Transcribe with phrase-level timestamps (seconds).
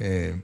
[0.00, 0.42] Eh,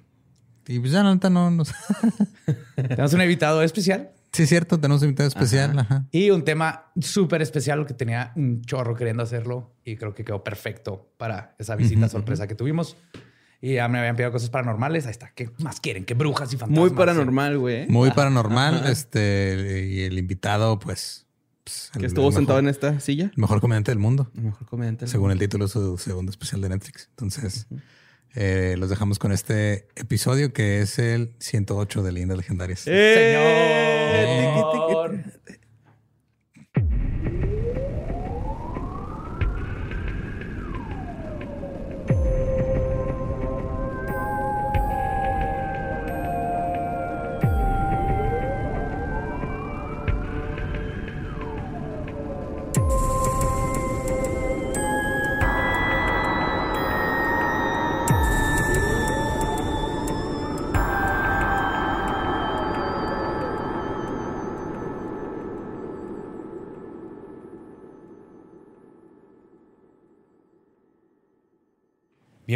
[0.69, 1.65] y pues ya no, no, no.
[2.77, 4.11] Tenemos un invitado especial.
[4.33, 5.79] Sí, es cierto, tenemos un invitado especial.
[5.79, 6.05] Ajá.
[6.13, 10.45] Y un tema súper especial que tenía un chorro queriendo hacerlo y creo que quedó
[10.45, 12.97] perfecto para esa visita sorpresa que tuvimos.
[13.63, 15.07] Y ya me habían pedido cosas paranormales.
[15.07, 15.31] Ahí está.
[15.35, 16.05] ¿Qué más quieren?
[16.05, 16.79] ¿Qué brujas y fantasmas?
[16.91, 17.87] Muy paranormal, güey.
[17.89, 18.87] Muy paranormal.
[18.89, 21.27] Este, y el invitado, pues.
[21.65, 23.25] pues, Que estuvo el sentado mejor- en esta silla.
[23.35, 25.07] El mejor comediante del mundo, El mejor comediante.
[25.07, 27.09] según el título de su segundo especial de Netflix.
[27.11, 27.67] Entonces,
[28.37, 32.83] eh, los dejamos con este episodio que es el 108 de Leyendas Legendarias.
[32.87, 34.53] ¡Eh!
[34.53, 35.56] Señor.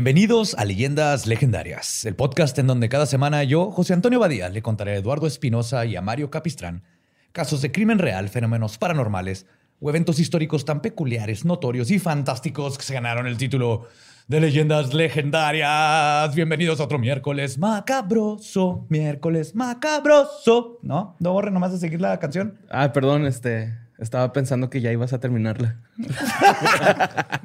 [0.01, 4.63] Bienvenidos a Leyendas Legendarias, el podcast en donde cada semana yo, José Antonio Badía, le
[4.63, 6.85] contaré a Eduardo Espinosa y a Mario Capistrán
[7.33, 9.45] casos de crimen real, fenómenos paranormales
[9.79, 13.89] o eventos históricos tan peculiares, notorios y fantásticos que se ganaron el título
[14.27, 16.35] de Leyendas Legendarias.
[16.35, 20.79] Bienvenidos a otro miércoles macabroso, miércoles macabroso.
[20.83, 21.15] ¿No?
[21.19, 22.59] ¿No borre nomás de seguir la canción?
[22.71, 23.77] Ah, perdón, este.
[23.99, 25.77] Estaba pensando que ya ibas a terminarla.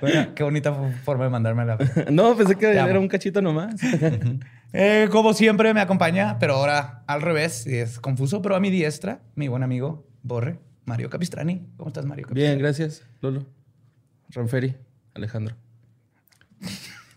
[0.00, 0.72] Bueno, qué bonita
[1.04, 1.76] forma de mandarme la...
[2.10, 3.00] no, pensé que Te era amo.
[3.00, 3.74] un cachito nomás.
[4.72, 8.70] Eh, como siempre me acompaña, pero ahora al revés, y es confuso, pero a mi
[8.70, 11.66] diestra, mi buen amigo Borre, Mario Capistrani.
[11.76, 12.28] ¿Cómo estás, Mario?
[12.30, 12.62] Bien, Capistrani?
[12.62, 13.46] gracias, Lolo.
[14.28, 14.76] Ranferi,
[15.12, 15.56] Alejandro.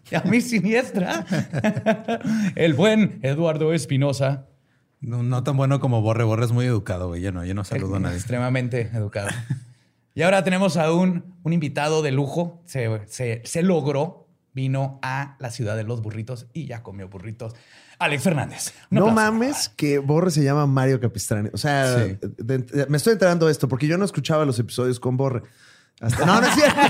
[0.10, 1.28] Y a mi siniestra,
[2.56, 4.48] el buen Eduardo Espinosa,
[5.00, 6.24] No, no tan bueno como Borre.
[6.24, 7.22] Borre es muy educado, güey.
[7.22, 8.16] Yo no, yo no saludo a nadie.
[8.16, 9.28] extremadamente educado.
[10.16, 12.62] Y ahora tenemos a un, un invitado de lujo.
[12.66, 17.54] Se, se- se logró, vino a la ciudad de los burritos y ya comió burritos.
[18.00, 18.74] Alex Fernández.
[18.90, 21.50] No mames que Borre se llama Mario Capistrani.
[21.54, 22.18] O sea, Sí.
[22.38, 25.42] de- de- me estoy enterando de esto porque yo no escuchaba los episodios con Borre.
[26.02, 26.82] Hasta- no, no es cierto.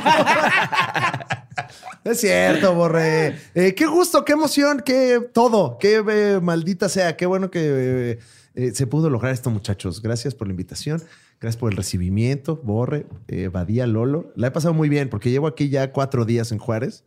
[2.03, 3.37] No es cierto, Borre.
[3.53, 5.77] Eh, qué gusto, qué emoción, qué todo.
[5.77, 7.15] Qué eh, maldita sea.
[7.15, 8.19] Qué bueno que
[8.55, 10.01] eh, se pudo lograr esto, muchachos.
[10.01, 11.01] Gracias por la invitación.
[11.43, 14.31] Gracias por el recibimiento, Borre, eh, Badía, Lolo.
[14.37, 17.03] La he pasado muy bien porque llevo aquí ya cuatro días en Juárez.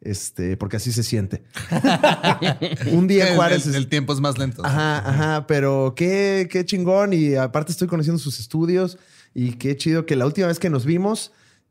[0.00, 1.44] Este, porque así se siente.
[2.92, 3.64] Un día en El- Juárez.
[3.68, 4.66] el, el tiempo es más lento.
[4.66, 7.12] Ajá, ajá, pero qué, qué chingón.
[7.12, 8.98] Y aparte estoy conociendo sus estudios
[9.34, 11.30] y qué chido que la última vez que nos vimos,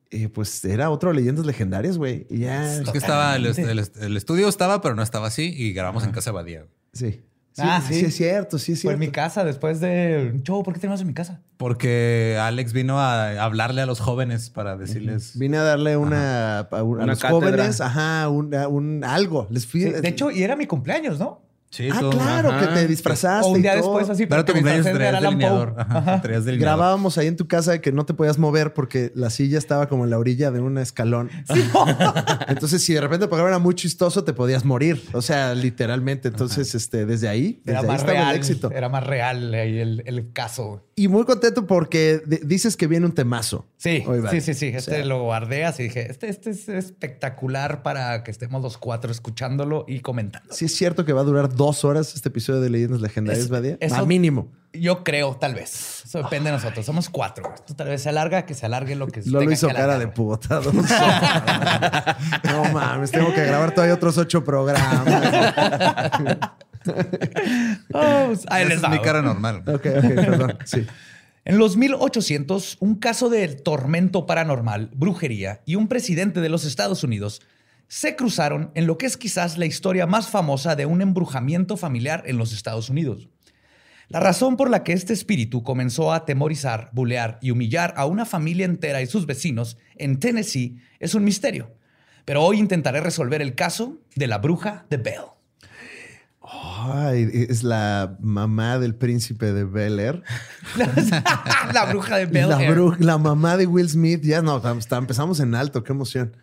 [0.09, 2.27] eh, pues era otro Leyendas Legendarias, güey.
[2.29, 2.77] Y ya.
[2.79, 3.45] Es que estaba, el,
[4.15, 6.65] estudio estaba, pero no estaba así y grabamos en casa de Badía.
[6.93, 7.23] Sí.
[7.55, 8.05] Sí, Ah, sí, sí.
[8.07, 9.09] es cierto, sí es Fue en cierto.
[9.09, 10.61] mi casa después de un show.
[10.61, 11.39] ¿Por qué tenemos en mi casa?
[11.55, 15.39] Porque Alex vino a hablarle a los jóvenes para decirles.
[15.39, 17.49] Vine a darle una, a, un- a Una los cátedra.
[17.51, 19.47] jóvenes, ajá, un, un algo.
[19.49, 19.83] Les fui.
[19.83, 21.44] Sí, de hecho, y era mi cumpleaños, ¿no?
[21.75, 22.59] Sí, ah, claro, ajá.
[22.59, 23.45] que te disfrazaste.
[23.45, 23.97] o un y día todo.
[23.97, 24.27] después, así.
[24.27, 25.75] Pero tu cumpleaños traías delineador.
[25.77, 26.77] Ajá, traías delineador.
[26.77, 30.05] Grabábamos ahí en tu casa que no te podías mover porque la silla estaba como
[30.05, 31.29] en la orilla de un escalón.
[32.47, 35.03] Entonces, si de repente el programa era muy chistoso, te podías morir.
[35.11, 36.29] O sea, literalmente.
[36.29, 38.29] Entonces, este, desde ahí, desde Era ahí más real.
[38.29, 38.71] el éxito.
[38.71, 40.84] Era más real ahí el, el caso.
[40.97, 43.65] Y muy contento porque dices que viene un temazo.
[43.75, 44.39] Sí, Hoy, vale.
[44.39, 44.67] sí, sí, sí.
[44.67, 45.83] Este O sea, lo guardé así.
[45.83, 50.53] Dije, este, este es espectacular para que estemos los cuatro escuchándolo y comentando.
[50.53, 53.77] Sí es cierto que va a durar dos horas este episodio de Leyendas Legendarias, Badia.
[53.91, 54.53] A mínimo.
[54.71, 56.03] Yo creo, tal vez.
[56.05, 56.85] Eso depende de nosotros.
[56.85, 57.53] Somos cuatro.
[57.53, 59.99] Esto tal vez se alarga, que se alargue lo que se Lolo hizo que cara
[59.99, 60.61] de puta.
[62.43, 65.05] no mames, tengo que grabar todavía otros ocho programas.
[67.93, 69.63] Oh, pues, ahí Esa les es mi cara normal.
[69.67, 70.57] ok, ok, perdón.
[70.65, 70.85] Sí.
[71.45, 77.03] En los 1800, un caso de tormento paranormal, brujería y un presidente de los Estados
[77.03, 77.41] Unidos
[77.87, 82.23] se cruzaron en lo que es quizás la historia más famosa de un embrujamiento familiar
[82.25, 83.29] en los Estados Unidos.
[84.07, 88.25] La razón por la que este espíritu comenzó a atemorizar, bulear y humillar a una
[88.25, 91.75] familia entera y sus vecinos en Tennessee es un misterio.
[92.23, 95.34] Pero hoy intentaré resolver el caso de la bruja de Bell.
[96.47, 100.23] Ay, es la mamá del príncipe de Bel Air.
[101.73, 102.49] la bruja de Bell.
[102.49, 102.75] La, Air.
[102.77, 104.21] bru- la mamá de Will Smith.
[104.23, 104.61] Ya no,
[104.91, 105.83] empezamos en alto.
[105.83, 106.35] Qué emoción.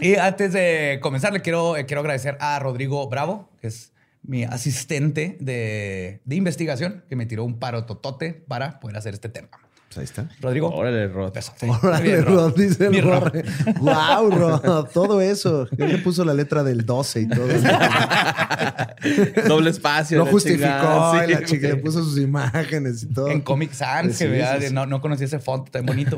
[0.00, 3.92] Y antes de comenzar, le quiero, eh, quiero agradecer a Rodrigo Bravo, que es
[4.24, 9.28] mi asistente de, de investigación, que me tiró un paro totote para poder hacer este
[9.28, 9.48] tema.
[9.94, 10.26] Pues ahí está.
[10.40, 10.70] Rodrigo.
[10.74, 11.36] Órale, Rod.
[11.56, 11.66] Sí.
[11.82, 13.32] Órale, Bien, Rod, dice el Rod.
[13.80, 14.84] Wow, Rod.
[14.92, 15.68] Todo eso.
[15.76, 17.46] Él le puso la letra del 12 y todo.
[19.48, 20.18] Doble espacio.
[20.18, 20.62] Lo justificó.
[20.64, 23.28] chingada, y la sí, chica le puso sus imágenes y todo.
[23.28, 24.74] En Comic Sans, Sí, que vea, sí, sí.
[24.74, 26.16] No, no conocía ese font tan bonito.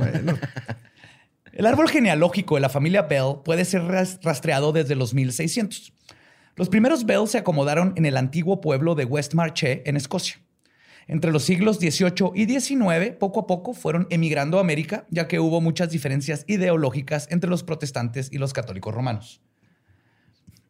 [1.53, 5.93] El árbol genealógico de la familia Bell puede ser ras- rastreado desde los 1600.
[6.57, 10.37] Los primeros Bell se acomodaron en el antiguo pueblo de West Marche, en Escocia.
[11.07, 15.41] Entre los siglos XVIII y XIX, poco a poco fueron emigrando a América, ya que
[15.41, 19.43] hubo muchas diferencias ideológicas entre los protestantes y los católicos romanos.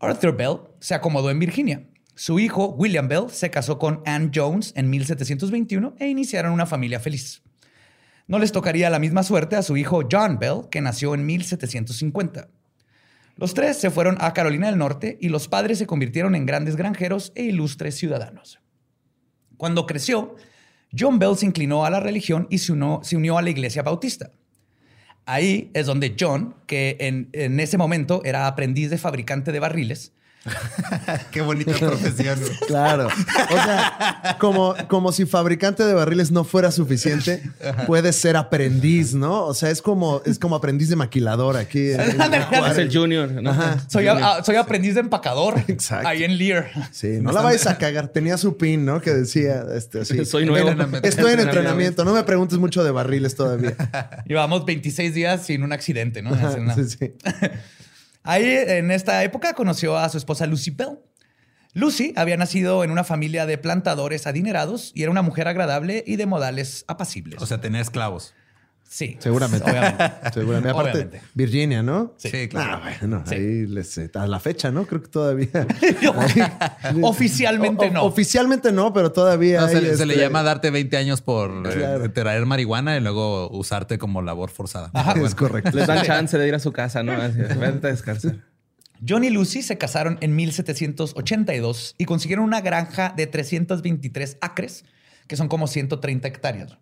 [0.01, 1.87] Arthur Bell se acomodó en Virginia.
[2.17, 7.01] Su hijo, William Bell, se casó con Anne Jones en 1721 e iniciaron una familia
[7.01, 7.43] feliz.
[8.27, 12.49] No les tocaría la misma suerte a su hijo John Bell, que nació en 1750.
[13.37, 16.77] Los tres se fueron a Carolina del Norte y los padres se convirtieron en grandes
[16.77, 18.61] granjeros e ilustres ciudadanos.
[19.65, 20.37] Cuando creció,
[20.95, 23.83] John Bell se inclinó a la religión y se unió, se unió a la iglesia
[23.83, 24.31] bautista.
[25.25, 30.13] Ahí es donde John, que en, en ese momento era aprendiz de fabricante de barriles,
[31.31, 32.39] Qué bonita profesión.
[32.67, 33.07] Claro.
[33.09, 37.43] O sea, como, como si fabricante de barriles no fuera suficiente,
[37.87, 39.45] puedes ser aprendiz, ¿no?
[39.45, 41.93] O sea, es como, es como aprendiz de maquilador aquí.
[41.93, 42.33] en- en.
[42.71, 43.31] Es el Junior.
[43.31, 43.51] ¿no?
[43.51, 43.79] Ajá.
[43.89, 46.09] soy, a- soy aprendiz de empacador Exacto.
[46.09, 46.71] ahí en Lear.
[46.91, 48.09] Sí, no la vayas a cagar.
[48.09, 49.01] Tenía su pin, ¿no?
[49.01, 50.25] Que decía, este, así.
[50.25, 50.71] Soy nuevo.
[51.03, 52.05] Estoy en entrenamiento.
[52.05, 53.75] No me preguntes mucho de barriles todavía.
[54.27, 56.31] Llevamos 26 días sin un accidente, ¿no?
[56.35, 57.13] Ajá, sí, sí.
[58.25, 60.99] Ahí, en esta época, conoció a su esposa Lucy Bell.
[61.75, 66.17] Lucy había nacido en una familia de plantadores adinerados y era una mujer agradable y
[66.17, 67.43] de modales apacibles.
[67.43, 68.35] O sea, tenía esclavos.
[68.95, 69.17] Sí.
[69.19, 69.69] Seguramente.
[69.71, 70.05] Obviamente.
[70.33, 70.69] Seguramente.
[70.71, 71.23] Aparte, Obviamente.
[71.35, 72.15] Virginia, ¿no?
[72.17, 72.81] Sí, claro.
[72.83, 73.35] Ah, bueno, Sí.
[73.35, 74.87] ahí les, eh, a la fecha, ¿no?
[74.87, 75.51] Creo que todavía.
[77.03, 78.03] Oficialmente O- no.
[78.05, 79.61] Oficialmente no, pero todavía.
[79.63, 82.13] No, se, le este, llama darte 20 años por eh, Claro.
[82.13, 84.91] traer marihuana y luego usarte como labor forzada.
[85.25, 85.71] Es correcto.
[85.75, 87.13] Les dan chance de ir a su casa, ¿no?
[87.13, 88.37] Así, vete a descansar.
[89.07, 94.85] John y Lucy se casaron en 1782 y consiguieron una granja de 323 acres,
[95.27, 96.79] que son como 130 hectáreas.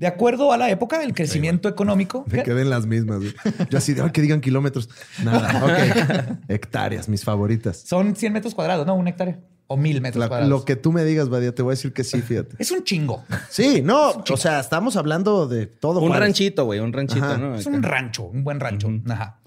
[0.00, 2.24] De acuerdo a la época, el crecimiento económico...
[2.26, 3.18] Me quedé en las mismas.
[3.18, 3.34] güey.
[3.68, 4.88] Yo así de "Ay, que digan kilómetros.
[5.22, 5.62] Nada,
[6.38, 6.38] ok.
[6.48, 7.76] Hectáreas, mis favoritas.
[7.86, 8.94] Son 100 metros cuadrados, ¿no?
[8.94, 9.38] Una hectárea.
[9.66, 10.48] O mil metros La- cuadrados.
[10.50, 12.56] lo que tú me digas, Badia, te voy a decir que sí, fíjate.
[12.58, 13.24] Es un chingo.
[13.50, 16.00] Sí, no, o sea, estamos hablando de todo.
[16.00, 16.28] Un Juárez.
[16.28, 17.36] ranchito, güey, un ranchito, Ajá.
[17.36, 17.54] ¿no?
[17.54, 18.88] Es un rancho, un buen rancho.
[19.08, 19.38] Ajá.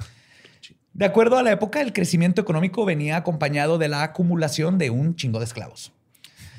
[0.94, 5.16] De acuerdo a la época, el crecimiento económico venía acompañado de la acumulación de un
[5.16, 5.92] chingo de esclavos.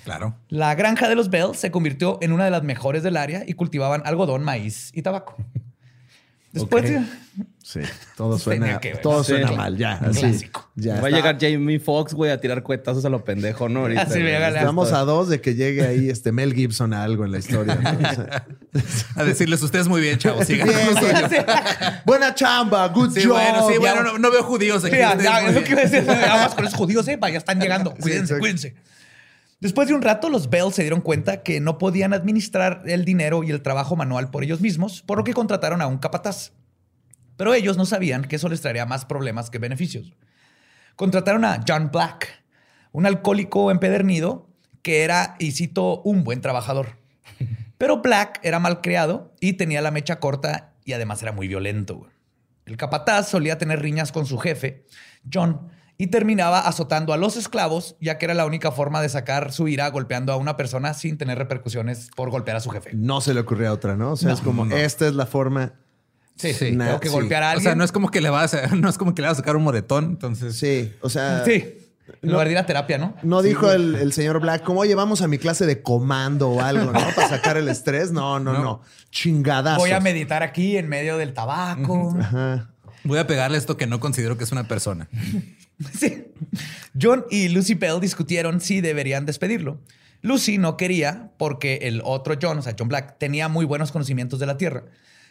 [0.04, 0.36] Claro.
[0.48, 3.54] La granja de los Bell se convirtió en una de las mejores del área y
[3.54, 5.36] cultivaban algodón, maíz y tabaco.
[6.52, 7.02] Después, de-
[7.64, 7.80] Sí,
[8.16, 9.32] todo suena, que todo Sí.
[9.32, 9.94] suena mal, ya.
[9.94, 10.70] Así, clásico.
[10.76, 13.80] ya Va a llegar Jamie Foxx, güey, a tirar cuetazos a lo pendejo, ¿no?
[13.80, 14.04] Ahorita.
[14.04, 14.58] Véale.
[14.58, 17.74] Estamos a dos de que llegue ahí este Mel Gibson a algo en la historia.
[17.74, 17.90] ¿no?
[18.08, 18.46] O sea,
[19.16, 20.46] A decirles, ustedes muy bien, chavos.
[20.46, 20.68] Sigan.
[22.04, 23.32] Buena chamba, good Sí, job.
[23.32, 23.78] bueno, sí, ya.
[23.80, 24.94] bueno, no, no veo judíos aquí.
[24.94, 26.08] Sí, ya, es lo que iba a decir.
[26.10, 27.94] Aguas con esos judíos, eh, ya están llegando.
[27.94, 28.74] Cuídense, cuídense.
[29.64, 33.42] Después de un rato, los Bell se dieron cuenta que no podían administrar el dinero
[33.42, 36.52] y el trabajo manual por ellos mismos, por lo que contrataron a un capataz.
[37.38, 40.12] Pero ellos no sabían que eso les traería más problemas que beneficios.
[40.96, 42.44] Contrataron a John Black,
[42.92, 44.50] un alcohólico empedernido
[44.82, 46.98] que era, y cito, un buen trabajador.
[47.78, 52.06] Pero Black era malcriado y tenía la mecha corta y además era muy violento.
[52.66, 54.84] El capataz solía tener riñas con su jefe,
[55.32, 55.70] John,
[56.04, 59.68] y terminaba azotando a los esclavos, ya que era la única forma de sacar su
[59.68, 62.90] ira golpeando a una persona sin tener repercusiones por golpear a su jefe.
[62.92, 64.12] No se le ocurría otra, ¿no?
[64.12, 65.72] O sea, es como, esta es la forma.
[66.36, 66.70] Sí, Sí.
[66.72, 66.76] sí.
[66.76, 67.14] Tengo que Sí.
[67.14, 67.64] golpear a O alguien.
[67.64, 69.40] sea, no es como que le vas a, no es como que le vas a
[69.40, 70.04] sacar un moretón.
[70.04, 71.78] Entonces, Sí, o sea, Sí.
[72.22, 73.14] En lugar de ir a terapia, ¿no?
[73.22, 76.60] no dijo el, el señor Black, como, oye, vamos a mi clase de comando o
[76.60, 77.00] algo, ¿no?
[77.16, 78.12] Para sacar el estrés.
[78.12, 78.82] No, no, no.
[79.10, 79.78] Chingadazos.
[79.78, 82.14] Voy a meditar aquí en medio del tabaco.
[82.20, 82.68] Ajá.
[83.04, 85.08] voy a pegarle esto que no considero que es una persona.
[85.98, 86.26] Sí.
[87.00, 89.80] John y Lucy Bell discutieron si deberían despedirlo.
[90.22, 94.38] Lucy no quería porque el otro John, o sea, John Black, tenía muy buenos conocimientos
[94.40, 94.84] de la tierra.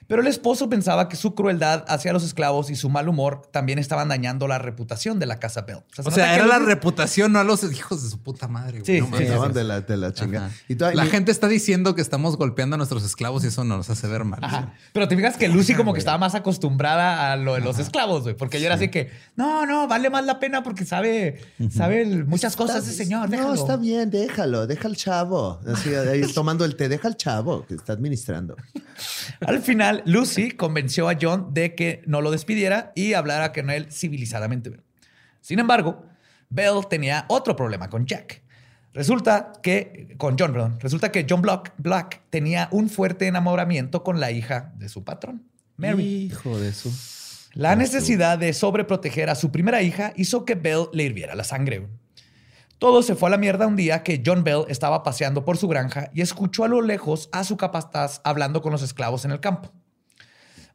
[0.08, 3.80] Pero el esposo pensaba que su crueldad hacia los esclavos y su mal humor también
[3.80, 5.80] estaban dañando la reputación de la casa Bell.
[5.94, 8.80] se O sea, que era la reputación, no a los hijos de su puta madre.
[8.82, 8.86] güey.
[8.86, 10.52] Sí, No sí, de la, de la chingada.
[10.68, 13.90] Y toda- La gente está diciendo que estamos golpeando a nuestros esclavos y eso nos
[13.90, 14.40] hace ver mal.
[14.44, 14.74] Ajá.
[14.94, 18.24] Pero te fijas que Lucy como que estaba más acostumbrada a lo de los esclavos,
[18.24, 18.36] güey.
[18.36, 21.42] Porque ella era así que, no, no, vale más la pena porque sabe,
[21.72, 23.30] sabe muchas cosas de señor.
[23.30, 25.60] No, está bien, déjalo, deja al chavo.
[25.68, 28.56] Así, ahí tomando el té, deja al chavo que está administrando.
[29.46, 33.92] Al final, Lucy convenció a John de que no lo despidiera y hablara con él
[33.92, 34.72] civilizadamente.
[35.42, 36.06] Sin embargo,
[36.50, 38.42] Bell tenía otro problema con Jack.
[38.94, 44.20] Resulta que, con John, perdón, resulta que John Black, Black tenía un fuerte enamoramiento con
[44.20, 45.44] la hija de su patrón,
[45.78, 46.04] Mary.
[46.32, 46.92] Hijo de eso.
[47.54, 51.88] La necesidad de sobreproteger a su primera hija hizo que Bell le hirviera la sangre.
[52.78, 55.68] Todo se fue a la mierda un día que John Bell estaba paseando por su
[55.68, 59.40] granja y escuchó a lo lejos a su capataz hablando con los esclavos en el
[59.40, 59.72] campo.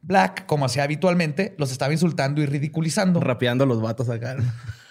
[0.01, 3.19] Black, como hacía habitualmente, los estaba insultando y ridiculizando.
[3.19, 4.37] Rapeando a los vatos acá.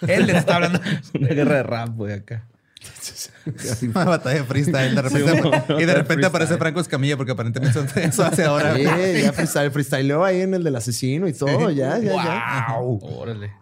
[0.06, 0.80] Él les estaba hablando.
[1.18, 2.46] Una guerra de rap, güey, acá.
[3.82, 4.94] Una batalla de freestyle.
[4.94, 8.44] De repente, Sí, bueno, y de repente aparece Franco Escamilla porque aparentemente eso, eso hace
[8.44, 8.74] ahora.
[8.76, 12.76] Sí, ya freestyle, freestyleó ahí en el del asesino y todo, ya, ya, ya.
[12.78, 13.00] ¡Wow!
[13.02, 13.52] Órale.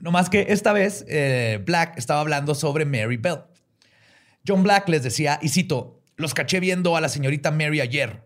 [0.00, 3.40] No más que esta vez eh, Black estaba hablando sobre Mary Bell.
[4.46, 8.25] John Black les decía, y cito, los caché viendo a la señorita Mary ayer.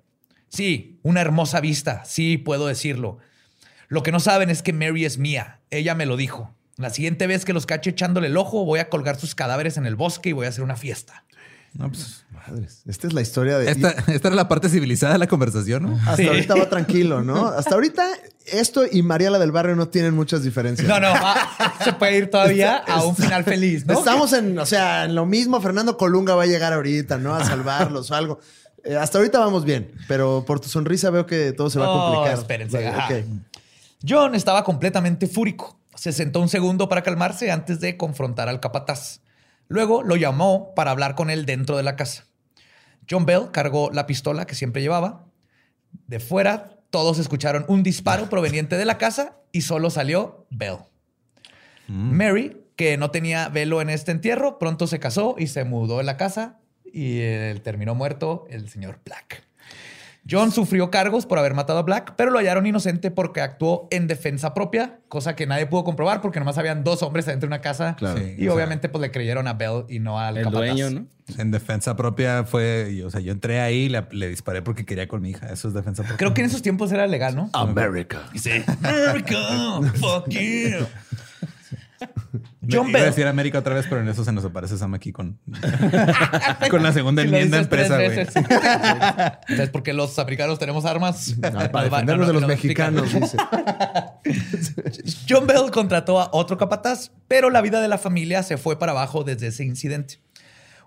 [0.51, 3.19] Sí, una hermosa vista, sí, puedo decirlo.
[3.89, 5.61] Lo que no saben es que Mary es mía.
[5.71, 6.55] Ella me lo dijo.
[6.77, 9.87] La siguiente vez que los cache echándole el ojo, voy a colgar sus cadáveres en
[9.87, 11.25] el bosque y voy a hacer una fiesta.
[11.73, 13.71] No, pues, Madres, esta es la historia de...
[13.71, 15.95] esta, esta era la parte civilizada de la conversación, ¿no?
[16.01, 16.27] Hasta Sí.
[16.27, 17.47] ahorita va tranquilo, ¿no?
[17.47, 18.05] Hasta ahorita
[18.47, 20.89] esto y María la del barrio no tienen muchas diferencias.
[20.89, 21.49] No, no, va-
[21.85, 23.97] se puede ir todavía a un final feliz, ¿no?
[23.97, 25.61] Estamos en, o sea, en lo mismo.
[25.61, 27.37] Fernando Colunga va a llegar ahorita, ¿no?
[27.37, 28.41] A salvarlos o algo.
[28.85, 31.91] Eh, hasta ahorita vamos bien, pero por tu sonrisa veo que todo se va a
[31.91, 32.39] Oh, complicar.
[32.39, 33.27] espérense, Vale, ok.
[34.09, 35.79] John estaba completamente fúrico.
[35.95, 39.21] Se sentó un segundo para calmarse antes de confrontar al capataz.
[39.69, 42.25] Luego lo llamó para hablar con él dentro de la casa.
[43.09, 45.27] John Bell cargó la pistola que siempre llevaba.
[46.07, 50.79] De fuera, todos escucharon un disparo proveniente de la casa y solo salió Bell.
[51.89, 56.05] Mary, que no tenía velo en este entierro, pronto se casó y se mudó de
[56.05, 56.60] la casa
[56.93, 59.45] y eh, terminó muerto el señor Black.
[60.31, 64.07] John sufrió cargos por haber matado a Black, pero lo hallaron inocente porque actuó en
[64.07, 67.63] defensa propia, cosa que nadie pudo comprobar porque nomás habían dos hombres adentro de una
[67.63, 68.19] casa Claro.
[68.21, 70.67] Sí, y sea, obviamente pues le creyeron a Bell y no al El capataz.
[70.77, 71.07] dueño, ¿no?
[71.39, 75.09] En defensa propia fue, o sea, yo entré ahí y le, le disparé porque quería
[75.09, 75.51] con mi hija.
[75.51, 76.19] Eso es defensa propia.
[76.19, 77.49] Creo que en esos tiempos era legal, ¿no?
[77.55, 78.21] America.
[78.35, 78.63] Sí.
[78.83, 79.37] America,
[79.95, 80.87] fuck you.
[82.71, 83.11] John Iba a Bell.
[83.11, 85.39] decir América otra vez, pero en eso se nos aparece Sam aquí con,
[86.71, 88.27] con la segunda enmienda empresa, güey.
[88.27, 91.35] ¿Sabes por qué los africanos tenemos armas?
[91.41, 93.37] para Nos va- defendernos no, de no, los no, mexicanos, dice.
[95.29, 98.93] John Bell contrató a otro capataz, pero la vida de la familia se fue para
[98.93, 100.21] abajo desde ese incidente.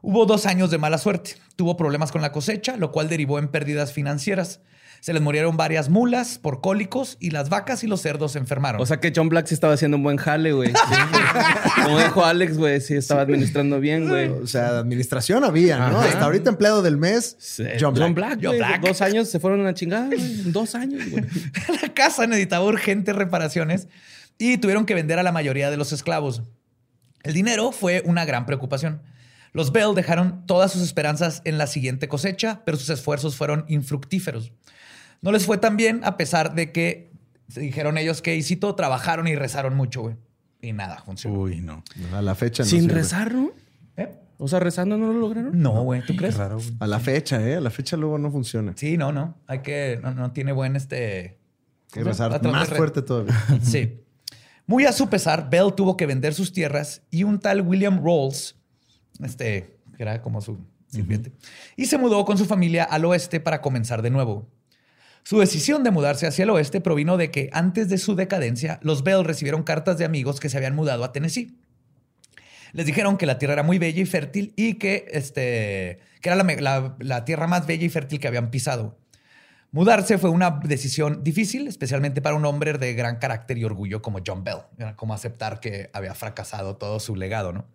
[0.02, 1.36] Hubo dos años de mala suerte.
[1.56, 4.60] Tuvo problemas con la cosecha, lo cual derivó en pérdidas financieras.
[5.04, 8.80] Se les murieron varias mulas por cólicos y las vacas y los cerdos se enfermaron.
[8.80, 10.72] O sea que John Black sí estaba haciendo un buen jale, güey.
[11.76, 11.82] Sí.
[11.84, 14.30] Como dijo Alex, güey, sí estaba administrando bien, güey.
[14.30, 16.00] O sea, administración había, ¿no?
[16.00, 16.08] Ajá.
[16.08, 18.14] Hasta ahorita empleado del mes, Sí, John Black.
[18.14, 18.58] Black, John güey.
[18.60, 18.82] Black.
[18.82, 20.44] Dos años se fueron a la chingada, güey.
[20.46, 21.26] Dos años, güey.
[21.82, 23.90] la casa necesitaba urgentes reparaciones
[24.38, 26.44] y tuvieron que vender a la mayoría de los esclavos.
[27.24, 29.02] El dinero fue una gran preocupación.
[29.52, 34.54] Los Bell dejaron todas sus esperanzas en la siguiente cosecha, pero sus esfuerzos fueron infructíferos.
[35.24, 37.12] No les fue tan bien a pesar de que
[37.48, 40.16] se dijeron ellos que, y cito, trabajaron y rezaron mucho, güey.
[40.62, 41.40] Y nada, funcionó.
[41.40, 41.84] Uy, no.
[42.14, 42.94] A la fecha no Sin sirve.
[42.96, 43.52] rezar, ¿no?
[43.98, 44.10] ¿Eh?
[44.38, 45.60] O sea, rezando no lo lograron.
[45.62, 46.38] No, güey, ¿tú Qué crees?
[46.38, 46.72] raro, güey.
[46.80, 47.56] A la fecha, ¿eh?
[47.56, 48.74] A la fecha luego no funciona.
[48.76, 49.38] Sí, no, no.
[49.48, 51.22] Hay que, no, no tiene buen este...
[51.22, 51.38] Hay
[51.92, 53.34] que rezar más re- fuerte todavía.
[53.62, 54.00] Sí.
[54.66, 58.56] Muy a su pesar, Bell tuvo que vender sus tierras y un tal William Rolls,
[59.22, 61.34] este, que era como su sirviente,
[61.76, 64.48] y se mudó con su familia al oeste para comenzar de nuevo.
[65.24, 69.04] Su decisión de mudarse hacia el oeste provino de que antes de su decadencia, los
[69.04, 71.58] Bell recibieron cartas de amigos que se habían mudado a Tennessee.
[72.74, 76.36] Les dijeron que la tierra era muy bella y fértil y que, este, que era
[76.36, 78.98] la, tierra más bella y fértil que habían pisado.
[79.72, 84.20] Mudarse fue una decisión difícil, especialmente para un hombre de gran carácter y orgullo como
[84.26, 84.64] John Bell.
[84.78, 87.66] Era como aceptar que había fracasado todo su legado, ¿no?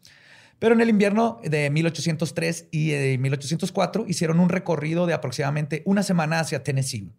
[0.59, 6.03] Pero en el invierno de 1803 y de 1804 hicieron un recorrido de aproximadamente una
[6.03, 7.13] semana hacia Tennessee.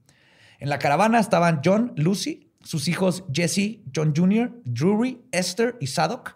[0.60, 6.36] En la caravana estaban John, Lucy, sus hijos Jesse, John Jr., Drury, Esther y Sadok,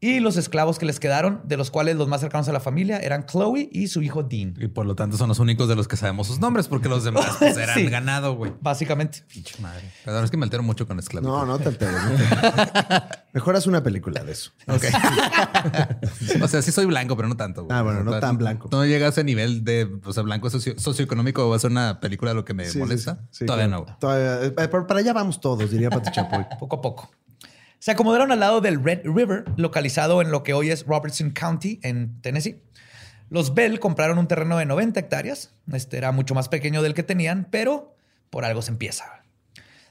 [0.00, 2.98] y los esclavos que les quedaron, de los cuales los más cercanos a la familia
[2.98, 4.54] eran Chloe y su hijo Dean.
[4.58, 7.02] Y por lo tanto son los únicos de los que sabemos sus nombres, porque los
[7.04, 7.86] demás pues, eran Sí.
[7.86, 8.52] ganado, güey.
[8.60, 9.24] Básicamente.
[9.32, 9.90] Pinche madre.
[10.04, 11.32] Perdón, es que me altero mucho con esclavitud.
[11.32, 11.96] No, no te alteres.
[12.02, 14.52] no te- Mejor haz una película de eso.
[14.68, 14.84] Ok.
[16.42, 17.64] o sea, sí soy blanco, pero no tanto.
[17.64, 17.76] güey.
[17.76, 18.68] Ah, bueno, no tan blanco.
[18.72, 21.48] No llega a ese nivel de, o sea, blanco socio- socioeconómico.
[21.48, 23.16] Va a ser una película lo que me Sí, molesta.
[23.30, 23.38] sí.
[23.40, 23.80] Sí, Todavía claro.
[23.80, 23.84] no.
[23.86, 23.98] güey.
[23.98, 26.46] Todavía- eh, pero para allá vamos todos, diría Pati Chapoy.
[26.58, 27.10] Poco a poco.
[27.80, 31.78] Se acomodaron al lado del Red River, localizado en lo que hoy es Robertson County,
[31.84, 32.60] en Tennessee.
[33.30, 35.54] Los Bell compraron un terreno de 90 hectáreas.
[35.72, 37.94] Este era mucho más pequeño del que tenían, pero
[38.30, 39.22] por algo se empieza.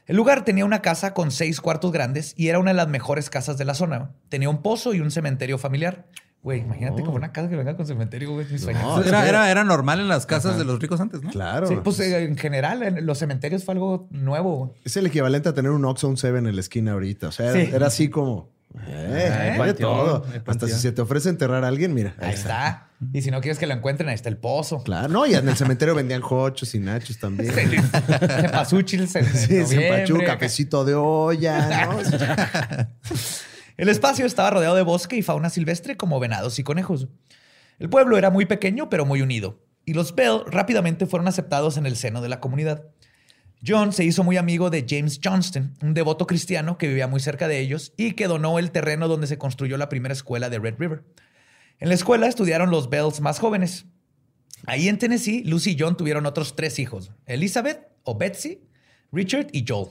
[0.06, 3.30] El lugar tenía una casa con seis cuartos grandes y era una de las mejores
[3.30, 4.12] casas de la zona.
[4.28, 6.08] Tenía un pozo y un cementerio familiar.
[6.48, 8.46] Güey, imagínate como una casa que venga con cementerio, güey.
[8.74, 11.30] No, era, era, era normal en las casas de los ricos antes, ¿no?
[11.30, 11.68] Claro.
[11.68, 14.74] Sí, pues eh, en general, en los cementerios fue algo nuevo.
[14.86, 17.28] Es el equivalente a tener un Oxxo, un Seven en la esquina ahorita.
[17.28, 17.70] O sea, Sí.
[17.74, 18.50] era así como...
[18.88, 20.26] Eh, Ah, panteón, todo.
[20.46, 22.16] Hasta si se te ofrece enterrar a alguien, mira.
[22.18, 22.92] Ahí está.
[23.12, 24.84] Y si no quieres que lo encuentren, ahí está el pozo.
[24.84, 27.52] Claro, no, y en el cementerio vendían hochos y nachos también.
[27.54, 30.26] Cepasúchil, en Sí, noviembre, Pachú, acá.
[30.38, 31.98] cafecito de olla, ¿no?
[33.78, 37.08] El espacio estaba rodeado de bosque y fauna silvestre como venados y conejos.
[37.78, 41.86] El pueblo era muy pequeño pero muy unido, y los Bell rápidamente fueron aceptados en
[41.86, 42.86] el seno de la comunidad.
[43.66, 47.48] John se hizo muy amigo de James Johnston, un devoto cristiano que vivía muy cerca
[47.48, 50.80] de ellos y que donó el terreno donde se construyó la primera escuela de Red
[50.80, 51.04] River.
[51.80, 53.86] En la escuela estudiaron los Bells más jóvenes.
[54.66, 58.64] Ahí en Tennessee, Lucy y John tuvieron otros tres hijos, Elizabeth o Betsy,
[59.12, 59.90] Richard y Joel.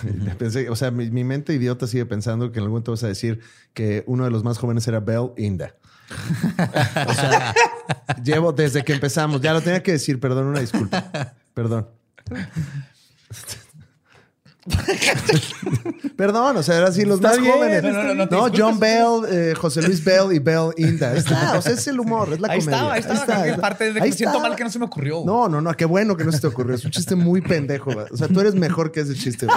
[0.38, 3.08] Pensé, o sea, mi, mi mente idiota sigue pensando que en algún momento vas a
[3.08, 3.40] decir
[3.74, 5.74] que uno de los más jóvenes era Bell Inda.
[7.08, 7.54] O sea,
[8.22, 9.40] llevo desde que empezamos.
[9.40, 11.34] Ya lo tenía que decir, perdón, una disculpa.
[11.54, 11.88] Perdón.
[16.16, 17.82] Perdón, o sea, eran así los Está más bien, jóvenes.
[17.82, 18.52] no, no, no, no.
[18.56, 21.12] John Bell, eh, José Luis Bell y Bell Inda.
[21.16, 22.76] Está, o sea, es el humor, es la Ahí comedia.
[22.76, 23.42] estaba, ahí estaba.
[23.42, 24.48] Creo que parte de que Ahí siento está.
[24.48, 25.22] mal que no se me ocurrió.
[25.26, 26.74] No, no, no, qué bueno que no se te ocurrió.
[26.76, 27.90] Es un chiste muy pendejo.
[28.10, 29.46] O sea, tú eres mejor que ese chiste.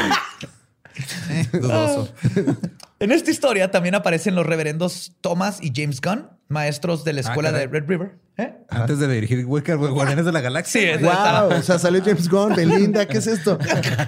[1.52, 2.14] Dudoso.
[2.98, 7.22] En esta historia también aparecen los reverendos Thomas y James Gunn, maestros de la Ah,
[7.28, 7.68] escuela de.
[7.68, 8.18] Red River.
[8.38, 8.54] ¿Eh?
[8.70, 10.98] Antes de dirigir Wicker, Guardianes de la Galaxia.
[10.98, 13.60] Sí, Wow, o sea, salió James Gunn, Belinda, ¿qué es esto?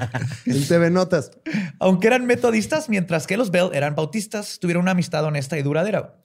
[0.45, 1.32] El TV Notas.
[1.80, 6.15] Aunque eran metodistas, mientras que los Bell eran bautistas, tuvieron una amistad honesta y duradera.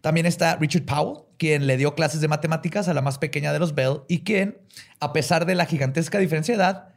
[0.00, 3.60] También está Richard Powell, quien le dio clases de matemáticas a la más pequeña de
[3.60, 4.58] los Bell y quien,
[4.98, 6.88] a pesar de la gigantesca diferencia de edad,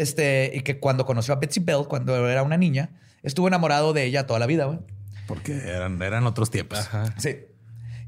[0.00, 2.90] este, y que cuando conoció a Betsy Bell, cuando era una niña,
[3.22, 4.64] estuvo enamorado de ella toda la vida.
[4.66, 4.78] güey.
[5.26, 6.88] Porque eran, eran otros tiempos.
[7.18, 7.36] Sí.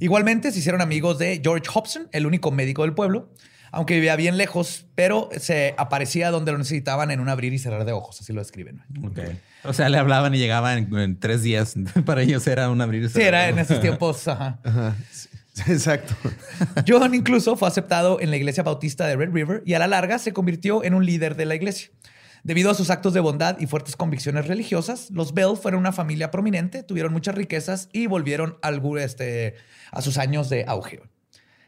[0.01, 3.31] Igualmente se hicieron amigos de George Hobson, el único médico del pueblo,
[3.71, 7.85] aunque vivía bien lejos, pero se aparecía donde lo necesitaban en un abrir y cerrar
[7.85, 8.83] de ojos, así lo describen.
[9.05, 9.21] Ok.
[9.65, 11.75] O sea, le hablaban y llegaban en, en tres días.
[12.05, 13.29] Para ellos era un abrir y Sí, cerrar.
[13.45, 14.27] era en esos tiempos.
[14.27, 14.59] ajá.
[14.65, 14.97] Ajá.
[15.67, 16.15] Exacto.
[16.87, 20.19] John incluso fue aceptado en la iglesia bautista de Red River y a la larga
[20.19, 21.91] se convirtió en un líder de la iglesia.
[22.45, 26.33] Debido a sus actos de bondad y fuertes convicciones religiosas, los Bell fueron una familia
[26.33, 29.55] prominente, tuvieron muchas riquezas y volvieron algo, este,
[29.93, 31.03] a sus años de auge.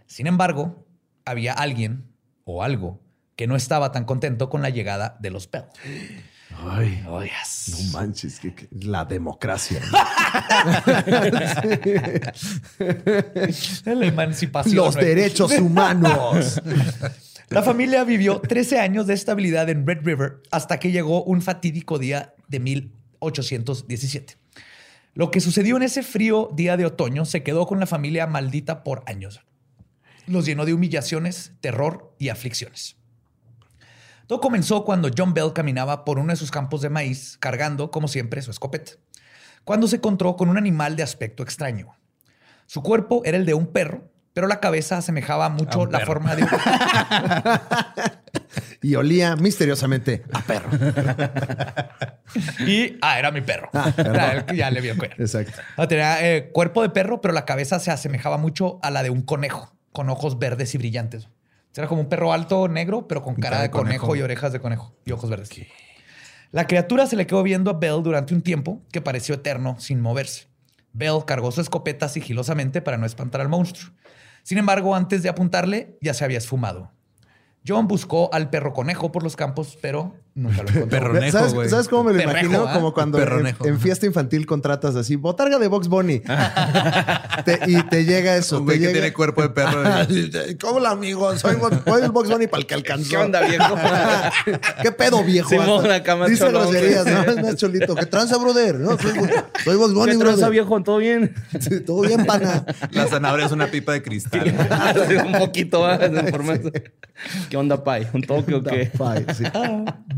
[0.07, 0.85] Sin embargo,
[1.25, 2.11] había alguien
[2.45, 3.01] o algo
[3.37, 5.65] que no estaba tan contento con la llegada de los Bell.
[6.67, 7.69] Ay, Oh, yes.
[7.93, 9.81] no manches, que, que- la democracia.
[13.85, 14.77] La emancipación.
[14.77, 16.61] Los derechos humanos.
[17.51, 21.99] La familia vivió 13 años de estabilidad en Red River hasta que llegó un fatídico
[21.99, 24.37] día de 1817.
[25.15, 28.83] Lo que sucedió en ese frío día de otoño se quedó con la familia maldita
[28.83, 29.41] por años.
[30.27, 32.97] Los llenó de humillaciones, terror y aflicciones.
[34.27, 38.09] Todo comenzó cuando John Bell caminaba por uno de sus campos de maíz, cargando, como
[38.09, 38.93] siempre, su escopeta,
[39.65, 41.95] cuando se encontró con un animal de aspecto extraño.
[42.67, 46.07] Su cuerpo era el de un perro, pero la cabeza asemejaba mucho la perro.
[46.07, 46.49] forma de un
[48.83, 50.71] Y olía misteriosamente a perro.
[52.67, 53.71] Y, ah, era mi perro.
[53.97, 54.57] perdón.
[54.57, 55.15] ya le vio que era.
[55.19, 55.61] Exacto.
[55.77, 59.11] Ah, Tenía eh, cuerpo de perro, pero la cabeza se asemejaba mucho a la de
[59.11, 61.29] un conejo, con ojos verdes y brillantes.
[61.77, 64.17] Era como un perro alto negro, pero con cara de de conejo, conejo.
[64.17, 65.51] y orejas de conejo y ojos verdes.
[66.53, 70.01] La criatura se le quedó viendo a Bell durante un tiempo que pareció eterno sin
[70.01, 70.47] moverse.
[70.93, 73.93] Bell cargó su escopeta sigilosamente para no espantar al monstruo.
[74.45, 76.93] Sin embargo, antes de apuntarle, ya se había esfumado.
[77.67, 80.89] John buscó al perro conejo por los campos, pero nunca lo encontró.
[80.89, 81.69] Perronejo, ¿Sabes, güey.
[81.69, 82.69] ¿Sabes cómo me lo Perrejo, imagino?
[82.69, 82.75] ¿ah?
[82.75, 86.21] Como cuando en, fiesta infantil contratas así, botarga de Box Bunny.
[87.45, 88.59] Te- y te llega eso.
[88.59, 89.83] Un güey te que llega- tiene cuerpo de perro.
[90.61, 91.37] ¿Cómo la amigo?
[91.37, 91.57] Soy,
[92.03, 93.11] el Box Bunny para el que alcanzó.
[93.11, 93.75] ¿Qué onda, viejo?
[94.83, 95.51] ¿Qué pedo, viejo?
[95.51, 97.07] Simón, acá más Dice cholón, groserías.
[97.07, 97.23] ¿no?
[97.23, 97.95] Es más cholito.
[97.95, 98.77] ¿Qué tranza, brother?
[98.77, 99.13] No, soy,
[99.65, 100.51] soy Box Bunny, ¿Qué tranza, brother.
[100.51, 100.83] viejo?
[100.83, 101.35] ¿Todo bien?
[101.61, 102.65] Sí, todo bien, pana.
[102.91, 104.55] La zanahoria es una pipa de cristal.
[105.27, 106.01] un poquito más
[107.49, 108.09] ¿Qué onda, Pai?
[108.13, 108.91] ¿Un toque o qué?
[108.99, 109.45] Bye, sí.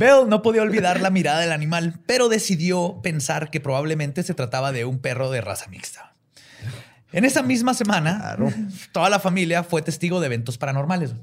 [0.07, 4.71] Bell no podía olvidar la mirada del animal, pero decidió pensar que probablemente se trataba
[4.71, 6.15] de un perro de raza mixta.
[7.11, 8.37] En esa misma semana,
[8.93, 11.15] toda la familia fue testigo de eventos paranormales.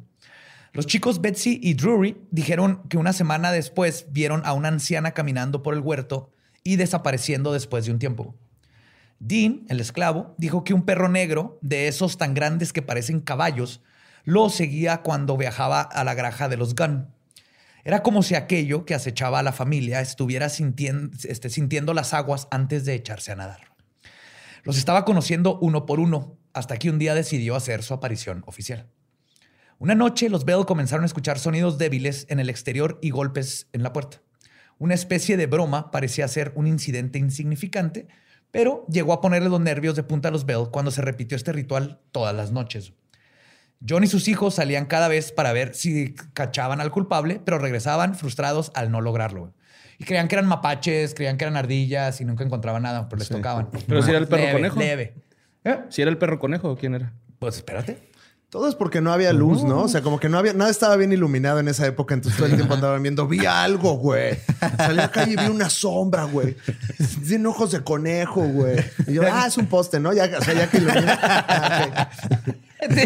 [0.73, 5.63] Los chicos Betsy y Drury dijeron que una semana después vieron a una anciana caminando
[5.63, 6.33] por el huerto
[6.65, 8.35] y desapareciendo después de un tiempo.
[9.17, 13.79] Dean, el esclavo, dijo que un perro negro, de esos tan grandes que parecen caballos,
[14.25, 17.12] lo seguía cuando viajaba a la granja de los Gunn.
[17.83, 22.47] Era como si aquello que acechaba a la familia estuviera sintien- este, sintiendo las aguas
[22.49, 23.73] antes de echarse a nadar.
[24.63, 28.87] Los estaba conociendo uno por uno, hasta que un día decidió hacer su aparición oficial.
[29.79, 33.83] Una noche los Bell comenzaron a escuchar sonidos débiles en el exterior y golpes en
[33.83, 34.21] la puerta.
[34.77, 38.07] Una especie de broma parecía ser un incidente insignificante,
[38.51, 41.51] pero llegó a ponerle los nervios de punta a los Bell cuando se repitió este
[41.51, 42.93] ritual todas las noches.
[43.87, 48.15] John y sus hijos salían cada vez para ver si cachaban al culpable, pero regresaban
[48.15, 49.53] frustrados al no lograrlo.
[49.99, 53.29] Y creían que eran mapaches, creían que eran ardillas y nunca encontraban nada, pero les
[53.29, 53.69] tocaban.
[53.87, 54.79] Pero si era el perro Leve, conejo.
[54.79, 55.13] Leve.
[55.65, 55.79] ¿Eh?
[55.89, 57.13] ¿Si era el perro conejo o quién era?
[57.39, 58.11] Pues espérate.
[58.49, 59.81] Todo es porque no había luz, ¿no?
[59.81, 62.47] O sea, como que no había, nada estaba bien iluminado en esa época, entonces todo
[62.47, 64.37] el tiempo andaban viendo, vi algo, güey.
[64.77, 66.55] Salí a la calle y vi una sombra, güey.
[67.27, 68.77] Tiene ojos de conejo, güey.
[69.07, 70.13] Y yo, ah, es un poste, ¿no?
[70.13, 72.11] Ya, o sea, ya que ilumina.
[72.85, 72.93] Ok.
[72.95, 73.05] De,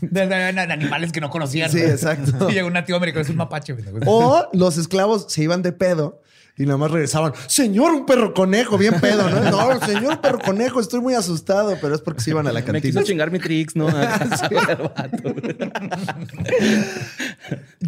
[0.00, 1.70] de- de- de animales que no conocían.
[1.70, 2.48] Sí, exacto.
[2.50, 3.74] Y llegó un nativo americano, es un mapache.
[4.06, 6.22] O los esclavos se iban de pedo
[6.56, 9.40] y nada más regresaban, señor, un perro conejo, bien pedo, ¿no?
[9.48, 12.58] No, señor, un perro conejo, estoy muy asustado, pero es porque se iban a la
[12.60, 12.82] Me cantina.
[12.82, 13.88] quiso chingar mi tricks, ¿no?
[13.90, 15.34] Sí, el vato.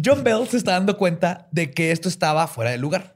[0.03, 3.15] John Bell se está dando cuenta de que esto estaba fuera de lugar.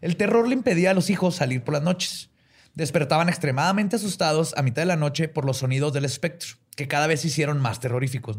[0.00, 2.30] El terror le impedía a los hijos salir por las noches.
[2.74, 7.06] Despertaban extremadamente asustados a mitad de la noche por los sonidos del espectro, que cada
[7.06, 8.38] vez se hicieron más terroríficos.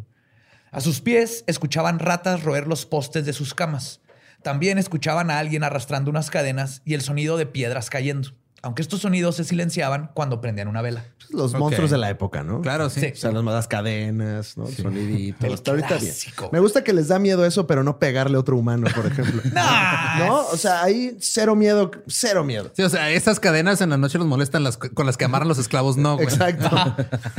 [0.71, 4.01] A sus pies escuchaban ratas roer los postes de sus camas.
[4.43, 8.31] También escuchaban a alguien arrastrando unas cadenas y el sonido de piedras cayendo,
[8.63, 11.05] aunque estos sonidos se silenciaban cuando prendían una vela.
[11.29, 12.61] Los monstruos de la época, ¿no?
[12.61, 13.01] Claro, sí.
[13.01, 13.07] Sí.
[13.13, 14.67] O sea, las malas cadenas, ¿no?
[14.67, 15.45] El sonidito.
[15.45, 15.99] El Hasta ahorita bien.
[15.99, 16.49] clásico.
[16.53, 19.41] Me gusta que les da miedo eso, pero no pegarle a otro humano, por ejemplo.
[20.19, 22.71] no, o sea, ahí cero miedo, cero miedo.
[22.75, 25.49] Sí, o sea, esas cadenas en la noche los molestan las con las que amarran
[25.49, 26.27] los esclavos, no, güey.
[26.27, 26.95] Exacto.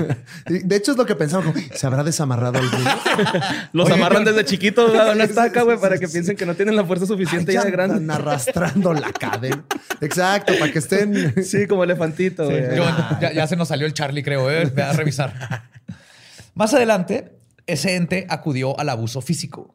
[0.46, 1.46] De hecho, es lo que pensamos.
[1.46, 2.84] como, ¿Se habrá desamarrado algún?
[3.72, 6.06] Los Oye, amarran desde chiquitos a una Sí, estaca, sí, güey, sí, para sí, que
[6.06, 6.12] sí.
[6.12, 7.96] piensen que no tienen la fuerza suficiente ya de grande.
[7.96, 9.64] Andan arrastrando la cadena.
[10.00, 11.07] Exacto, para que estén.
[11.44, 12.50] Sí, como elefantito.
[12.50, 12.84] Yo-
[13.20, 14.50] ya, ya se nos salió el Charlie, creo.
[14.50, 14.66] ¿eh?
[14.66, 15.34] Ve a revisar.
[16.54, 19.74] Más adelante, ese ente acudió al abuso físico.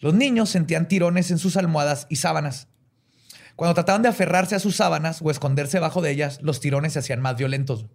[0.00, 2.68] Los niños sentían tirones en sus almohadas y sábanas.
[3.56, 6.98] Cuando trataban de aferrarse a sus sábanas o esconderse bajo de ellas, los tirones se
[6.98, 7.86] hacían más violentos.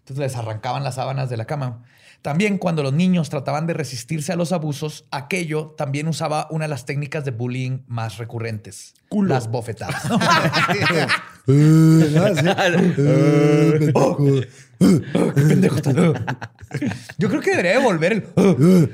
[0.00, 1.84] Entonces les arrancaban las sábanas de la cama.
[2.22, 6.68] También cuando los niños trataban de resistirse a los abusos, aquello también usaba una de
[6.70, 8.94] las técnicas de bullying más recurrentes.
[9.28, 10.02] Las bofetadas.
[17.18, 18.92] Yo creo que debería de volver el un,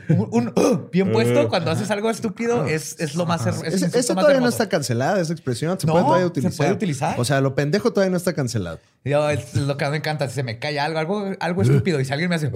[0.57, 4.41] un, bien puesto cuando haces algo estúpido es, es lo más es ese más todavía
[4.41, 5.79] no está cancelada, esa expresión.
[5.79, 6.57] Se No, puede todavía ¿se utilizar.
[6.57, 7.21] puede utilizar?
[7.21, 8.79] O sea, lo pendejo todavía no está cancelado.
[9.05, 12.05] Yo, es lo que me encanta, si se me cae algo, algo, algo estúpido y
[12.07, 12.51] si alguien me hace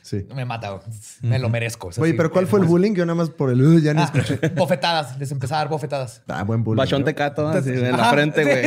[0.00, 0.26] Sí.
[0.34, 0.80] me mata,
[1.20, 1.90] me lo merezco.
[1.90, 2.94] Es Oye, así, pero ¿cuál fue el bullying?
[2.94, 4.38] Yo nada más por el "Uh", ya ni Ah, escuché.
[4.54, 6.22] bofetadas, les empezaba a dar bofetadas.
[6.28, 6.78] Ah, buen bullying.
[6.78, 7.04] Bachón ¿no?
[7.04, 8.64] tecato, en la frente, sí, güey.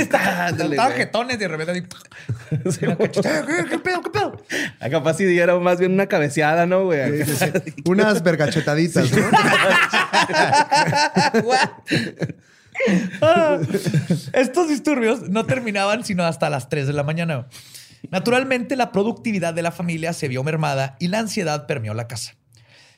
[0.71, 1.05] Estaban güey.
[1.05, 4.43] jetones y de repente así, ¿qué, qué pedo, qué pedo?
[4.79, 7.23] Ah, Capaz si era más bien una cabeceada, ¿no, güey?
[7.25, 7.73] Sí, sí, sí.
[7.85, 9.25] Unas vergachetaditas, ¿no?
[13.21, 13.59] Ah,
[14.33, 17.47] Estos disturbios no terminaban sino hasta las 3 de la mañana.
[18.11, 22.35] Naturalmente, la productividad de la familia se vio mermada y la ansiedad permeó la casa.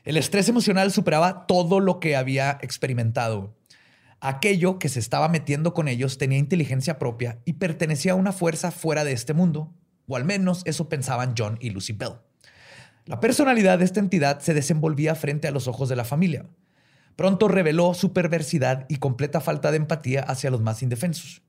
[0.04, 3.54] El estrés emocional superaba todo lo que había experimentado.
[4.20, 8.72] Aquello que se estaba metiendo con ellos tenía inteligencia propia y pertenecía a una fuerza
[8.72, 9.74] fuera de este mundo,
[10.08, 12.16] o al menos eso pensaban John y Lucy Bell.
[13.06, 16.46] La personalidad de esta entidad se desenvolvía frente a los ojos de la familia.
[17.16, 21.44] Pronto reveló su perversidad y completa falta de empatía hacia los más indefensos.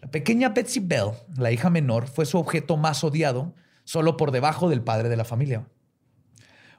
[0.00, 4.68] La pequeña Betsy Bell, la hija menor, fue su objeto más odiado, solo por debajo
[4.68, 5.66] del padre de la familia.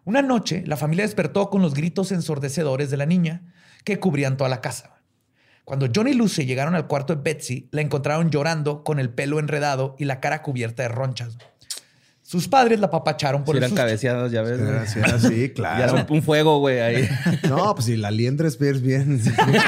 [0.06, 4.50] Una noche, la familia despertó con los gritos ensordecedores de la niña que cubrían toda
[4.50, 4.97] la casa.
[5.68, 9.38] Cuando John y Lucy llegaron al cuarto de Betsy, la encontraron llorando con el pelo
[9.38, 11.38] enredado y la cara cubierta de ronchas.
[12.22, 13.82] Sus padres la papacharon por Si el eran susto.
[13.84, 14.60] cabeceadas, ya ves.
[14.60, 14.70] güey.
[15.06, 16.06] Era así, claro.
[16.10, 17.10] un, un fuego, güey, ahí.
[17.50, 19.22] No, pues si la liendre es bien,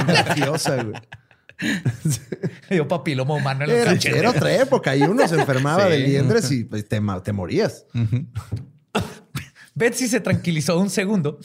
[0.06, 1.02] contagiosa, güey.
[2.70, 4.20] Dio papiloma humano en los Era, cachetes.
[4.20, 5.92] era otra época y uno se enfermaba Sí.
[5.92, 7.86] de liendres y pues, te, morías.
[9.76, 11.40] Betsy se tranquilizó un segundo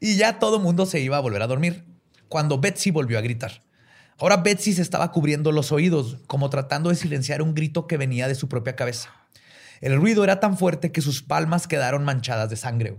[0.00, 1.84] y ya todo mundo se iba a volver a dormir.
[2.28, 3.62] Cuando Betsy volvió a gritar.
[4.20, 8.28] Ahora Betsy se estaba cubriendo los oídos, como tratando de silenciar un grito que venía
[8.28, 9.10] de su propia cabeza.
[9.80, 12.98] El ruido era tan fuerte que sus palmas quedaron manchadas de sangre.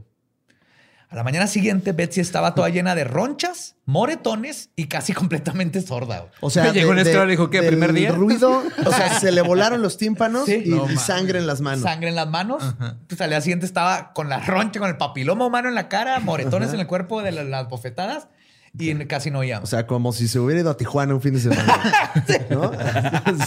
[1.09, 6.27] A la mañana siguiente, Betsy estaba toda llena de ronchas, moretones y casi completamente sorda.
[6.39, 8.13] O sea, llegó un esclavo y dijo, ¿qué, del primer día?
[8.13, 10.63] ruido, o sea, se le volaron los tímpanos Sí.
[10.65, 11.81] y, No y sangre en las manos.
[11.83, 12.63] Sangre en las manos.
[13.07, 16.19] Pues al día siguiente estaba con la roncha, con el papiloma humano en la cara,
[16.21, 18.29] moretones en el cuerpo de la- las bofetadas
[18.77, 19.67] y casi no oíamos.
[19.67, 22.13] O sea, como si se hubiera ido a Tijuana un fin de semana.
[22.49, 22.71] ¿No?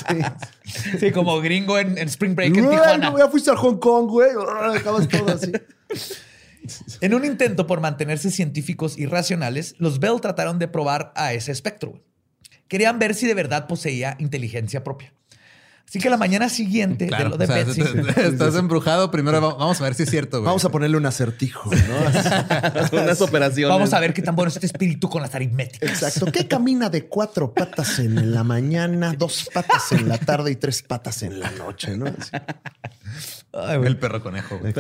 [0.08, 0.98] Sí.
[0.98, 3.10] Sí, como gringo en, en Spring Break en Ay, Tijuana.
[3.10, 4.30] no, ya fuiste a Hong Kong, güey.
[4.76, 5.52] Acabas todo así.
[7.00, 11.52] En un intento por mantenerse científicos y racionales, los Bell trataron de probar a ese
[11.52, 12.02] espectro.
[12.68, 15.12] Querían ver si de verdad poseía inteligencia propia.
[15.86, 17.28] Así que la mañana siguiente de Claro.
[17.28, 19.12] lo de o sea, Betsy, te- te- estás embrujado.
[19.12, 20.46] Primero va- vamos a ver si es cierto, güey.
[20.46, 21.78] Vamos a ponerle un acertijo, ¿no?
[23.02, 23.68] Unas operaciones.
[23.68, 25.88] vamos a ver qué tan bueno es este espíritu con las aritméticas.
[25.88, 26.32] Exacto.
[26.32, 30.82] ¿Qué camina de cuatro patas en la mañana, dos patas en la tarde y tres
[30.82, 32.06] patas en la noche, ¿no?
[32.06, 32.30] Así.
[33.52, 33.88] Ay, güey.
[33.90, 34.72] El perro conejo, güey.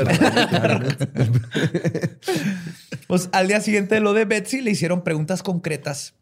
[3.06, 6.14] Pues al día siguiente de lo de Betsy le hicieron preguntas concretas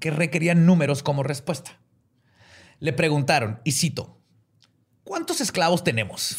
[0.00, 1.72] que requerían números como respuesta.
[2.82, 4.18] Le preguntaron, y cito,
[5.04, 6.34] ¿cuántos esclavos tenemos?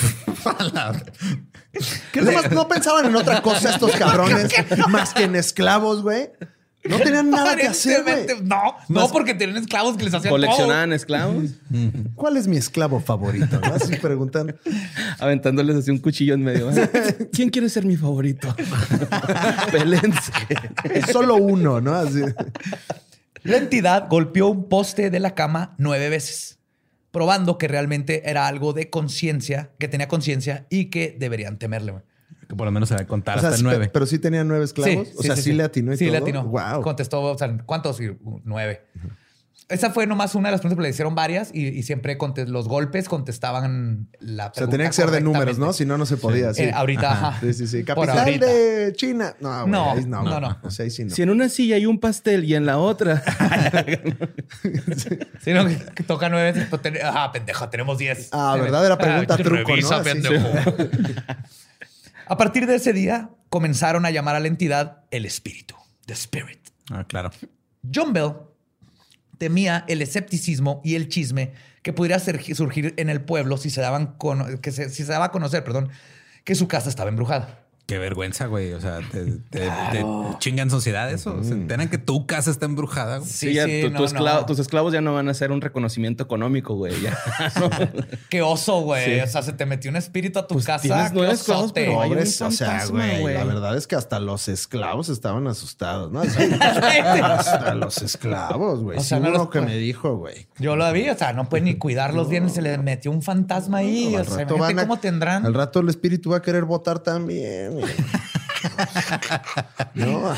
[2.12, 4.54] ¿Qué nomás no pensaban en otra cosa estos cabrones
[4.90, 6.32] más que en esclavos, güey?
[6.84, 8.26] No tenían nada que hacer, güey.
[8.44, 11.52] No, no porque tenían esclavos que les hacían Coleccionaban esclavos,
[12.16, 13.62] ¿Cuál es mi esclavo favorito?
[13.62, 13.76] ¿no?
[13.76, 14.54] Así preguntan.
[15.20, 16.70] aventándoles así un cuchillo en medio.
[17.32, 18.54] ¿Quién quiere ser mi favorito?
[19.72, 20.34] Pélense.
[20.94, 21.96] Es solo uno, ¿no?
[21.96, 22.20] Así.
[23.44, 26.60] La entidad golpeó un poste de la cama nueve veces,
[27.12, 31.92] probando que realmente era algo de conciencia, que tenía conciencia y que deberían temerle.
[31.94, 32.04] güey.
[32.48, 33.90] Que por lo menos se va a contar O sea, hasta sí, el nueve.
[33.94, 35.10] Pero sí tenían nueve esclavos.
[35.18, 36.12] o sea, sí, le atinó y Sí, todo.
[36.14, 36.44] le atinó.
[36.46, 36.82] Wow.
[36.82, 37.98] Contestó, o sea, ¿cuántos?
[37.98, 38.10] Sí,
[38.44, 38.86] Nueve.
[39.70, 42.68] Esa fue nomás una de las preguntas, pero le hicieron varias y, y siempre los
[42.68, 45.74] golpes contestaban la O sea, tenía que ser de números, ¿no?
[45.74, 46.54] Si no, no se podía.
[46.54, 46.64] Sí.
[46.64, 47.40] Eh, ahorita, ajá.
[47.40, 47.84] Sí, sí, sí.
[47.84, 48.46] Por Capital ahorita.
[48.46, 49.36] de China.
[49.40, 50.58] No, güey, No, ahí no, no.
[50.64, 51.10] O sea, ahí sí no.
[51.16, 53.24] Si en una silla hay un pastel y en la otra.
[55.44, 56.68] Sí, no, que, toca nueve veces.
[56.70, 58.30] pues, ten- Ajá, pendejo, tenemos diez.
[58.32, 58.86] Ah, ¿verdad?
[58.86, 59.66] Era pregunta Ah, truco, ¿no?
[59.68, 60.46] revisa, pendejo.
[62.28, 66.60] A partir de ese día, comenzaron a llamar a la entidad el espíritu, the spirit.
[66.90, 67.32] Ah, claro.
[67.94, 68.34] John Bell
[69.44, 71.52] temía el escepticismo y el chisme
[71.82, 74.16] que pudiera surgir en el pueblo si se, daban
[74.62, 75.90] que si se daba a conocer, perdón,
[76.46, 77.63] que su casa estaba embrujada.
[77.86, 78.72] Qué vergüenza, güey.
[78.74, 80.06] O sea, te, te- te
[80.40, 81.44] chingan sociedad eso.
[81.44, 83.18] Se enteran que tu casa está embrujada.
[83.18, 83.30] güey.
[83.30, 84.46] Sí, ya tu- no, tu esclavo- no.
[84.46, 86.94] tus esclavos ya no van a hacer un reconocimiento económico, güey.
[87.02, 87.18] Ya.
[87.60, 87.70] No.
[88.30, 89.16] Qué oso, güey.
[89.16, 89.20] Sí.
[89.22, 90.82] O sea, se te metió un espíritu a tu Pues casa.
[90.82, 91.82] tienes qué esclavos, osote.
[91.86, 93.34] pero hay un Pobres, o sea, güey, güey.
[93.36, 96.22] la verdad es que hasta los esclavos estaban asustados, ¿no?
[97.02, 98.98] Hasta los esclavos, güey.
[98.98, 100.48] O Sí, no que me dijo, güey.
[100.58, 102.50] Yo lo vi, o sea, no puede ni cuidarlos bien.
[102.50, 104.12] Se le metió un fantasma ahí.
[104.14, 105.46] No, o sea, imagínate a- cómo tendrán.
[105.46, 107.73] Al rato el espíritu va a querer votar también.
[109.94, 110.36] No.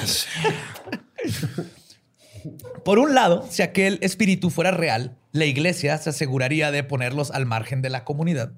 [2.83, 7.45] Por un lado, si aquel espíritu fuera real, la iglesia se aseguraría de ponerlos al
[7.45, 8.53] margen de la comunidad.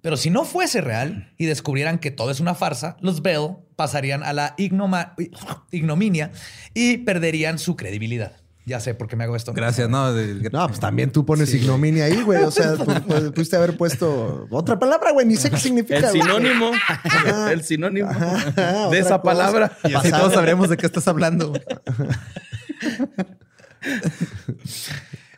[0.00, 4.22] Pero si no fuese real y descubrieran que todo es una farsa, los Bell pasarían
[4.22, 6.30] a la ignominia
[6.72, 8.32] y perderían su credibilidad.
[8.68, 9.52] Ya sé por qué me hago esto.
[9.54, 10.12] Gracias, ¿no?
[10.12, 12.42] De- No, pues también tú pones ignominia ahí, güey.
[12.44, 15.26] O sea, pu- pudiste haber puesto otra palabra, güey.
[15.26, 15.96] Ni sé qué significa.
[15.96, 16.20] El güey.
[16.22, 16.70] sinónimo.
[16.86, 17.52] Ajá.
[17.52, 19.22] El sinónimo Ajá, de esa cosa.
[19.22, 19.78] palabra.
[19.84, 21.48] Y así todos sabremos de qué estás hablando.
[21.48, 21.62] güey.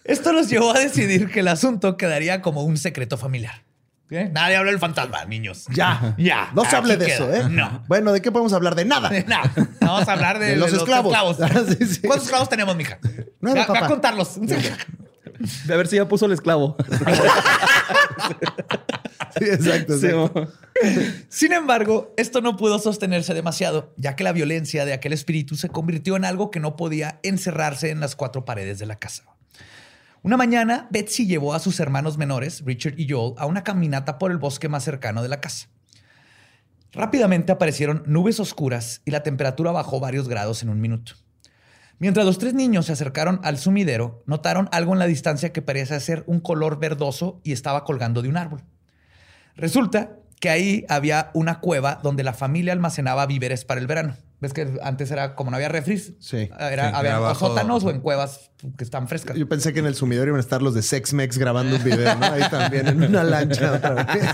[0.05, 3.63] Esto nos llevó a decidir que el asunto quedaría como un secreto familiar.
[4.11, 4.29] ¿Eh?
[4.33, 5.67] Nadie habla del fantasma, niños.
[5.71, 6.51] Ya, Ya.
[6.55, 7.33] No se hable de eso.
[7.33, 7.45] ¿eh?
[7.49, 7.85] No.
[7.89, 8.75] Bueno, ¿de qué podemos hablar?
[8.75, 9.11] De nada.
[9.81, 11.37] No, vamos a hablar de, De los esclavos.
[11.79, 12.01] Sí, sí.
[12.03, 12.99] ¿Cuántos esclavos tenemos, mija?
[13.41, 14.39] Nueve, Ve a- contarlos.
[14.41, 16.77] De a ver si ya puso el esclavo.
[19.39, 19.97] Sí, exacto.
[19.99, 20.35] Sí, exacto.
[20.35, 20.49] mo.
[21.29, 25.69] Sin embargo, esto no pudo sostenerse demasiado, ya que la violencia de aquel espíritu se
[25.69, 29.25] convirtió en algo que no podía encerrarse en las cuatro paredes de la casa.
[30.23, 34.31] Una mañana, Betsy llevó a sus hermanos menores, Richard y Joel, a una caminata por
[34.31, 35.69] el bosque más cercano de la casa.
[36.93, 41.13] Rápidamente aparecieron nubes oscuras y la temperatura bajó varios grados en un minuto.
[41.99, 45.99] Mientras los tres niños se acercaron al sumidero, notaron algo en la distancia que parecía
[46.01, 48.63] ser un color verdoso y estaba colgando de un árbol.
[49.57, 54.17] Resulta que ahí había una cueva donde la familia almacenaba víveres para el verano.
[54.41, 56.15] ¿Ves que antes era como no había refris?
[56.19, 56.49] Sí.
[56.59, 59.37] Era, Sí, había o sótanos o en cuevas que están frescas.
[59.37, 61.85] Yo pensé que en el sumidero iban a estar los de Sex Mex grabando un
[61.85, 62.25] video, ¿no?
[62.25, 64.25] Ahí también, en una lancha otra vez.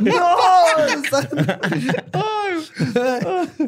[0.00, 0.36] ¡No!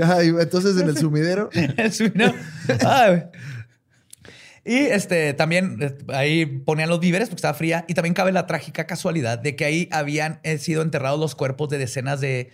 [0.03, 1.51] Ay, entonces en el sumidero.
[1.77, 2.35] El sumidero.
[2.87, 3.25] Ay.
[4.65, 7.85] Y este, también eh, ahí ponían los víveres porque estaba fría.
[7.89, 11.71] Y también cabe la trágica casualidad de que ahí habían eh, sido enterrados los cuerpos
[11.71, 12.51] de decenas de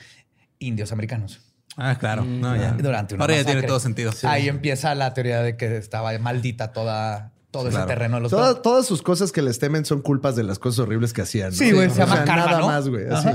[0.58, 1.40] indios americanos.
[1.76, 2.24] Ah, claro.
[2.24, 2.72] No, ya.
[2.72, 3.54] Durante una Ahora ya masacre.
[3.60, 4.12] tiene todo sentido.
[4.24, 8.62] Ahí empieza la teoría de que estaba maldita toda, todo ese terreno de los Todas,
[8.62, 11.50] todas sus cosas que les temen son culpas de las cosas horribles que hacían.
[11.50, 11.54] ¿no?
[11.56, 12.66] Sí, güey, se O llama sea, karma, Nada ¿no?
[12.68, 13.04] más, güey.
[13.10, 13.28] Así.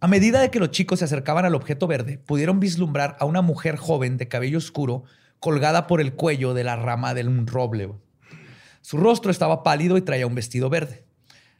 [0.00, 3.40] A medida de que los chicos se acercaban al objeto verde, pudieron vislumbrar a una
[3.40, 5.04] mujer joven de cabello oscuro
[5.40, 7.90] colgada por el cuello de la rama de un roble.
[8.82, 11.05] Su rostro estaba pálido y traía un vestido verde.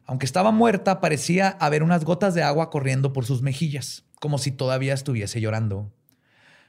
[0.07, 4.53] Aunque estaba muerta, parecía haber unas gotas de agua corriendo por sus mejillas, como si
[4.53, 5.93] todavía estuviese llorando.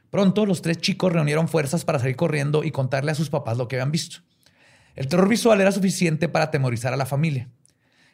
[0.10, 3.68] Pronto los tres chicos reunieron fuerzas para salir corriendo y contarle a sus papás lo
[3.68, 4.20] que habían visto.
[4.96, 7.50] El terror visual era suficiente para atemorizar a la familia.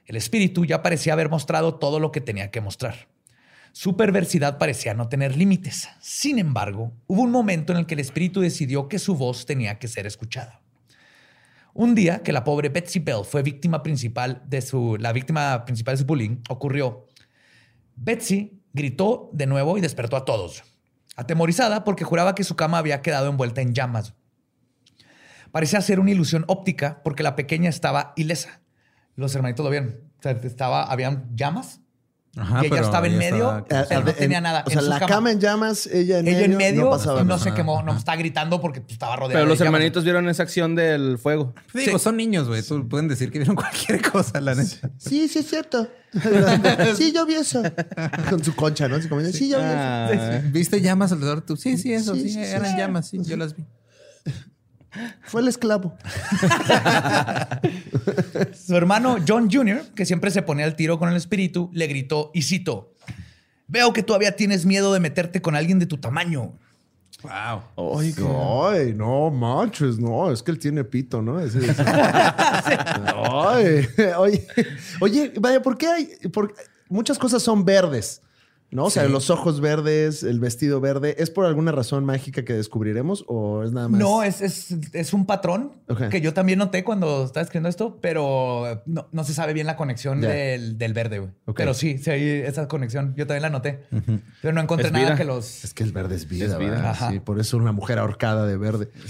[0.05, 3.07] El espíritu ya parecía haber mostrado todo lo que tenía que mostrar.
[3.71, 5.88] Su perversidad parecía no tener límites.
[6.01, 9.79] Sin embargo, hubo un momento en el que el espíritu decidió que su voz tenía
[9.79, 10.62] que ser escuchada.
[11.75, 15.95] Un día que la pobre Betsy Bell fue víctima principal de su, la víctima principal
[15.95, 17.07] de su bullying, ocurrió.
[17.95, 20.63] Betsy gritó de nuevo y despertó a todos,
[21.15, 24.13] atemorizada porque juraba que su cama había quedado envuelta en llamas.
[25.51, 28.62] Parecía ser una ilusión óptica porque la pequeña estaba ilesa.
[29.15, 29.99] Los hermanitos lo vieron.
[30.23, 31.82] O estaba, habían llamas
[32.35, 34.63] Ajá, y ella pero estaba en medio, estaba- pero no En- tenía nada.
[34.65, 35.31] O sea, en la cama.
[35.31, 36.51] en llamas, ella en ella medio.
[36.51, 39.33] en medio no pasaba y no se quemó, no estaba gritando porque pues, estaba rodeada.
[39.33, 39.67] Pero de los llamas.
[39.75, 41.53] hermanitos vieron esa acción del fuego.
[41.75, 42.63] Digo, son niños, güey.
[42.63, 43.55] Tú pueden decir que vieron
[43.95, 44.89] cualquier cosa, la neta.
[44.97, 45.87] Sí, sí, es cierto.
[46.97, 47.61] sí, yo vi eso.
[48.29, 48.97] Con su concha, ¿no?
[49.07, 49.73] Como, sí, yo vi eso.
[49.75, 51.55] Ah, ¿Viste llamas alrededor de tú?
[51.55, 52.77] Sí, sí, eso, Sí, sí, sí, sí, eran sí.
[52.77, 53.63] llamas, sí, yo las vi.
[55.23, 55.97] Fue el esclavo.
[58.53, 62.32] Su hermano John Jr., que siempre se ponía al tiro con el espíritu, le gritó
[62.34, 62.93] y cito:
[63.67, 66.53] Veo que todavía tienes miedo de meterte con alguien de tu tamaño.
[67.23, 67.99] Wow.
[67.99, 71.38] Ay, ay, no manches, no, es que él tiene pito, ¿no?
[71.39, 71.47] Ay,
[74.17, 74.45] oye,
[74.99, 76.10] oye, vaya, ¿por qué hay?
[76.34, 76.53] por-
[76.89, 78.21] muchas cosas son verdes,
[78.73, 78.86] ¿no?
[78.86, 83.25] O sea, los ojos verdes, el vestido verde, ¿es por alguna razón mágica que descubriremos
[83.27, 83.99] o es nada más?
[83.99, 85.73] No, es, es, es un patrón
[86.09, 89.75] que yo también noté cuando estaba escribiendo esto, pero no, no se sabe bien la
[89.75, 91.31] conexión del, del verde, güey.
[91.55, 93.13] Pero sí, sí hay esa conexión.
[93.15, 93.86] Yo también la noté.
[94.41, 95.15] Pero no encontré nada vida.
[95.15, 95.63] que los...
[95.63, 96.95] Es que el verde es vida, Es vida.
[97.09, 98.89] Sí, por eso una mujer ahorcada de verde.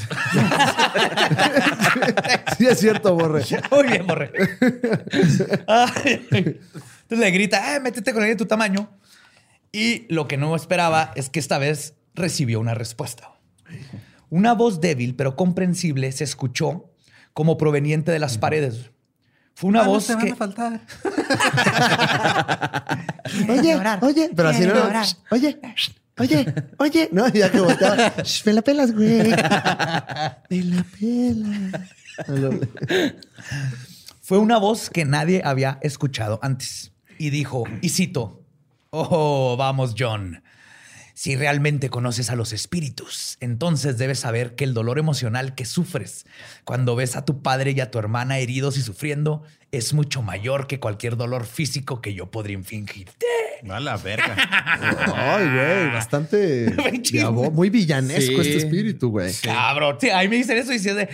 [2.57, 3.43] sí, es cierto, Borre.
[3.71, 4.31] Muy bien, Borre.
[7.03, 8.89] Entonces le grita, eh, métete con alguien de tu tamaño.
[9.73, 13.31] Y lo que no esperaba es que esta vez recibió una respuesta.
[14.29, 16.91] Una voz débil pero comprensible se escuchó
[17.33, 18.91] como proveniente de las paredes.
[19.55, 20.31] Fue una voz te van que...
[20.31, 20.81] a faltar.
[23.49, 25.03] Oye, oye, pero así no.
[25.03, 27.09] Shh, Oye, shh, oye, oye.
[27.11, 28.13] No, ya que volteaba.
[28.23, 29.29] Shh, Me la pelas, güey.
[30.49, 31.81] Me la pelas.
[34.21, 36.91] Fue una voz que nadie había escuchado antes.
[37.17, 38.42] Y dijo, y cito,
[38.93, 40.43] oh, vamos, John.
[41.15, 46.25] Si realmente conoces a los espíritus, entonces debes saber que el dolor emocional que sufres
[46.63, 50.65] cuando ves a tu padre y a tu hermana heridos y sufriendo es mucho mayor
[50.65, 53.25] que cualquier dolor físico que yo podría infligirte.
[53.69, 54.35] A la verga.
[55.15, 56.73] Ay, güey, bastante
[57.51, 58.49] muy villanesco Sí.
[58.49, 59.31] este espíritu, güey.
[59.43, 61.09] Cabrón, sí, ahí me dicen eso y dices de,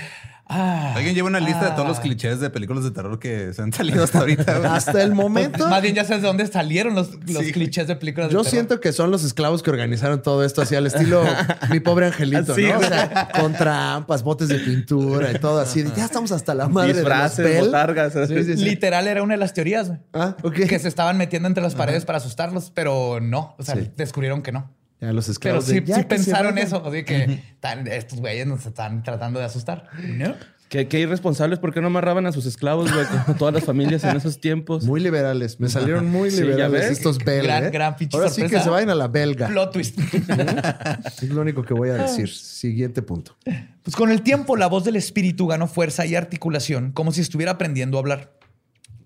[0.49, 2.01] ah, Alguien lleva una lista de todos los ah.
[2.01, 4.75] clichés de películas de terror que se han salido hasta ahorita.
[4.75, 7.51] Hasta el momento, Más bien ya sabes de dónde salieron los, los Sí.
[7.51, 8.51] clichés de películas de yo terror.
[8.51, 11.23] siento que son los esclavos que organizaron todo esto así al estilo
[11.71, 12.79] mi pobre angelito, Sí, ¿no?
[12.79, 15.83] O sea, con trampas, botes de pintura y todo así.
[15.83, 17.65] de, ya estamos hasta la madre de los Disfraces, Bell.
[17.65, 18.13] botargas.
[18.27, 18.63] Sí, sí, sí.
[18.63, 19.99] Literal era una de las teorías, güey.
[20.13, 20.53] Ah, ok.
[20.67, 23.91] que se estaban metiendo entre las paredes para asustarlos, pero no, o sea, Sí.
[23.95, 24.71] descubrieron que no.
[25.01, 25.65] Ya los Pero esclavos.
[25.65, 29.01] sí, de, ya sí que se pensaron eso, así que tan- estos güeyes nos están
[29.03, 29.87] tratando de asustar.
[30.03, 30.35] ¿No?
[30.67, 33.03] Qué, qué irresponsables, ¿por qué no amarraban a sus esclavos, güey?
[33.25, 34.83] Como todas las familias en esos tiempos.
[34.83, 35.59] Muy liberales.
[35.59, 37.43] Me salieron muy Sí, liberales estos belgas.
[37.45, 37.69] Gran, ¿eh?
[37.71, 39.47] gran pinche Ahora sí que se vayan a la belga.
[39.47, 39.97] Plot twist.
[41.21, 42.29] Es lo único que voy a decir.
[42.29, 43.35] Siguiente punto.
[43.81, 47.53] Pues con el tiempo, la voz del espíritu ganó fuerza y articulación, como si estuviera
[47.53, 48.33] aprendiendo a hablar.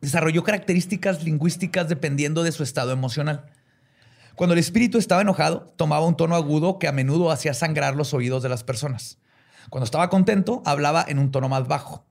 [0.02, 3.46] Desarrolló características lingüísticas dependiendo de su estado emocional.
[4.36, 8.14] Cuando el espíritu estaba enojado, tomaba un tono agudo que a menudo hacía sangrar los
[8.14, 9.20] oídos de las personas.
[9.70, 12.06] Cuando estaba contento, hablaba en un tono más bajo.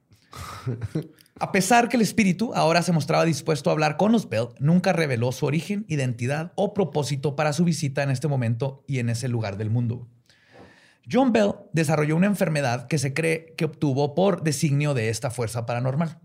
[1.41, 4.93] A pesar que el espíritu ahora se mostraba dispuesto a hablar con los Bell, nunca
[4.93, 9.27] reveló su origen, identidad o propósito para su visita en este momento y en ese
[9.29, 10.07] lugar del mundo.
[11.11, 15.67] John Bell desarrolló una enfermedad que se cree que obtuvo por designio de esta fuerza
[15.67, 16.21] paranormal.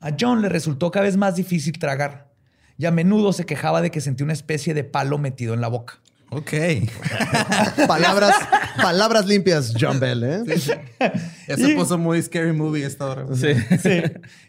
[0.00, 2.33] A John le resultó cada vez más difícil tragar
[2.78, 5.68] y a menudo se quejaba de que sentía una especie de palo metido en la
[5.68, 6.00] boca.
[6.30, 6.50] Ok.
[7.86, 8.34] Palabras,
[8.82, 10.42] palabras limpias, John Bell, ¿eh?
[11.46, 13.26] Ya se puso muy scary movie esta hora.
[13.34, 13.48] Sí.
[13.84, 14.02] Sí,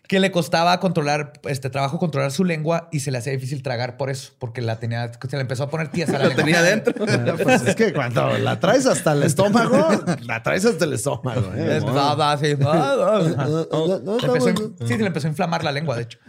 [0.07, 3.97] que le costaba controlar, este trabajo controlar su lengua y se le hacía difícil tragar
[3.97, 6.43] por eso, porque la tenía, se le empezó a poner tiesa la Lo lengua.
[6.43, 6.93] tenía adentro.
[7.07, 9.87] Ah, Pues es que cuando la traes hasta el estómago,
[10.23, 11.51] la traes hasta el estómago.
[11.55, 11.77] ¿eh?
[11.77, 12.47] Estaba así.
[12.51, 14.47] Empezó
[14.79, 16.19] sí, se le empezó a inflamar la lengua, de hecho.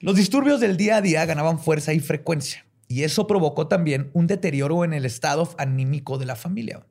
[0.00, 4.26] Los disturbios del día a día ganaban fuerza y frecuencia, y eso provocó también un
[4.26, 6.86] deterioro en el estado anímico de la familia.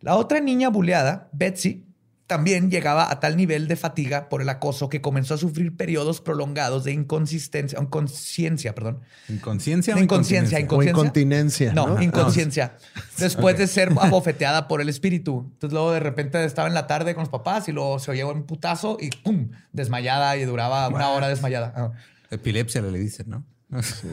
[0.00, 1.86] La otra niña buleada, Betsy,
[2.26, 6.20] también llegaba a tal nivel de fatiga por el acoso que comenzó a sufrir periodos
[6.20, 9.00] prolongados de inconsistencia, inconsciencia, perdón.
[9.28, 10.96] ¿Inconsciencia De o inconsciencia, inconsciencia?
[10.96, 11.72] O incontinencia.
[11.72, 12.02] No, ¿no?
[12.02, 12.76] inconsciencia.
[13.18, 15.50] Después de ser abofeteada por el espíritu.
[15.52, 18.26] Entonces luego de repente estaba en la tarde con los papás y luego se oía
[18.26, 19.50] un putazo y ¡pum!
[19.72, 21.72] Desmayada y duraba una hora desmayada.
[21.76, 21.92] Ah.
[22.30, 23.44] Epilepsia le dicen, ¿no?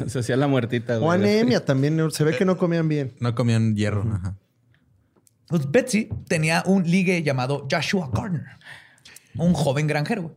[0.08, 1.08] Se hacía la muertita, güey.
[1.08, 2.12] O anemia también.
[2.12, 3.16] Se ve que no comían bien.
[3.20, 4.04] No comían hierro.
[4.12, 4.38] Ajá.
[5.48, 8.46] Pues Betsy tenía un ligue llamado Joshua Gardner,
[9.36, 10.36] un joven granjero.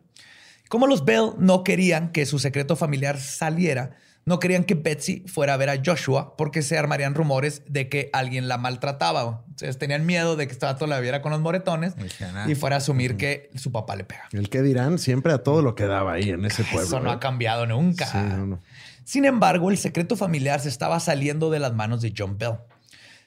[0.68, 3.96] Como los Bell no querían que su secreto familiar saliera,
[4.26, 8.10] no querían que Betsy fuera a ver a Joshua porque se armarían rumores de que
[8.12, 9.44] alguien la maltrataba.
[9.46, 11.94] Entonces tenían miedo de que este vato la viera con los moretones
[12.48, 14.28] y fuera a asumir que su papá le pega.
[14.32, 16.82] El que dirán siempre a todo lo que daba ahí en ese pueblo.
[16.82, 17.14] Eso no ¿eh?
[17.14, 18.06] ha cambiado nunca.
[18.06, 18.62] Sí, no, no.
[19.04, 22.56] Sin embargo, el secreto familiar se estaba saliendo de las manos de John Bell.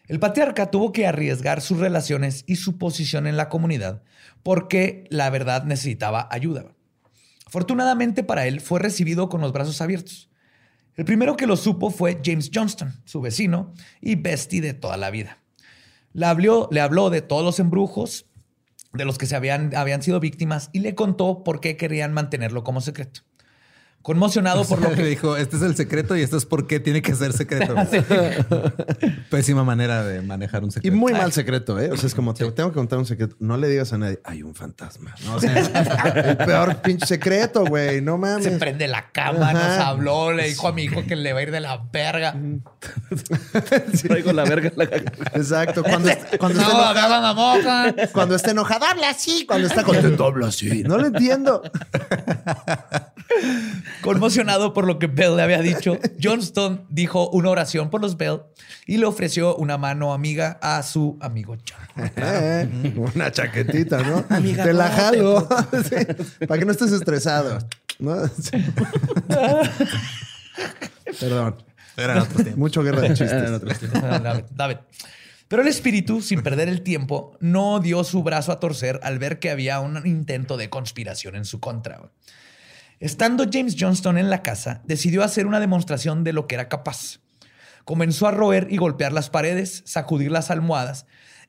[0.09, 4.03] El patriarca tuvo que arriesgar sus relaciones y su posición en la comunidad
[4.43, 6.65] porque la verdad necesitaba ayuda.
[7.45, 10.28] Afortunadamente para él fue recibido con los brazos abiertos.
[10.99, 13.71] El primero que lo supo fue James Johnston, su vecino
[14.01, 15.37] y bestie de toda la vida.
[16.11, 18.25] Le habló, le habló de todos los embrujos
[18.91, 22.65] de los que se habían, habían sido víctimas y le contó por qué querían mantenerlo
[22.65, 23.21] como secreto.
[24.01, 27.01] Conmocionado por lo que dijo, este es el secreto y esto es por qué tiene
[27.01, 27.75] que ser secreto.
[29.29, 30.95] Pésima manera de manejar un Y secreto.
[30.95, 31.91] muy mal secreto, ¿eh?
[31.91, 33.35] O sea, es como, te tengo que contar un secreto.
[33.39, 35.13] No le digas a nadie, hay un fantasma.
[35.25, 35.53] No, o sea,
[36.15, 38.01] el peor pinche secreto, güey.
[38.01, 38.45] No mames.
[38.45, 41.43] se prende la cama, nos habló, le dijo a mi hijo que le va a
[41.43, 42.35] ir de la verga.
[44.01, 44.85] Traigo la verga la
[45.33, 45.83] Exacto.
[45.83, 47.95] Cuando, cuando, No, está enojado, agarra la moca.
[48.13, 49.45] cuando está enojado, habla así.
[49.45, 50.83] Cuando está contento, habla así.
[50.83, 51.61] No lo entiendo.
[54.01, 58.41] Conmocionado por lo que Bell le había dicho, Johnston dijo una oración por los Bell
[58.85, 62.11] y le ofreció una mano amiga a su amigo John.
[62.15, 64.23] Eh, una chaquetita, ¿no?
[64.35, 65.47] Amiga, te la jalo.
[65.83, 67.59] Sí, para que no estés estresado.
[67.99, 68.27] ¿no?
[68.27, 68.51] Sí.
[71.19, 71.55] Perdón.
[71.97, 72.57] Eran otros tiempos.
[72.57, 73.91] Mucho guerra de chistes.
[73.91, 74.77] David, David.
[75.49, 79.39] Pero el espíritu, sin perder el tiempo, no dio su brazo a torcer al ver
[79.39, 82.11] que había un intento de conspiración en su contra.
[82.99, 87.21] Estando James Johnston en la casa, decidió hacer una demostración de lo que era capaz.
[87.85, 91.05] Comenzó a roer y golpear las paredes, sacudir las almohadas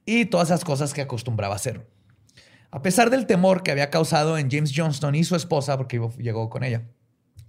[0.07, 1.89] y todas esas cosas que acostumbraba hacer.
[2.71, 6.49] A pesar del temor que había causado en James Johnston y su esposa, porque llegó
[6.51, 6.85] con ella,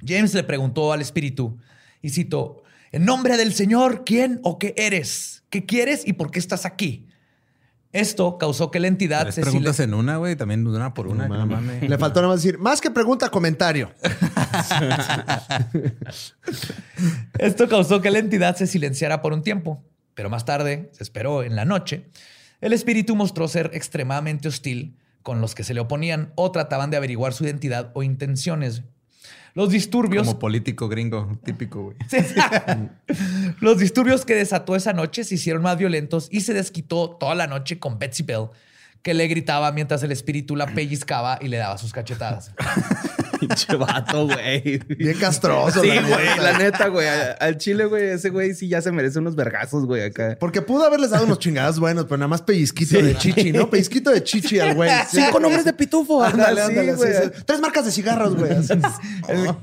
[0.03, 1.59] James le preguntó al espíritu,
[2.01, 5.43] y cito, en nombre del Señor, ¿quién o qué eres?
[5.51, 7.07] ¿Qué quieres y por qué estás aquí?
[7.93, 10.35] Esto causó que la entidad se preguntas en una, güey.
[10.35, 11.23] También una por una.
[11.23, 11.89] que no mames.
[11.89, 13.91] Le faltó nada más decir, más que pregunta, comentario.
[17.37, 19.83] Esto causó que la entidad se silenciara por un tiempo,
[20.13, 22.09] pero más tarde, se esperó en la noche,
[22.61, 26.97] el espíritu mostró ser extremadamente hostil con los que se le oponían o trataban de
[26.97, 28.83] averiguar su identidad o intenciones.
[29.53, 31.97] Los disturbios Como político gringo, típico, güey.
[33.59, 37.47] Los disturbios que desató esa noche se hicieron más violentos y se desquitó toda la
[37.47, 38.47] noche con Betsy Bell,
[39.01, 42.53] que le gritaba mientras el espíritu la pellizcaba y le daba sus cachetadas.
[43.41, 44.79] Pinche vato, güey.
[44.97, 45.81] Bien castroso.
[45.81, 46.07] Sí, la neta.
[46.15, 47.07] güey, la neta, güey.
[47.39, 50.37] Al chile, güey, ese güey sí ya se merece unos vergazos, güey, acá.
[50.39, 53.69] Porque pudo haberles dado unos chingados buenos, pero nada más pellizquito de chichi, ¿no?
[53.69, 54.89] Pellizquito de chichi al güey.
[55.11, 55.21] Sí.
[55.21, 56.23] Cinco nombres de pitufo.
[56.23, 56.95] Ándale, ándale.
[56.95, 57.03] sí.
[57.45, 58.51] Tres marcas de cigarros, güey.
[59.27, 59.55] El-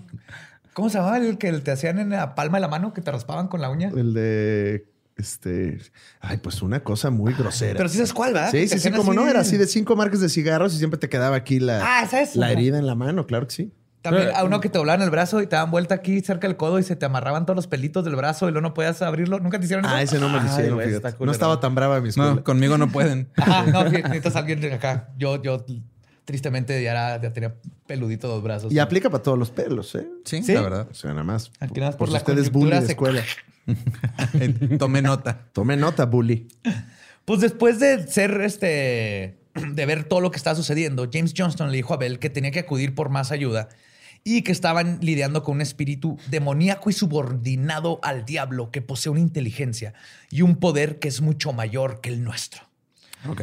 [0.74, 3.11] ¿Cómo se llamaba el que te hacían en la palma de la mano que te
[3.11, 3.89] raspaban con la uña?
[3.97, 4.87] El de.
[5.19, 5.79] Este.
[6.21, 7.77] Ay, pues una cosa muy grosera.
[7.77, 8.51] Pero sí sabes cuál, ¿verdad?
[8.53, 11.09] Sí, sí, sí, como no, era así de cinco marcas de cigarros y siempre te
[11.09, 13.73] quedaba aquí la, Ah, la herida en la mano, claro que sí.
[14.01, 16.57] También a uno que te doblaban el brazo y te daban vuelta aquí cerca del
[16.57, 19.41] codo y se te amarraban todos los pelitos del brazo y luego no podías abrirlo.
[19.41, 19.93] ¿Nunca te hicieron eso?
[19.95, 21.01] Ah, ese no me lo Ay, hicieron, güey.
[21.19, 22.37] No estaba tan brava mi escuela.
[22.37, 23.29] No, conmigo no pueden.
[23.37, 25.09] Ajá, no, necesitas alguien de acá.
[25.19, 25.66] Yo, yo
[26.25, 27.57] tristemente ya, era- ya tenía
[27.89, 28.73] peludito dos brazos.
[28.73, 30.09] Y aplica para todos los pelos, ¿eh?
[30.25, 30.53] Sí, ¿Sí?
[30.55, 30.89] la verdad.
[30.91, 31.51] O sea, nada más.
[31.59, 32.87] Aquí nada más por por si la usted es bully coyuntura de
[33.25, 33.27] se-
[34.79, 35.49] Tomé nota.
[35.53, 36.49] Tome nota, bully.
[37.25, 39.39] Pues después de ser este,
[39.73, 42.51] de ver todo lo que estaba sucediendo, James Johnston le dijo a Bell que tenía
[42.51, 43.69] que acudir por más ayuda
[44.25, 49.21] y que estaban lidiando con un espíritu demoníaco y subordinado al diablo que posee una
[49.21, 49.95] inteligencia
[50.31, 52.62] y un poder que es mucho mayor que el nuestro.
[53.29, 53.43] Ok.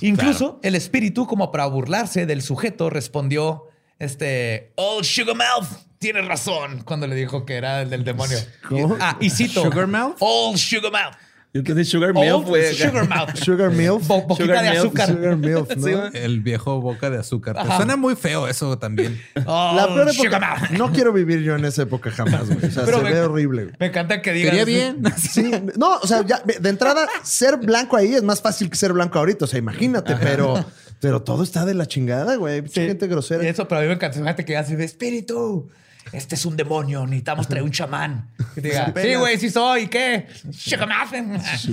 [0.00, 6.80] Incluso el espíritu, como para burlarse del sujeto, respondió: Este, Old Sugar Mouth tiene razón
[6.86, 8.38] cuando le dijo que era el del demonio.
[8.66, 8.96] ¿Cómo?
[8.98, 10.16] Ah, y cito: ¿Sugar Mouth?
[10.20, 11.14] Old Sugar Mouth.
[11.52, 12.74] Yo entendí Sugar Old Milk, güey.
[12.74, 13.34] Sugar Mouth.
[13.44, 14.00] Sugar milk.
[14.06, 15.06] Bo- boquita Sugar de milk, azúcar.
[15.08, 15.86] Sugar milk, ¿no?
[16.10, 16.18] Sí.
[16.18, 17.56] El viejo boca de azúcar.
[17.60, 19.20] Pues suena muy feo eso también.
[19.36, 20.56] Old La peor Sugar época.
[20.70, 20.70] Mouth.
[20.78, 22.64] No quiero vivir yo en esa época jamás, güey.
[22.64, 23.64] O sea, Pero se me- ve horrible.
[23.64, 23.76] güey.
[23.78, 24.56] Me encanta que digas.
[24.56, 25.02] Sería bien.
[25.18, 28.94] Sí, no, o sea, ya de entrada, ser blanco ahí es más fácil que ser
[28.94, 29.44] blanco ahorita.
[29.44, 30.64] O sea, imagínate, pero,
[31.00, 32.62] pero todo está de la chingada, güey.
[32.68, 32.86] Sí.
[32.86, 33.46] gente grosera.
[33.46, 34.18] Eso, pero a mí me encanta.
[34.18, 35.68] Fíjate que digas, espíritu.
[36.12, 38.28] Este es un demonio, necesitamos traer un chamán.
[38.54, 40.26] Que te diga, sí, güey, sí soy, ¿qué?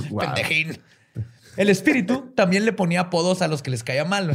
[0.09, 0.19] Wow.
[0.19, 0.77] Pendejín.
[1.55, 4.31] El espíritu también le ponía apodos a los que les caía mal.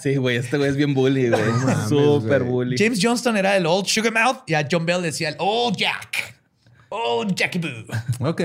[0.00, 1.42] Sí, güey, este güey es bien bully, güey.
[1.88, 2.76] Súper bully.
[2.78, 6.36] James Johnston era el Old Sugar Mouth y a John Bell decía el Old Jack.
[6.90, 8.28] Old Jackie Boo.
[8.28, 8.40] Ok.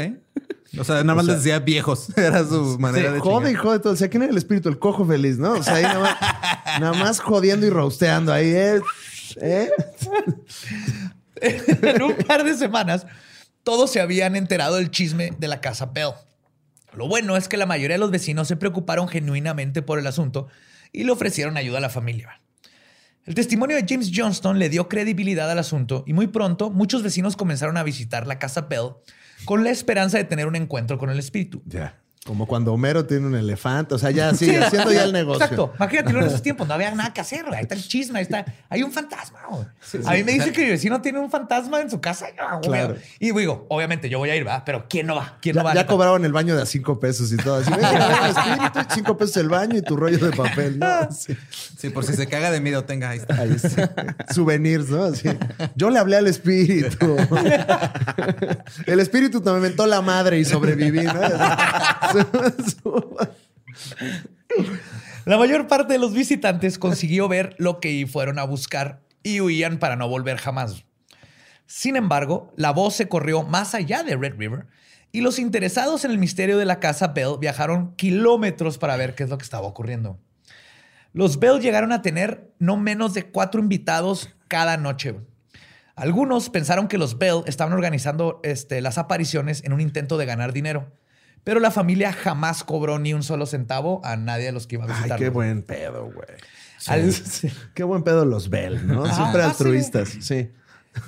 [0.77, 2.15] O sea, nada más les decía viejos.
[2.17, 3.93] Era su manera de Jode y jode todo.
[3.93, 4.69] O sea, ¿quién era el espíritu?
[4.69, 5.53] El cojo feliz, ¿no?
[5.53, 6.17] O sea, ahí nada más,
[6.79, 8.81] nada más jodiendo y roasteando ahí, ¿eh?
[9.41, 9.69] ¿Eh?
[11.41, 13.05] en un par de semanas,
[13.63, 16.13] todos se habían enterado del chisme de la casa Bell.
[16.93, 20.47] Lo bueno es que la mayoría de los vecinos se preocuparon genuinamente por el asunto
[20.91, 22.41] y le ofrecieron ayuda a la familia.
[23.25, 27.35] El testimonio de James Johnston le dio credibilidad al asunto y muy pronto muchos vecinos
[27.35, 28.93] comenzaron a visitar la casa Bell
[29.45, 31.61] con la esperanza de tener un encuentro con el espíritu.
[31.65, 32.01] Ya.
[32.25, 33.95] Como cuando Homero tiene un elefante.
[33.95, 35.41] O sea, ya sigue haciendo ya el negocio.
[35.43, 35.71] Exacto.
[35.77, 37.43] Imagínate, en esos tiempos no había nada que hacer.
[37.45, 37.55] güey.
[37.55, 38.45] Ahí está el chisme, ahí está.
[38.69, 39.39] Hay un fantasma.
[39.49, 39.65] güey.
[40.05, 42.27] a mí me dice que mi vecino tiene un fantasma en su casa.
[42.37, 42.79] Yo, güey.
[42.81, 42.95] Claro.
[43.19, 44.63] Y digo, obviamente yo voy a ir, ¿verdad?
[44.65, 45.37] Pero ¿quién no va?
[45.41, 45.73] ¿Quién no va?
[45.73, 47.55] ya cobraban el baño de a cinco pesos y todo.
[47.55, 50.77] Así, "Ven, a ver el espíritu, cinco pesos el baño y tu rollo de papel,
[50.77, 51.11] ¿no?
[51.11, 51.35] Sí.
[51.77, 53.35] Sí, por si se caga de miedo, tenga ahí está.
[53.41, 53.91] Ahí está.
[54.33, 55.05] Souvenirs, ¿no?
[55.05, 55.29] Así.
[55.75, 57.15] Yo le hablé al espíritu.
[58.85, 61.13] El espíritu me inventó la madre y sobreviví, ¿no?
[65.25, 69.79] La mayor parte de los visitantes consiguió ver lo que fueron a buscar y huían
[69.79, 70.85] para no volver jamás.
[71.65, 74.65] Sin embargo, la voz se corrió más allá de Red River
[75.11, 79.23] y los interesados en el misterio de la casa Bell viajaron kilómetros para ver qué
[79.23, 80.19] es lo que estaba ocurriendo.
[81.13, 85.15] Los Bell llegaron a tener no menos de cuatro invitados cada noche.
[85.95, 90.53] Algunos pensaron que los Bell estaban organizando este, las apariciones en un intento de ganar
[90.53, 90.91] dinero,
[91.43, 94.85] pero la familia jamás cobró ni un solo centavo a nadie de los que iba
[94.85, 95.19] a Ay, visitar.
[95.19, 96.27] qué buen pedo, güey.
[96.87, 97.13] Al-
[97.73, 99.03] Qué buen pedo los Bell, ¿no?
[99.05, 100.09] Ah, Siempre ah, altruistas.
[100.21, 100.49] Sí.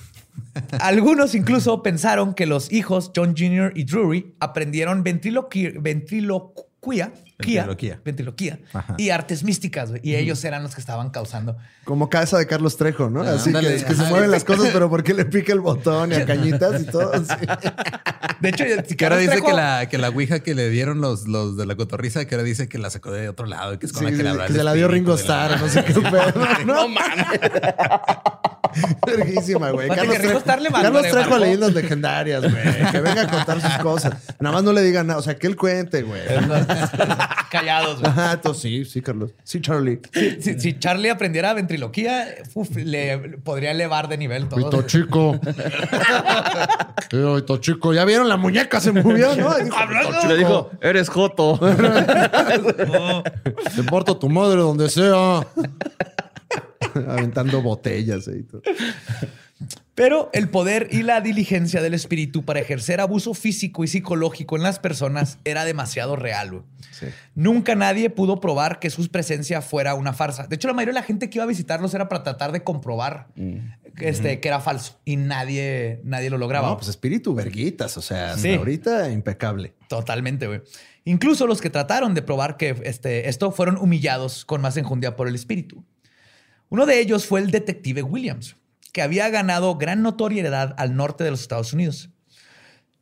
[0.80, 3.72] Algunos incluso pensaron que los hijos John Jr.
[3.76, 5.72] y Drury aprendieron ventriloquía,
[6.82, 7.14] quía-
[7.48, 8.00] Ventriloquía.
[8.06, 8.96] ventriloquía Ajá.
[8.98, 11.58] y artes místicas, güey, y ellos eran los que estaban causando.
[11.84, 13.24] Como casa de Carlos Trejo, ¿no?
[13.24, 13.78] Ah, Así ándale.
[13.78, 16.82] que, que se mueven las cosas, pero porque le pica el botón y a cañitas
[16.82, 17.12] y todo.
[17.18, 17.34] Sí.
[18.42, 21.00] De hecho, si Que ahora dice Trejo- que la, que la ouija que le dieron
[21.02, 23.78] los, los de la cotorriza, que ahora dice que la sacó de otro lado y
[23.78, 25.20] que es con Sí, la que le sí, habrá que se la dio Ringo la-
[25.20, 26.34] Starr, no sé qué pedo.
[26.66, 27.28] No No, mames.
[29.06, 29.90] Verguísima, güey.
[29.90, 31.38] Carlos Carlos marcó.
[31.38, 32.92] leyendas legendarias, güey.
[32.92, 34.14] Que venga a contar sus cosas.
[34.40, 35.20] Nada más no le digan nada.
[35.20, 36.22] O sea, que él cuente, güey.
[37.52, 38.12] Callados, güey.
[38.12, 39.32] Ajá, entonces sí, sí, Carlos.
[39.44, 40.00] Sí, Charlie.
[40.40, 44.70] Si, si Charlie aprendiera ventriloquía, uf, le podría elevar de nivel todo.
[44.70, 45.40] Pito chico.
[47.10, 47.94] Pito chico.
[47.94, 48.30] ¿Ya vieron?
[48.30, 49.60] La muñeca se movió, ¿no?
[49.60, 50.12] Y dijo, Hablando.
[50.12, 51.60] "Pito Le dijo, eres Joto.
[53.76, 55.46] Te importa tu madre donde sea.
[57.08, 58.62] Aventando botellas todo.
[59.93, 64.64] Pero el poder y la diligencia del espíritu para ejercer abuso físico y psicológico en
[64.64, 66.64] las personas era demasiado real.
[67.36, 70.47] Nunca nadie pudo probar que su presencia fuera una farsa.
[70.47, 72.64] De hecho, la mayoría de la gente que iba a visitarlos era para tratar de
[72.64, 76.70] comprobar que, este, que era falso y nadie, nadie lo lograba.
[76.70, 78.54] No, pues espíritu verguitas, o sea, hasta Sí.
[78.56, 79.74] ahorita impecable.
[79.88, 80.62] Totalmente, güey.
[81.06, 85.28] Incluso los que trataron de probar que este, esto fueron humillados con más enjundia por
[85.28, 85.84] el espíritu.
[86.72, 88.56] Uno de ellos fue el detective Williams,
[88.94, 92.10] que había ganado gran notoriedad al norte de los Estados Unidos.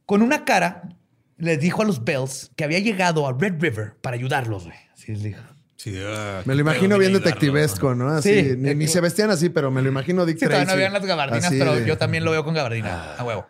[0.06, 0.90] Con una cara,
[1.38, 4.76] les dijo a los Bells que había llegado a Red River para ayudarlos, güey.
[4.94, 5.42] Así les dijo.
[5.78, 8.10] Sí, ah, Me lo imagino bien detectivesco, ¿no?
[8.10, 8.56] Así, Sí.
[8.58, 10.76] ni, ni se vestían así, pero me lo imagino Dick Sí, todavía no Tracy.
[10.76, 13.14] habían las gabardinas, Así pero de- yo también lo veo con gabardina.
[13.16, 13.48] A huevo.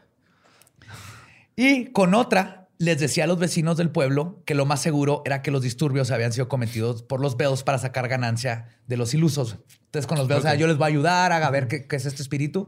[1.55, 5.41] Y con otra, les decía a los vecinos del pueblo que lo más seguro era
[5.41, 9.57] que los disturbios habían sido cometidos por los Bells para sacar ganancia de los ilusos.
[9.89, 12.05] Entonces, con los Bells, "Ah, yo les voy a ayudar a ver qué, qué es
[12.05, 12.67] este espíritu.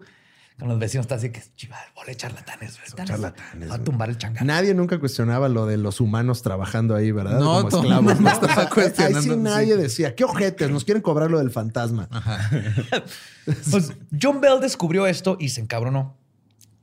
[0.59, 2.77] Con los vecinos está así que, chiva, bola charlatanes.
[2.95, 4.45] charlatanes, Va a tumbar el changarro.
[4.45, 7.39] Nadie nunca cuestionaba lo de los humanos trabajando ahí, ¿verdad?
[7.39, 8.11] No, Como esclavos.
[8.11, 9.35] el mundo estaba Ahí cuestionando, sí sí.
[9.37, 12.07] nadie decía, qué ojetes, nos quieren cobrar lo del fantasma.
[13.71, 16.15] Pues, John Bell descubrió esto y se encabronó.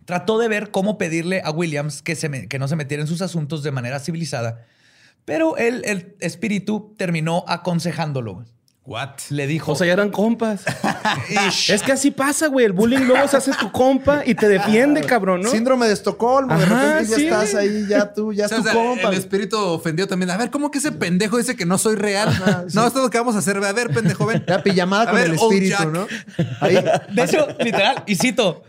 [0.04, 3.06] Trató de ver cómo pedirle a Williams que, se me- que no se metiera en
[3.06, 4.64] sus asuntos de manera civilizada,
[5.24, 8.44] pero él, el espíritu terminó aconsejándolo.
[8.88, 9.10] What?
[9.28, 10.62] Le dijo, O sea, ya eran compas.
[11.68, 12.64] Es que así pasa, güey.
[12.64, 15.50] El bullying luego se hace tu compa y te defiende, cabrón, ¿no?
[15.50, 17.24] Síndrome de Estocolmo, de Ajá, repente ya sí.
[17.24, 19.08] estás ahí, ya tú, ya O sea, es o tu sea, compa.
[19.08, 20.30] el espíritu ofendió también.
[20.30, 22.32] A ver, ¿cómo que ese pendejo dice que no soy real?
[22.68, 22.74] sí.
[22.76, 23.58] No, esto es lo que vamos a hacer.
[23.58, 24.42] A ver, pendejo, ven.
[24.48, 25.90] Ya pijamada A con ver, el espíritu.
[25.90, 26.06] ¿no?
[26.62, 26.82] Ahí,
[27.12, 28.62] De hecho, literal, y cito,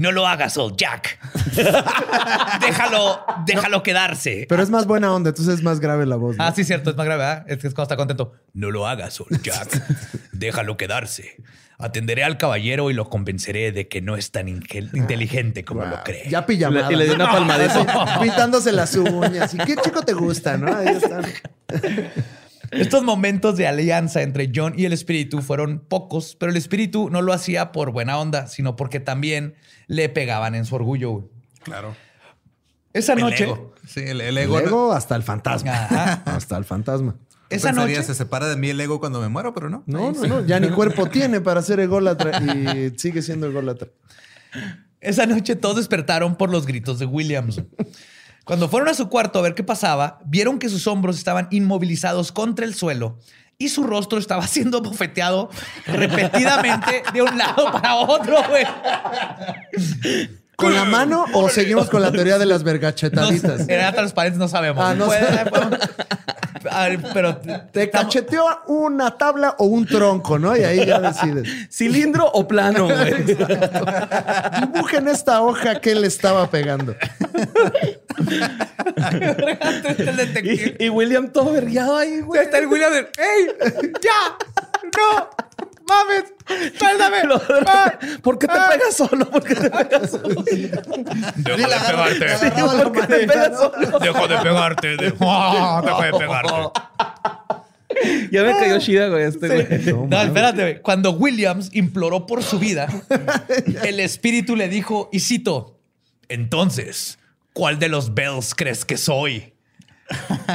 [0.00, 1.18] no lo hagas, Old Jack.
[2.60, 4.46] déjalo, déjalo quedarse.
[4.48, 6.36] pero es más buena onda, entonces es más grave la voz.
[6.36, 6.44] ¿no?
[6.44, 7.44] Ah, sí, cierto, es más grave, ¿verdad?
[7.48, 8.32] Es que es cuando está contento.
[8.54, 9.68] No lo hagas, Old Jack.
[10.32, 11.36] Déjalo quedarse.
[11.78, 16.02] Atenderé al caballero y lo convenceré de que no es tan inge- inteligente como lo
[16.04, 16.28] cree.
[16.28, 16.92] Ya pijamada.
[16.92, 18.18] Y le dio una palmadita.
[18.22, 19.54] Pintándose las uñas.
[19.54, 20.76] ¿Y qué chico te gusta, no?
[20.76, 21.24] Ahí están.
[22.70, 27.20] Estos momentos de alianza entre John y el espíritu fueron pocos, pero el espíritu no
[27.22, 29.54] lo hacía por buena onda, sino porque también
[29.88, 31.28] le pegaban en su orgullo.
[31.64, 31.96] Claro.
[32.92, 33.74] Esa El noche, ego.
[33.86, 34.58] Sí, el, el ego.
[34.58, 35.72] El ego hasta el fantasma.
[35.72, 36.22] Ajá.
[36.26, 37.16] Hasta el fantasma.
[37.48, 39.82] esa pensaría, noche, se separa de mí el ego cuando me muero, pero no.
[39.86, 40.46] No, no, no.
[40.46, 43.88] Ya ni cuerpo tiene para ser ególatra y sigue siendo ególatra.
[45.00, 47.62] esa noche todos despertaron por los gritos de Williams.
[48.44, 52.32] Cuando fueron a su cuarto a ver qué pasaba, vieron que sus hombros estaban inmovilizados
[52.32, 53.18] contra el suelo
[53.58, 55.50] y su rostro estaba siendo bofeteado
[55.86, 58.64] repetidamente de un lado para otro, güey.
[60.56, 63.68] ¿Con la mano o seguimos con la teoría de las No, vergachetaditas?
[63.68, 64.84] era transparente, no sabemos.
[64.84, 65.06] Ah, no
[67.12, 67.40] pero
[67.72, 70.56] Te cacheteó una tabla o un tronco, ¿no?
[70.56, 71.48] Y ahí ya decides.
[71.70, 73.24] ¿Cilindro o plano, güey?
[74.60, 76.94] Dibujen esta hoja que él estaba pegando.
[80.78, 82.42] y William todo vergueado ahí, güey.
[82.42, 83.48] Está el William de, ¡Ey!
[84.02, 84.36] ¡Ya!
[84.96, 85.30] ¡No!
[85.90, 86.24] ¡Mames!
[86.78, 87.16] ¡Suéltame!
[87.66, 87.98] ¡Ah!
[88.22, 89.28] ¿Por qué te pegas solo?
[89.28, 90.42] ¿Por qué te pegas solo?
[91.36, 92.62] Deja de pegarte.
[92.62, 93.98] ¿Por qué te pegas solo?
[93.98, 94.96] Deja de pegarte.
[94.96, 95.14] De...
[95.20, 95.82] ¡Ah!
[95.84, 96.54] Deja de pegarte.
[98.30, 100.08] Ya me cayó chida, güey, este, güey.
[100.08, 100.62] No, espérate.
[100.62, 100.80] güey.
[100.80, 102.88] Cuando Williams imploró por su vida,
[103.82, 105.80] el espíritu le dijo, y cito,
[106.28, 107.18] entonces,
[107.52, 109.52] ¿cuál de los Bells crees que soy?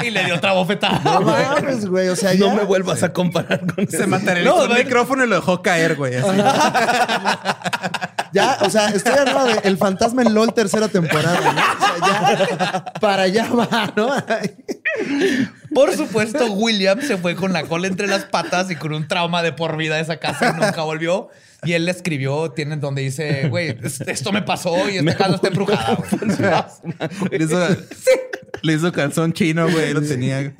[0.03, 0.99] Y le dio otra bofetada.
[1.03, 2.09] No mames, güey.
[2.09, 2.39] O sea, ya.
[2.47, 4.07] No me vuelvas a comparar con Se ese.
[4.07, 6.15] materializó No, el micrófono y lo dejó caer, güey.
[6.15, 6.27] así.
[8.33, 11.51] Ya, o sea, estoy hablando de El Fantasma en LOL tercera temporada, ¿no?
[11.51, 12.45] O sea,
[12.75, 14.09] ya para allá va, ¿no?
[15.75, 19.43] Por supuesto, William se fue con la cola entre las patas y con un trauma
[19.43, 21.29] de por vida de esa casa y nunca volvió.
[21.63, 25.35] Y él le escribió, tienen donde dice, güey, es- esto me pasó y esta casa
[25.35, 25.95] está embrujada.
[26.11, 27.39] güey".
[27.39, 27.67] Le hizo,
[28.61, 29.93] le hizo calzón chino, güey.
[29.93, 30.53] Lo tenía.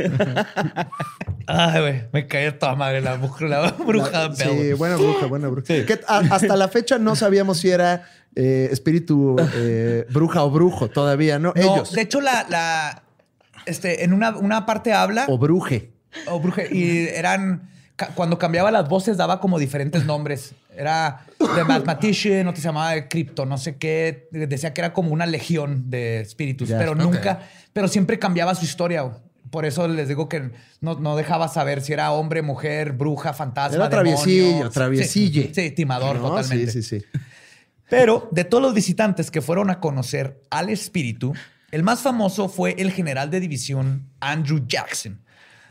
[1.48, 5.26] Ay, güey, me caí a toda madre la, bruja- la bruja de Sí, buena bruja,
[5.28, 5.68] buena bruja.
[5.86, 10.90] Que a- hasta la fecha no sabíamos si era eh, espíritu eh, bruja o brujo
[10.90, 11.54] todavía, ¿no?
[11.56, 11.92] No, Ellos.
[11.94, 13.04] de hecho, la, la,
[13.66, 15.92] este, en una, una parte habla O bruje.
[16.28, 17.70] o bruje, y eran,
[18.16, 20.54] cuando cambiaba las voces daba como diferentes nombres.
[20.78, 24.28] Era The Mathematician, otro se llamaba Crypto, no sé qué.
[24.32, 27.40] Decía que era como una legión de espíritus, pero nunca,
[27.72, 29.10] pero siempre cambiaba su historia.
[29.52, 30.52] Por eso les digo que
[30.82, 33.78] no, no dejaba saber si era hombre, mujer, bruja, fantasma.
[33.78, 35.54] Era traviesillo, traviesille.
[35.54, 36.72] Sí, sí, timador No, totalmente.
[36.72, 37.06] Sí, sí, sí.
[37.90, 41.34] Pero de todos los visitantes que fueron a conocer al espíritu,
[41.72, 45.22] el más famoso fue el general de división Andrew Jackson,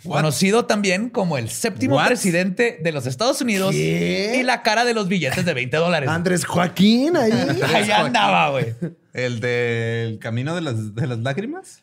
[0.05, 2.07] conocido también como el séptimo What?
[2.09, 4.37] presidente de los Estados Unidos ¿Qué?
[4.39, 6.09] y la cara de los billetes de 20 dólares.
[6.11, 7.33] Andrés Joaquín ahí.
[7.75, 8.75] Ahí andaba, güey.
[9.15, 11.83] El del camino de las, de las lágrimas.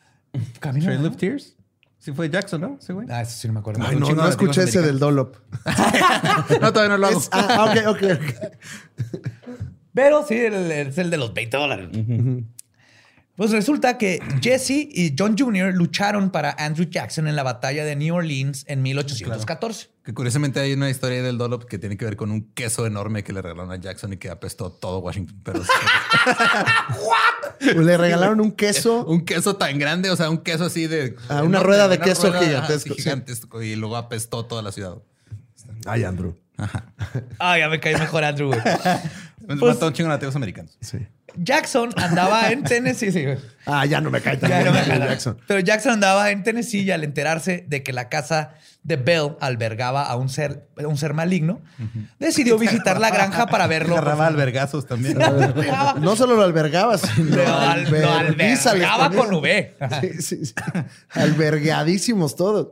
[0.60, 0.86] Camino.
[0.86, 1.56] Trail of Tears.
[1.98, 2.78] Sí fue Jackson, ¿no?
[2.80, 3.08] Sí, güey.
[3.12, 3.84] Ah, eso sí no me acuerdo.
[3.88, 5.36] Ay, no, escuché ese del Dolop.
[6.62, 7.20] No, todavía no lo hago.
[7.20, 8.04] Es- ah, ok, ok.
[8.14, 9.22] ok.
[9.94, 11.90] Pero sí, el- es el de los 20 dólares.
[13.42, 15.74] Pues resulta que Jesse y John Jr.
[15.74, 19.90] lucharon para Andrew Jackson en la batalla de New Orleans en 1814.
[20.04, 23.24] Que curiosamente hay una historia del Dolop que tiene que ver con un queso enorme
[23.24, 25.42] que le regalaron a Jackson y que apestó todo Washington.
[25.44, 25.64] Pero
[27.82, 29.06] Le regalaron un queso.
[29.08, 31.16] un queso tan grande, o sea, un queso así de.
[31.28, 34.62] Ah, una enorme, rueda de una queso rueda, ajá, gigantesco, gigantesco, Y luego apestó toda
[34.62, 35.00] la ciudad.
[35.88, 36.36] Ay, Andrew.
[37.40, 38.50] Ay, ya me cae mejor Andrew.
[38.50, 38.62] güey.
[39.48, 40.78] Me Pues- mató un chingo de nativos americanos.
[40.82, 40.98] Sí.
[41.38, 43.12] Jackson andaba en Tennessee.
[43.12, 43.26] sí.
[43.66, 44.86] Ah, ya no me cae tan Ya no me.
[44.86, 45.38] Jackson.
[45.48, 50.04] Pero Jackson andaba en Tennessee y al enterarse de que la casa de Bell albergaba
[50.08, 51.62] a un ser, un ser maligno,
[52.20, 53.96] decidió visitar la granja para verlo.
[53.98, 55.18] Agarraba albergazos también.
[56.02, 59.76] No solo lo albergaba, sino Lo, al- albergaba con V.
[60.02, 60.54] Sí, sí, sí.
[61.12, 62.70] Albergadísimos todos.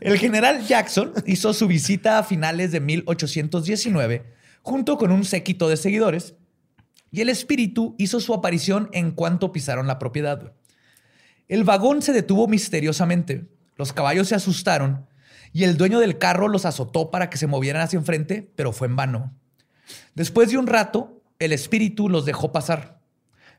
[0.00, 4.37] El general Jackson hizo su visita a finales de 1819
[4.68, 6.34] junto con un séquito de seguidores
[7.10, 10.52] y el espíritu hizo su aparición en cuanto pisaron la propiedad.
[11.48, 15.06] El vagón se detuvo misteriosamente, los caballos se asustaron
[15.54, 18.88] y el dueño del carro los azotó para que se movieran hacia enfrente, pero fue
[18.88, 19.34] en vano.
[20.14, 23.00] Después de un rato, el espíritu los dejó pasar,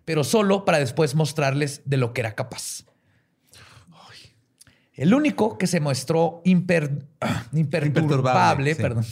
[0.05, 2.83] pero solo para después mostrarles de lo que era capaz.
[4.99, 7.05] El único que se mostró imper-
[7.53, 8.81] imperturbable, Imperturbable, sí.
[8.81, 9.05] perdón.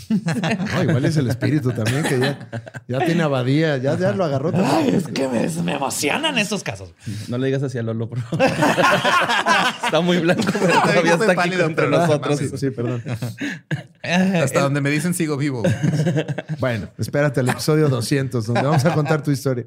[0.76, 2.50] No, igual es el espíritu también, que ya,
[2.90, 4.66] ya tiene abadía, ya, ya lo agarró todo.
[4.66, 6.94] Ay, es que me, me emocionan estos casos.
[7.30, 8.46] No le digas así a Lolo, por favor.
[9.86, 12.38] está muy blanco, pero Todavía está aquí pálido, entre nosotros.
[12.38, 13.02] Sí, sí, perdón.
[14.04, 15.64] Hasta donde me dicen sigo vivo.
[16.60, 19.66] Bueno, espérate al episodio 200, donde vamos a contar tu historia.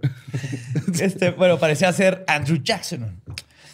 [0.99, 3.21] Este, bueno, parecía ser Andrew Jackson.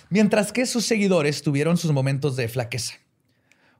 [0.09, 2.95] Mientras que sus seguidores tuvieron sus momentos de flaqueza.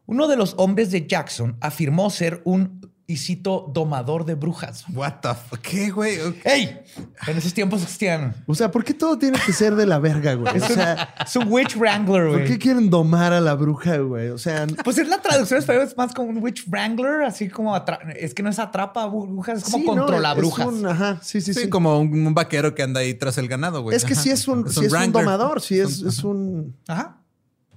[0.07, 4.85] Uno de los hombres de Jackson afirmó ser un, y cito, domador de brujas.
[4.93, 5.61] What the fuck?
[5.61, 6.19] ¿Qué, güey?
[6.45, 6.81] ¡Ey!
[7.29, 8.35] En esos tiempos existían.
[8.47, 10.53] O sea, ¿por qué todo tiene que ser de la verga, güey?
[10.53, 12.45] O Es un, sea, es un witch wrangler, ¿por güey.
[12.49, 14.31] qué quieren domar a la bruja, güey?
[14.31, 17.77] O sea, Pues es la traducción española, es más como un witch wrangler, así como
[18.17, 20.67] es que no es atrapa brujas, es como sí, no, controla es brujas.
[20.67, 21.69] un- ajá, sí, sí, Sí, sí.
[21.69, 23.97] como un, un vaquero que anda ahí tras el ganado, güey.
[23.97, 24.23] Es que Ajá.
[24.23, 26.75] sí es un, sí es un domador, sí es, es un...
[26.89, 27.19] Ajá.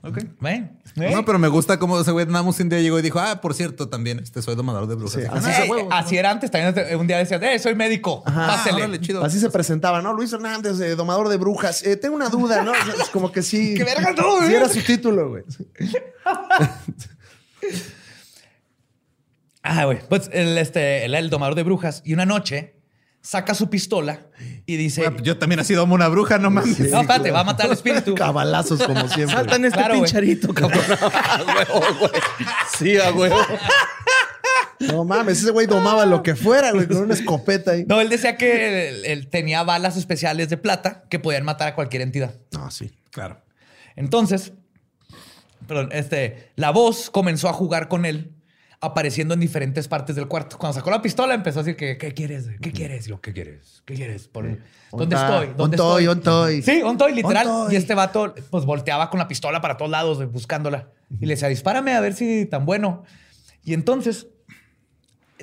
[0.01, 0.17] Ok.
[0.39, 0.79] Ven.
[0.95, 1.11] ¿eh?
[1.13, 3.41] No, pero me gusta cómo ese güey nada más un día llegó y dijo, ah,
[3.41, 5.21] por cierto, también este soy domador de brujas.
[5.21, 5.89] Sí, así "Ah, se- Ey, huevo.
[5.91, 8.77] así era antes, también un día decías, eh, soy médico, pásele.
[8.77, 9.23] órale, chido.
[9.25, 10.13] Así se presentaba, ¿no?
[10.13, 11.83] Luis Hernández, eh, domador de brujas.
[11.85, 12.73] Eh, tengo una duda, ¿no?
[12.73, 13.73] Es como que sí.
[13.77, 14.57] ¡Qué verga tú, Sí eh!
[14.57, 15.43] era su título, güey.
[19.61, 19.99] Ah, güey.
[20.07, 22.75] Pues el, este, él era el domador de brujas y una noche
[23.21, 24.27] saca su pistola
[24.73, 26.79] y dice, "Ah, Yo también así domo una bruja, no mames.
[26.91, 28.13] no, espérate, va a matar al espíritu.
[28.15, 29.35] Cabalazos, como siempre.
[29.35, 30.03] Matan este Claro, güey.
[30.05, 30.81] pincharito, cabrón.
[31.01, 32.11] A huevo, güey.
[32.77, 33.37] Sí, a huevo.
[34.79, 37.83] No mames, ese güey domaba lo que fuera, güey, con una escopeta ahí.
[37.87, 41.75] No, él decía que él, él tenía balas especiales de plata que podían matar a
[41.75, 42.35] cualquier entidad.
[42.53, 42.91] No, sí.
[43.11, 43.41] Claro.
[43.97, 44.53] Entonces,
[45.67, 48.31] perdón, este, la voz comenzó a jugar con él,
[48.81, 50.57] apareciendo en diferentes partes del cuarto.
[50.57, 52.47] Cuando sacó la pistola, empezó a decir que, ¿qué quieres?
[52.61, 53.07] ¿Qué quieres?
[53.07, 53.81] Yo, ¿qué quieres?
[53.85, 54.27] ¿Qué quieres?
[54.29, 54.57] Por-
[54.91, 55.49] ¿Dónde estoy?
[55.55, 56.07] ¿Dónde estoy?
[56.07, 56.61] ontoy.
[56.61, 57.45] Sí, ontoy, literal.
[57.47, 57.73] Ontoy.
[57.73, 60.87] Y este vato, pues, volteaba con la pistola para todos lados, buscándola.
[61.19, 63.03] Y le decía, dispárame a ver si tan bueno.
[63.65, 64.27] Y entonces,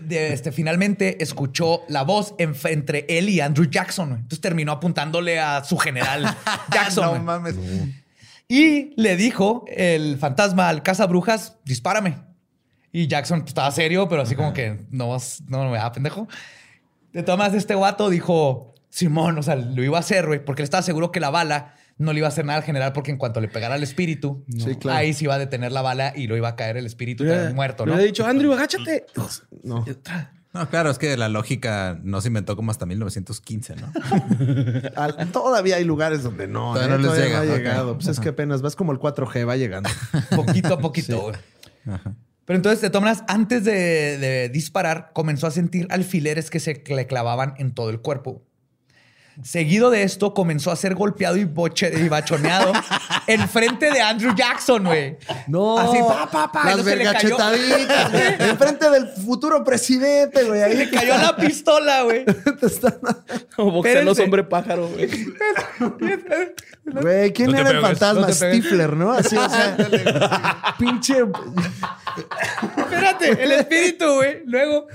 [0.00, 4.12] de, este, finalmente escuchó la voz en- entre él y Andrew Jackson.
[4.12, 6.24] Entonces terminó apuntándole a su general
[6.72, 7.18] Jackson.
[7.18, 7.54] no mames.
[8.48, 12.16] Y le dijo el fantasma al cazabrujas, dispárame.
[12.98, 15.92] Y Jackson pues, estaba serio, pero así como que no, vas- no, no me da
[15.92, 16.28] pendejo.
[17.12, 20.62] De todas maneras, este guato dijo, Simón, o sea, lo iba a hacer, güey, porque
[20.62, 23.10] él estaba seguro que la bala no le iba a hacer nada al general, porque
[23.10, 24.98] en cuanto le pegara al espíritu, Sí, claro.
[24.98, 27.52] ahí se iba a detener la bala y lo iba a caer el espíritu Le-
[27.52, 27.96] muerto, Le ¿no?
[27.96, 29.04] había dicho, Andrew, agáchate.
[29.62, 29.84] No.
[30.54, 33.92] No, claro, es que la lógica no se inventó como hasta 1915, ¿no?
[34.96, 36.72] Al- todavía hay lugares donde no.
[36.72, 36.98] Todavía ¿eh?
[36.98, 37.94] no les Todavía llega, no ha llegado.
[37.96, 39.90] Pues es que apenas vas como el 4G, va llegando.
[40.34, 41.36] Poquito a poquito, güey.
[42.46, 47.54] Pero entonces, de todas antes de disparar, comenzó a sentir alfileres que se le clavaban
[47.58, 48.42] en todo el cuerpo.
[49.42, 52.72] Seguido de esto, comenzó a ser golpeado y, boche- y bachoneado
[53.26, 55.18] enfrente de Andrew Jackson, güey.
[55.46, 55.78] No.
[55.78, 56.64] Así, pa, pa, pa.
[56.64, 58.12] Las no se le cayó- vergachetaditas.
[58.12, 58.24] güey.
[58.50, 60.62] Enfrente del futuro presidente, güey.
[60.62, 62.24] Ahí le cayó la pistola, güey.
[62.60, 62.98] te están-
[63.54, 65.08] Como los hombre pájaro, güey.
[66.84, 68.26] Güey, ¿quién No era el fantasma?
[68.28, 68.32] no.
[68.32, 69.12] Stifler, ¿no?
[69.12, 69.76] Así, o sea,
[70.78, 71.16] pinche.
[72.78, 74.42] Espérate, el espíritu, güey.
[74.46, 74.86] Luego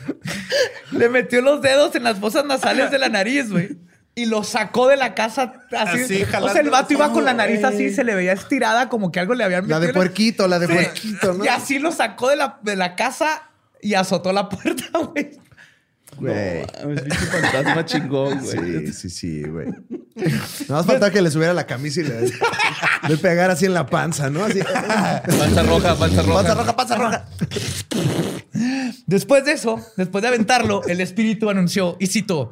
[0.91, 3.77] le metió los dedos en las fosas nasales de la nariz, güey.
[4.13, 6.01] Y lo sacó de la casa así.
[6.01, 9.09] Así, o sea, el vato iba con la nariz así, se le veía estirada como
[9.11, 10.73] que algo le habían La de metido puerquito, la de Sí.
[10.73, 11.45] puerquito, ¿no?
[11.45, 13.43] Y así lo sacó de la, de la casa
[13.81, 14.83] y azotó la puerta,
[15.13, 15.31] güey.
[16.17, 16.65] Güey.
[17.31, 18.87] Fantasma chingón, güey.
[18.87, 19.67] Sí, sí, sí, güey.
[20.67, 22.29] Nada más falta que le subiera la camisa y le,
[23.07, 24.43] le pegara así en la panza, ¿no?
[24.43, 24.59] Así.
[24.61, 26.43] Panza roja, panza roja.
[26.43, 27.25] Panza roja, panza roja.
[29.05, 32.51] Después de eso, después de aventarlo, el espíritu anunció, y citó,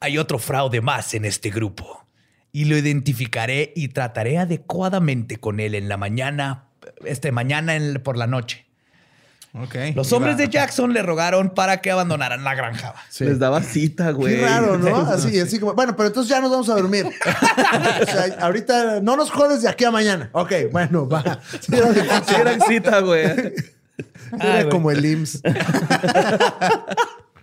[0.00, 2.06] hay otro fraude más en este grupo,
[2.52, 6.64] y lo identificaré y trataré adecuadamente con él en la mañana,
[7.04, 8.64] este, mañana en- por la noche.
[9.54, 9.74] Ok.
[9.94, 12.94] Los hombres de Jackson le rogaron para que abandonaran la granja.
[13.08, 13.24] Sí.
[13.24, 14.36] Les daba cita, güey.
[14.36, 14.96] Qué raro, ¿no?
[14.98, 17.06] Así, así como, bueno, pero entonces ya nos vamos a dormir.
[18.02, 20.28] o sea, ahorita no nos jodes de aquí a mañana.
[20.32, 21.40] Ok, bueno, va.
[21.60, 21.72] Sí,
[22.38, 23.22] eran cita, güey.
[23.22, 23.54] Era
[24.40, 24.68] Ay, güey.
[24.68, 25.40] como el IMSS.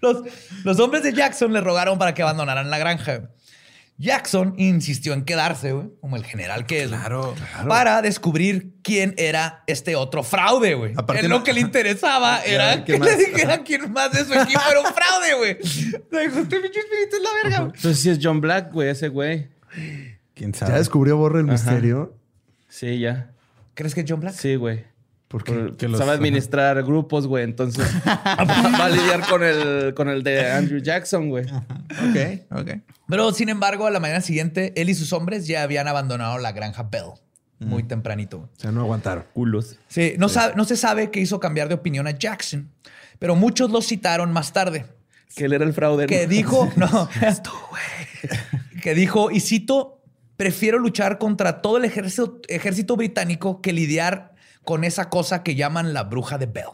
[0.03, 0.21] Los,
[0.63, 3.29] los hombres de Jackson le rogaron para que abandonaran la granja.
[3.97, 6.89] Jackson insistió en quedarse, güey, como el general que es.
[6.89, 7.35] güey, Claro,
[7.67, 10.93] Para descubrir quién era este otro fraude, güey.
[10.97, 13.17] Aparte Él no- lo que le interesaba era ¿quién que le más?
[13.17, 15.57] dijera quién más de su equipo era un fraude, güey.
[16.11, 17.71] Le dijo, este pinche espíritu es la verga, güey.
[17.75, 19.47] Entonces sí es John Black, güey, ese güey.
[20.33, 20.71] ¿Quién sabe?
[20.71, 22.17] ¿Ya descubrió Borre el misterio?
[22.67, 23.29] Sí, ya.
[23.75, 24.33] ¿Crees que es John Black?
[24.33, 24.83] Sí, güey.
[25.33, 25.51] ¿Por qué?
[25.51, 27.43] Por- Que los- Sabe administrar grupos, güey.
[27.43, 31.45] Entonces va a lidiar con el, con el de Andrew Jackson, güey.
[31.45, 32.69] Ok, ok.
[33.09, 36.51] Pero, sin embargo, a la mañana siguiente, él y sus hombres ya habían abandonado la
[36.51, 37.13] granja Bell.
[37.59, 38.37] Muy tempranito.
[38.39, 38.49] güey.
[38.55, 39.23] O sea, no aguantaron.
[39.33, 39.79] Culos.
[39.87, 42.69] Sí, no, sabe- no se sabe qué hizo cambiar de opinión a Jackson,
[43.17, 44.85] pero muchos lo citaron más tarde.
[45.35, 46.05] Que él era el fraude.
[46.05, 46.29] Que ¿no?
[46.29, 47.09] dijo, no,
[48.81, 50.01] que dijo, y cito,
[50.37, 54.32] prefiero luchar contra todo el ejército, ejército británico que lidiar
[54.63, 56.65] con esa cosa que llaman la bruja de Bell.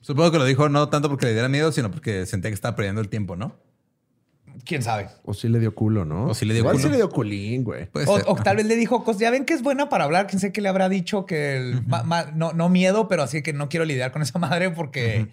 [0.00, 2.76] Supongo que lo dijo no tanto porque le diera miedo, sino porque sentía que estaba
[2.76, 3.56] perdiendo el tiempo, ¿no?
[4.64, 5.08] ¿Quién sabe?
[5.24, 6.26] O sí le dio culo, ¿no?
[6.28, 6.84] O sí le dio Igual culo.
[6.84, 7.86] sí le dio culín, güey.
[7.86, 8.24] Puede O, ser.
[8.28, 10.50] o tal vez le dijo, cosas, ya ven que es buena para hablar, quién sé
[10.52, 13.68] qué le habrá dicho que el- ma- ma- no, no miedo, pero así que no
[13.68, 15.28] quiero lidiar con esa madre porque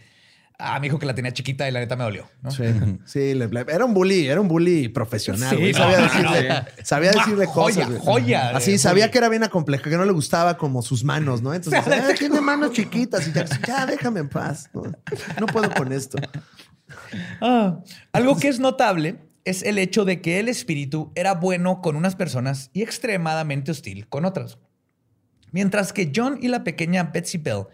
[0.59, 2.29] a mi hijo que la tenía chiquita y la neta me dolió.
[2.41, 2.51] ¿no?
[2.51, 2.63] Sí,
[3.05, 5.49] sí le- era un bully, era un bully profesional.
[5.49, 5.71] Sí, güey.
[5.73, 6.55] no, sabía no, decirle, no.
[6.85, 7.87] sabía decirle joya, cosas.
[7.89, 7.99] güey.
[8.21, 9.11] joya de Así, sabía bully.
[9.11, 11.53] que era bien acomplejado, que no le gustaba como sus manos, ¿no?
[11.53, 13.27] Entonces, "Ah, tiene manos chiquitas.
[13.27, 14.69] Y ya, ya, déjame en paz.
[14.73, 14.83] No,
[15.39, 16.17] no puedo con esto.
[17.41, 17.79] Ah,
[18.11, 22.15] algo que es notable es el hecho de que el espíritu era bueno con unas
[22.15, 24.57] personas y extremadamente hostil con otras.
[25.51, 27.65] Mientras que John y la pequeña Betsy Bell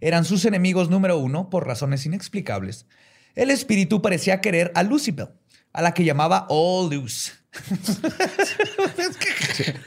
[0.00, 2.86] eran sus enemigos número uno por razones inexplicables,
[3.34, 5.28] el espíritu parecía querer a Lucy Bell,
[5.72, 7.32] a la que llamaba All Loose.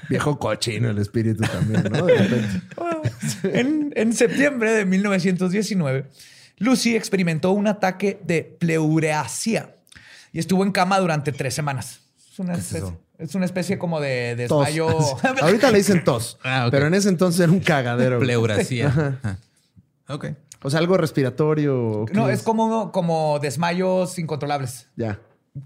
[0.09, 2.05] Viejo cochino el espíritu también, ¿no?
[2.05, 2.61] De repente.
[3.43, 6.05] en, en septiembre de 1919,
[6.57, 9.75] Lucy experimentó un ataque de pleureasia
[10.31, 12.01] y estuvo en cama durante tres semanas.
[12.31, 13.01] Es una, es especie, eso?
[13.17, 14.65] es una especie como de Tos.
[14.65, 14.89] desmayo.
[15.41, 16.37] Ahorita le dicen tos.
[16.43, 16.67] Ah.
[16.71, 18.17] Pero en ese entonces era un cagadero.
[18.17, 18.27] güey.
[20.09, 20.25] Ok.
[20.63, 21.77] O sea, algo respiratorio.
[22.01, 25.19] ¿o qué no, es como, como desmayos incontrolables, Ya.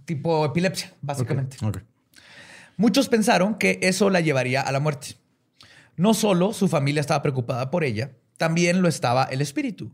[0.06, 1.58] tipo epilepsia, básicamente.
[1.66, 1.80] Ok.
[2.78, 5.16] Muchos pensaron que eso la llevaría a la muerte.
[5.96, 9.92] No solo su familia estaba preocupada por ella, también lo estaba el espíritu,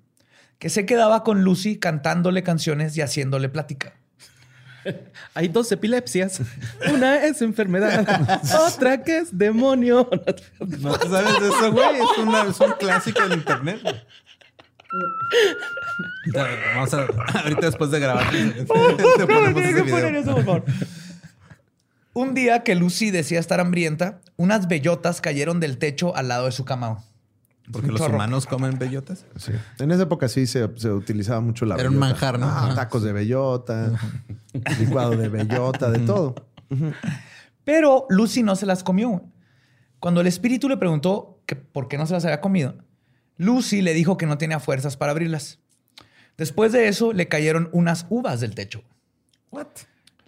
[0.58, 3.94] que se quedaba con Lucy cantándole canciones y haciéndole plática.
[5.34, 6.42] Hay dos epilepsias.
[6.94, 8.06] Una es enfermedad,
[8.68, 10.10] otra que es demonio.
[10.60, 11.96] ¿No sabes de eso, güey?
[11.98, 13.82] Es, una- es un clásico del internet.
[16.76, 17.06] Vamos a...
[17.44, 18.30] Ahorita después de grabar
[19.18, 20.64] te ponemos ese video.
[22.14, 26.52] Un día que Lucy decía estar hambrienta, unas bellotas cayeron del techo al lado de
[26.52, 27.04] su cama.
[27.72, 29.26] Porque Un los humanos comen bellotas.
[29.36, 29.52] Sí.
[29.78, 32.08] En esa época sí se, se utilizaba mucho la Era un bellota.
[32.08, 32.48] manjar, ¿no?
[32.48, 33.92] Ah, tacos de bellota,
[34.80, 36.34] licuado de bellota, de todo.
[37.64, 39.22] Pero Lucy no se las comió.
[40.00, 42.76] Cuando el espíritu le preguntó que por qué no se las había comido,
[43.40, 45.60] Lucy le dijo que no tenía fuerzas para abrirlas.
[46.38, 48.84] Después de eso, le cayeron unas uvas del techo.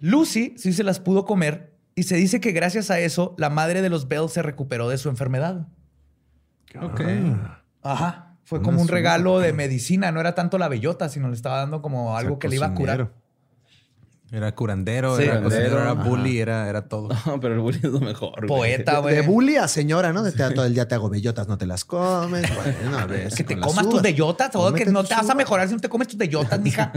[0.00, 3.82] Lucy sí se las pudo comer y se dice que gracias a eso la madre
[3.82, 5.68] de los Bell se recuperó de su enfermedad.
[6.80, 7.02] Ok.
[7.82, 8.38] Ajá.
[8.44, 10.10] Fue como un regalo de medicina.
[10.10, 12.74] No era tanto la bellota, sino le estaba dando como algo que le iba a
[12.74, 13.12] curar.
[14.32, 17.10] Era curandero, Sí, era curandero, cocinero, era bully, era, era todo.
[17.26, 18.46] No, pero el bullying es lo mejor.
[18.46, 19.14] Poeta, De, güey.
[19.16, 20.22] de bully a señora, ¿no?
[20.22, 22.50] De te, todo el día te hago bellotas, no te las comes.
[22.54, 23.30] Bueno, a ver.
[23.32, 25.90] Que te comas tus bellotas, todo que no te vas a mejorar si no te
[25.90, 26.92] comes tus bellotas, mija.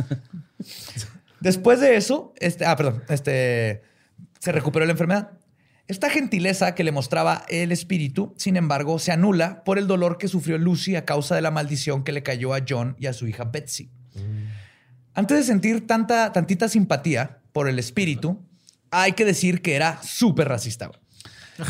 [1.41, 3.83] Después de eso, este, ah, perdón, este,
[4.39, 5.31] se recuperó la enfermedad.
[5.87, 10.27] Esta gentileza que le mostraba el espíritu, sin embargo, se anula por el dolor que
[10.27, 13.27] sufrió Lucy a causa de la maldición que le cayó a John y a su
[13.27, 13.91] hija Betsy.
[15.15, 18.39] Antes de sentir tanta, tantita simpatía por el espíritu,
[18.91, 20.87] hay que decir que era súper racista.
[20.87, 20.99] güey.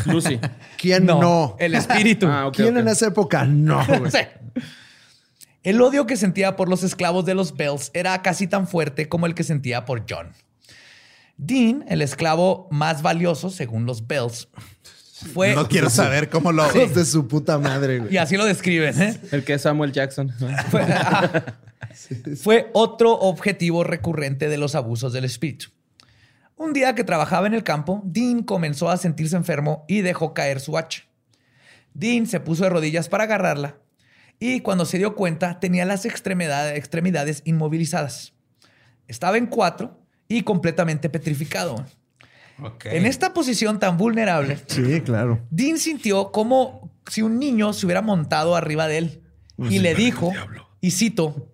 [0.06, 0.40] Lucy.
[0.78, 1.56] ¿Quién no?
[1.58, 2.26] El espíritu.
[2.30, 2.80] Ah, ok, ¿Quién ok.
[2.80, 3.84] en esa época no?
[3.98, 4.10] güey?
[4.10, 4.18] Sí.
[5.62, 9.26] El odio que sentía por los esclavos de los Bells era casi tan fuerte como
[9.26, 10.32] el que sentía por John.
[11.36, 14.48] Dean, el esclavo más valioso según los Bells,
[15.34, 15.54] fue...
[15.54, 16.66] no quiero saber cómo lo...
[16.66, 18.14] Hijos de su puta madre, güey.
[18.14, 19.00] Y así lo describen.
[19.00, 19.20] ¿eh?
[19.32, 20.32] El que es Samuel Jackson.
[20.70, 20.86] Fue,
[22.42, 25.68] Fue otro objetivo recurrente de los abusos del espíritu.
[26.56, 30.60] Un día que trabajaba en el campo, Dean comenzó a sentirse enfermo y dejó caer
[30.60, 31.02] su hacha.
[31.92, 33.78] Dean se puso de rodillas para agarrarla
[34.38, 38.34] y cuando se dio cuenta tenía las extremidades, extremidades inmovilizadas.
[39.06, 41.84] Estaba en cuatro y completamente petrificado.
[42.84, 45.40] En esta posición tan vulnerable, Sí, claro.
[45.50, 49.22] Dean sintió como si un niño se hubiera montado arriba de él
[49.58, 50.32] y le dijo,
[50.80, 51.52] y cito,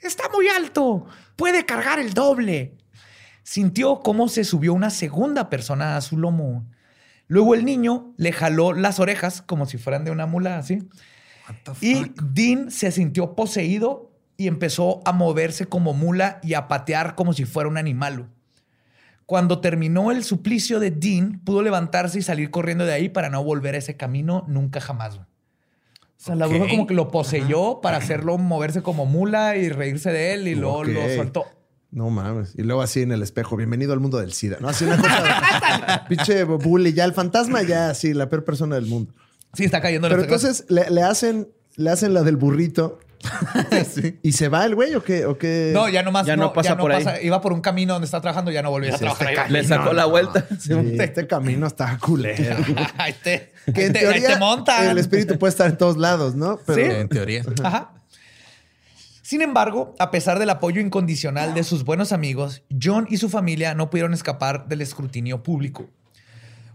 [0.00, 2.76] está muy alto, puede cargar el doble.
[3.42, 6.66] Sintió cómo se subió una segunda persona a su lomo.
[7.28, 10.88] Luego el niño le jaló las orejas como si fueran de una mula así.
[11.80, 17.32] Y Dean se sintió poseído y empezó a moverse como mula y a patear como
[17.32, 18.28] si fuera un animal.
[19.26, 23.44] Cuando terminó el suplicio de Dean, pudo levantarse y salir corriendo de ahí para no
[23.44, 25.20] volver a ese camino nunca jamás.
[26.18, 30.10] O sea, la bruja como que lo poseyó para hacerlo moverse como mula y reírse
[30.10, 31.46] de él y luego lo soltó.
[31.90, 32.54] No mames.
[32.56, 34.58] Y luego así en el espejo, bienvenido al mundo del SIDA.
[34.60, 36.04] No, así una cosa.
[36.08, 39.14] pinche bully, ya el fantasma, ya sí, la peor persona del mundo.
[39.54, 40.08] Sí, está cayendo.
[40.08, 42.98] Pero entonces le, le hacen, le hacen la del burrito
[44.22, 45.72] y se va el güey o qué, o qué?
[45.74, 47.04] No, ya nomás Ya no pasa por ahí.
[47.22, 49.28] Iba por un camino donde está trabajando, ya no volvió a trabajar.
[49.28, 49.50] este ahí.
[49.50, 50.46] Le sacó la vuelta.
[50.58, 52.64] Sí, este camino está culero.
[52.98, 54.88] ahí te, Que en ahí teoría te montan.
[54.88, 56.58] el espíritu puede estar en todos lados, ¿no?
[56.66, 57.00] Pero Sí.
[57.00, 57.44] En teoría.
[57.62, 57.92] Ajá.
[59.22, 63.74] Sin embargo, a pesar del apoyo incondicional de sus buenos amigos, John y su familia
[63.74, 65.86] no pudieron escapar del escrutinio público.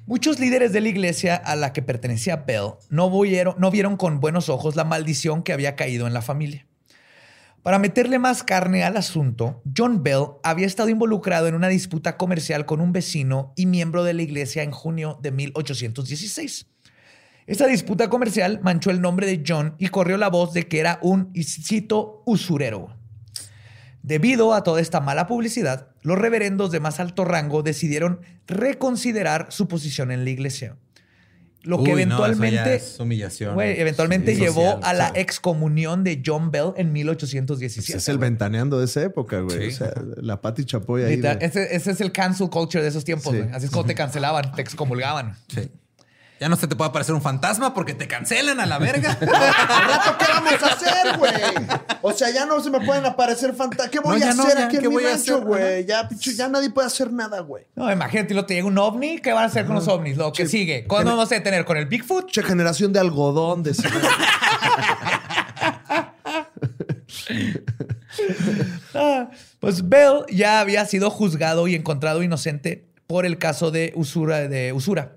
[0.05, 4.75] Muchos líderes de la iglesia a la que pertenecía Bell no vieron, con buenos ojos
[4.75, 6.67] la maldición que había caído en la familia.
[7.61, 12.65] Para meterle más carne al asunto, John Bell había estado involucrado en una disputa comercial
[12.65, 16.67] con un vecino y miembro de la iglesia en junio de 1816.
[17.47, 20.99] Esta disputa comercial manchó el nombre de John y corrió la voz de que era
[21.01, 21.31] un,
[22.25, 22.97] usurero.
[24.01, 29.67] Debido a toda esta mala publicidad, los reverendos de más alto rango decidieron reconsiderar su
[29.67, 30.75] posición en la iglesia.
[31.61, 33.53] Lo que Uy, eventualmente, humillación.
[33.53, 34.81] güey, eventualmente Sí, llevó social.
[34.83, 37.97] a la excomunión de John Bell en pues, 1817.
[37.99, 39.71] es el ventaneando de esa época, güey.
[39.71, 39.75] Sí.
[39.75, 41.15] O sea, la Pati Chapoy ahí.
[41.15, 43.33] Literal, de- ese, ese es el cancel culture de esos tiempos.
[43.33, 43.47] Güey.
[43.53, 45.37] Así es como te cancelaban, te excomulgaban.
[45.47, 45.71] Sí.
[46.43, 49.11] Ya no se te puede aparecer un fantasma porque te cancelan a la verga.
[49.21, 51.31] ¿Al rato qué vamos a hacer, güey?
[52.01, 53.87] O sea, ya no se me pueden aparecer fantasmas.
[53.89, 55.47] ¿Qué voy No, a no, hacer ya, aquí en ¿qué mi voy a rancho, hacer?
[55.47, 55.85] güey?
[55.85, 57.63] Ya, ya nadie puede hacer nada, güey.
[57.75, 60.17] No, imagínate, lo te llega un ovni, ¿qué van a hacer con los ovnis?
[60.17, 60.83] Lo que sigue.
[60.85, 61.63] ¿Cuándo vamos a detener?
[61.63, 62.29] ¿Con el Bigfoot?
[62.29, 63.73] Che, generación de algodón, de
[68.93, 69.29] Ah,
[69.59, 74.73] pues Bell ya había sido juzgado y encontrado inocente por el caso de usura, de
[74.73, 75.13] usura.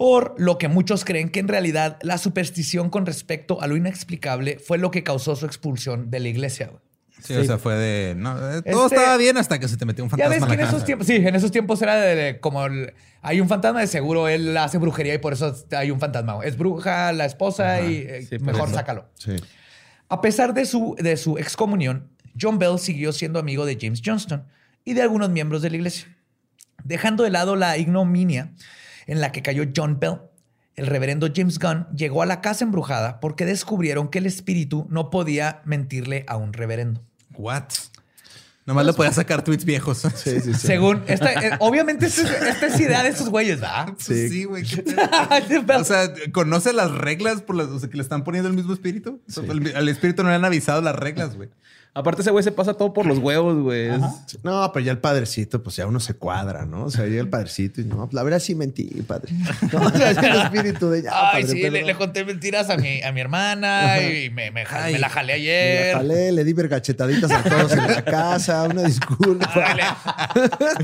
[0.00, 4.58] Por lo que muchos creen que en realidad la superstición con respecto a lo inexplicable
[4.58, 6.72] fue lo que causó su expulsión de la iglesia.
[7.22, 8.14] Sí, o sea, fue de.
[8.16, 10.42] No, eh, todo Este- estaba bien hasta que se te metió un Ya fantasma ves
[10.42, 12.94] en que la en esos tiempos, sí, en esos tiempos era de, de como el-
[13.20, 16.38] hay un fantasma de seguro, él hace brujería y por eso hay un fantasma.
[16.44, 18.76] Es bruja la esposa y eh, sí, mejor eso.
[18.78, 19.06] sácalo.
[19.18, 19.36] Sí.
[20.08, 22.08] A pesar de su, de su excomunión,
[22.40, 24.44] John Bell siguió siendo amigo de James Johnston
[24.82, 26.08] y de algunos miembros de la iglesia.
[26.84, 28.50] Dejando de lado la ignominia
[29.10, 30.18] en la que cayó John Bell,
[30.76, 35.10] el reverendo James Gunn llegó a la casa embrujada porque descubrieron que el espíritu no
[35.10, 37.02] podía mentirle a un reverendo.
[37.36, 37.64] What?
[38.66, 39.98] Nomás le podía sacar tweets viejos.
[40.14, 40.54] Sí, sí, sí.
[40.54, 43.94] Según, esta, eh, obviamente esta es, esta es idea de esos güeyes, ¿verdad?
[43.98, 44.44] Sí, Sí.
[44.44, 44.62] güey.
[45.76, 48.72] o sea, ¿conoce las reglas por las o sea, que le están poniendo el mismo
[48.72, 49.20] espíritu?
[49.36, 51.48] El, al espíritu no le han avisado las reglas, güey.
[51.92, 53.88] Aparte, ese güey se pasa todo por los huevos, güey.
[54.44, 56.84] No, pero ya el padrecito, pues ya uno se cuadra, ¿no?
[56.84, 59.32] O sea, llega el padrecito y no, pues, la verdad sí mentí, padre.
[59.72, 63.02] No, o sea, el espíritu de ya, Ay, padre, sí, le, conté mentiras a mi,
[63.02, 65.92] a mi hermana y me, me, me la jalé Me ayer.
[65.94, 69.50] la jalé, le di vergachetaditas a todos en la casa, una disculpa.
[69.52, 70.32] Ah,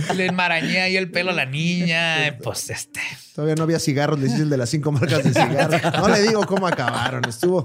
[0.08, 2.36] le, le enmarañé ahí el pelo a la niña.
[2.42, 3.00] Pues este.
[3.34, 5.82] Todavía no había cigarros, le hice el de las cinco marcas de cigarros.
[5.98, 7.62] No le digo cómo acabaron, estuvo.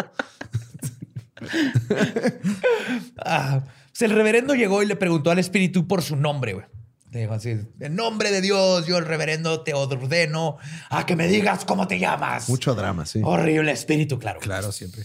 [3.23, 6.65] Ah, pues el reverendo llegó y le preguntó al espíritu por su nombre, güey.
[7.11, 10.57] Le dijo así: En nombre de Dios, yo el reverendo te ordeno
[10.89, 12.49] a que me digas cómo te llamas.
[12.49, 13.21] Mucho drama, sí.
[13.23, 14.39] Horrible espíritu, claro.
[14.39, 15.03] Claro, siempre.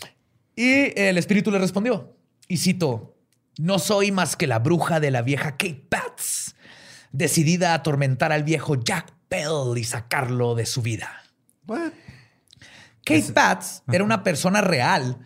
[0.54, 2.16] Y el espíritu le respondió,
[2.48, 3.18] y cito,
[3.58, 6.54] no soy más que la bruja de la vieja Kate Pats,
[7.12, 11.24] decidida a atormentar al viejo Jack Bell y sacarlo de su vida.
[11.66, 11.92] What?
[13.04, 15.18] Kate Pats era una persona real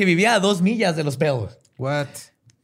[0.00, 1.48] que vivía a dos millas de los Bell.
[1.76, 2.06] What?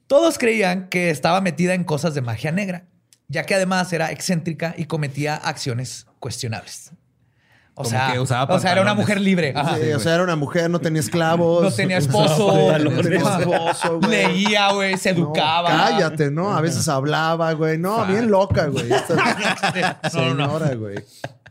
[0.06, 2.86] Todos creían que estaba metida en cosas de magia negra,
[3.28, 6.92] ya que además era excéntrica y cometía acciones cuestionables.
[7.78, 9.16] O Como sea, que usaba o sea, era una pantalones.
[9.16, 9.52] mujer libre.
[9.54, 9.76] Ajá.
[9.76, 11.62] Sí, o sea, era una mujer, no tenía esclavos.
[11.62, 12.78] No tenía esposo.
[12.78, 14.10] No tenía esposo, güey.
[14.10, 15.68] Leía, güey, se No, educaba.
[15.68, 16.56] cállate, ¿no?
[16.56, 17.76] A veces hablaba, güey.
[17.76, 18.90] No, bien loca, güey.
[18.90, 19.14] Esta
[20.14, 20.58] No, no, no.
[20.58, 20.96] señora, güey.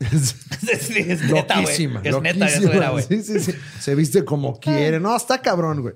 [0.00, 1.64] Es neta, güey.
[1.64, 2.00] Loquísima.
[2.02, 2.74] Es neta, eso loquísima.
[2.74, 3.04] era, güey.
[3.04, 3.52] Sí, sí, sí.
[3.78, 4.98] Se viste como quiere.
[4.98, 5.94] No, está cabrón, güey.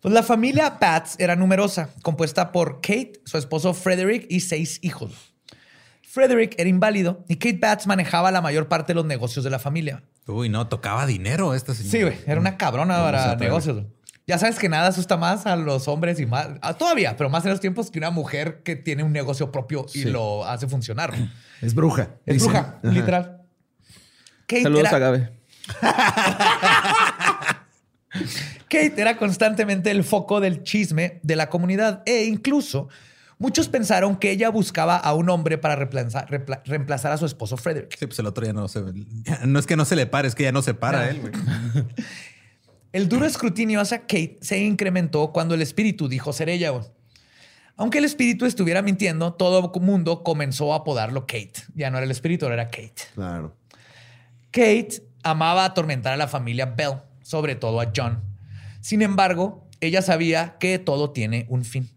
[0.00, 5.12] Pues la familia Pats era numerosa, compuesta por Kate, su esposo Frederick y seis hijos.
[6.16, 9.58] Frederick era inválido y Kate Pats manejaba la mayor parte de los negocios de la
[9.58, 10.02] familia.
[10.26, 11.90] Uy, no, tocaba dinero esta señora.
[11.92, 13.84] Sí, güey, era una cabrona para negocios.
[14.26, 17.44] Ya sabes que nada asusta más a los hombres y más, a- todavía, pero más
[17.44, 20.10] en los tiempos que una mujer que tiene un negocio propio y Sí.
[20.10, 21.12] lo hace funcionar.
[21.60, 22.08] Es bruja.
[22.24, 22.48] Es dicen.
[22.52, 22.92] bruja, Ajá.
[22.94, 23.42] literal.
[24.46, 25.32] Kate Saludos era- a Gabe.
[28.68, 32.88] Kate era constantemente el foco del chisme de la comunidad e incluso
[33.38, 37.96] muchos pensaron que ella buscaba a un hombre para reemplazar, a su esposo Frederick.
[37.98, 38.82] Sí, pues el otro ya no se
[39.44, 41.32] No es que no se le pare, es que ya no se para él, güey.
[42.92, 46.70] El duro escrutinio hacia Kate se incrementó cuando el espíritu dijo ser ella.
[46.70, 46.84] güey.
[47.76, 51.52] Aunque el espíritu estuviera mintiendo, todo el mundo comenzó a apodarlo Kate.
[51.74, 53.02] Ya no era el espíritu, ahora era Kate.
[53.14, 53.54] Claro.
[54.50, 58.22] Kate amaba atormentar a la familia Bell, sobre todo a John.
[58.80, 61.90] Sin embargo, ella sabía que todo tiene un fin.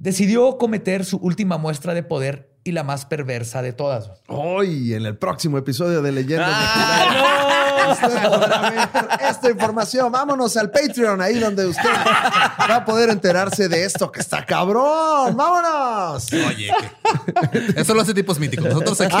[0.00, 4.10] Decidió cometer su última muestra de poder y la más perversa de todas.
[4.28, 7.96] Hoy, en el próximo episodio de Leyendas ¡Ah,
[8.30, 8.88] podrá ver
[9.28, 10.10] esta información.
[10.10, 15.36] Vámonos al Patreon, ahí donde usted va a poder enterarse de esto que está cabrón.
[15.36, 16.32] ¡Vámonos!
[16.32, 16.70] Oye,
[17.52, 18.64] que- eso lo hace tipos míticos.
[18.72, 19.16] Nosotros aquí.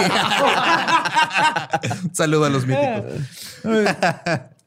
[2.04, 3.04] Un Saludo a los míticos.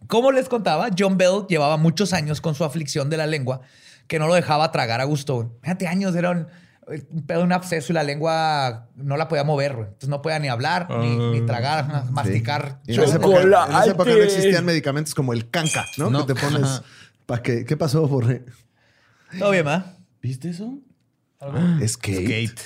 [0.06, 3.62] Como les contaba, John Bell llevaba muchos años con su aflicción de la lengua
[4.08, 5.58] que no lo dejaba tragar a gusto.
[5.62, 6.48] Fíjate, años era un,
[7.10, 9.74] un pedo, un absceso y la lengua no la podía mover.
[9.74, 9.88] güey.
[9.88, 12.82] Entonces no podía ni hablar, ni, ni tragar, ajá, masticar.
[12.88, 16.10] Y en, esa época, en esa época no existían medicamentos como el canca, ¿no?
[16.10, 16.26] No.
[16.26, 16.82] Que te pones
[17.26, 17.66] para que.
[17.66, 18.46] ¿Qué pasó, Borre?
[19.38, 19.98] Todo bien, ¿verdad?
[20.22, 20.78] ¿Viste eso?
[21.82, 22.24] Es Kate.
[22.24, 22.62] Kate.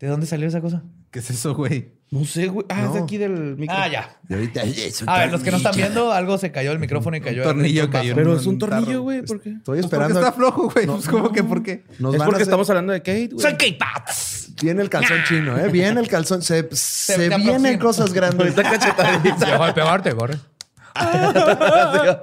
[0.00, 0.82] ¿De dónde salió esa cosa?
[1.10, 1.93] ¿Qué es eso, güey?
[2.14, 2.64] No sé, güey.
[2.68, 3.04] Ah, es de No.
[3.04, 3.76] aquí del micro.
[3.76, 4.16] Ah, ya.
[4.28, 5.88] Y ahorita es un A ver, los que no están tornillo.
[5.94, 7.38] viendo, algo se cayó el micrófono y cayó.
[7.42, 8.14] el- tornillo cayó.
[8.14, 9.22] Pero es un tornillo, güey.
[9.22, 9.48] ¿Por qué?
[9.50, 10.20] Estoy Pues porque esperando.
[10.20, 10.86] está flojo, güey.
[10.86, 10.94] No.
[10.94, 11.82] Pues, ¿Cómo que por qué?
[11.98, 13.40] Nos es van a porque hacer- estamos hablando de Kate, güey.
[13.42, 14.52] Soy Kate Pats.
[14.62, 15.68] Viene el calzón chino, ¿eh?
[15.70, 16.40] Viene el calzón.
[16.42, 17.78] Se, se, te vienen aproxima.
[17.80, 18.40] cosas grandes.
[18.40, 19.46] Ahorita cachetadita.
[19.46, 20.36] Dejo de pegarte, corre.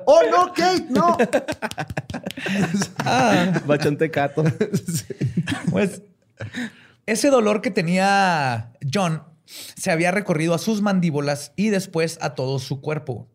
[0.06, 0.86] ¡Oh, no, Kate!
[0.89, 1.18] ¡No!
[3.66, 4.44] Bachante cato.
[5.70, 6.02] Pues
[7.06, 9.24] ese dolor que tenía John
[9.76, 13.28] se había recorrido a sus mandíbulas y después a todo su cuerpo.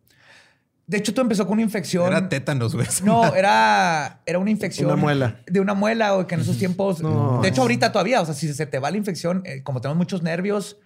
[0.85, 2.07] De hecho, todo empezó con una infección.
[2.07, 2.87] Era tétanos, güey.
[3.03, 4.87] No, era, era una infección.
[4.87, 5.41] Una muela.
[5.45, 7.01] De una muela, güey, que en esos tiempos.
[7.01, 7.41] No.
[7.41, 9.97] De hecho, ahorita todavía, o sea, si se te va la infección, eh, como tenemos
[9.97, 10.77] muchos nervios,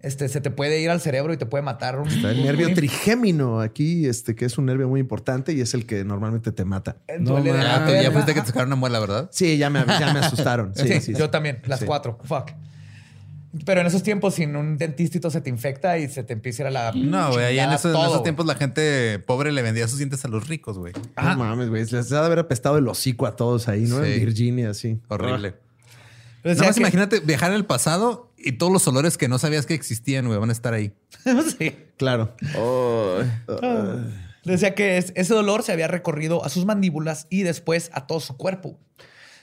[0.00, 1.98] este, se te puede ir al cerebro y te puede matar.
[1.98, 5.54] un- Está el un- nervio un- trigémino aquí, este, que es un nervio muy importante
[5.54, 6.98] y es el que normalmente te mata.
[7.08, 9.30] eh, duele de la Ya, ya fuiste que te sacaron una muela, ¿verdad?
[9.32, 10.74] Sí, ya me, ya me asustaron.
[10.76, 11.14] Sí, Sí, sí, sí.
[11.14, 11.86] yo también, las Sí.
[11.86, 12.18] cuatro.
[12.24, 12.50] Fuck.
[13.64, 16.64] Pero en esos tiempos, sin un dentistito se te infecta y se te empieza a
[16.64, 16.92] ir a la.
[16.92, 17.44] No, güey.
[17.46, 20.78] Allá en, esos- en tiempos la gente pobre le vendía sus dientes a los ricos,
[20.78, 20.92] güey.
[21.16, 21.84] No mames, güey.
[21.86, 24.04] Les ha de haber apestado el hocico a todos ahí, ¿no?
[24.04, 24.12] Sí.
[24.12, 25.00] En Virginia, sí.
[25.08, 25.54] Horrible.
[26.44, 29.38] Decía Nada más que- imagínate viajar en el pasado y todos los olores que no
[29.38, 30.92] sabías que existían, güey, van a estar ahí.
[31.58, 31.74] Sí.
[31.96, 32.34] Claro.
[34.44, 38.20] Decía que es- ese dolor se había recorrido a sus mandíbulas y después a todo
[38.20, 38.78] su cuerpo.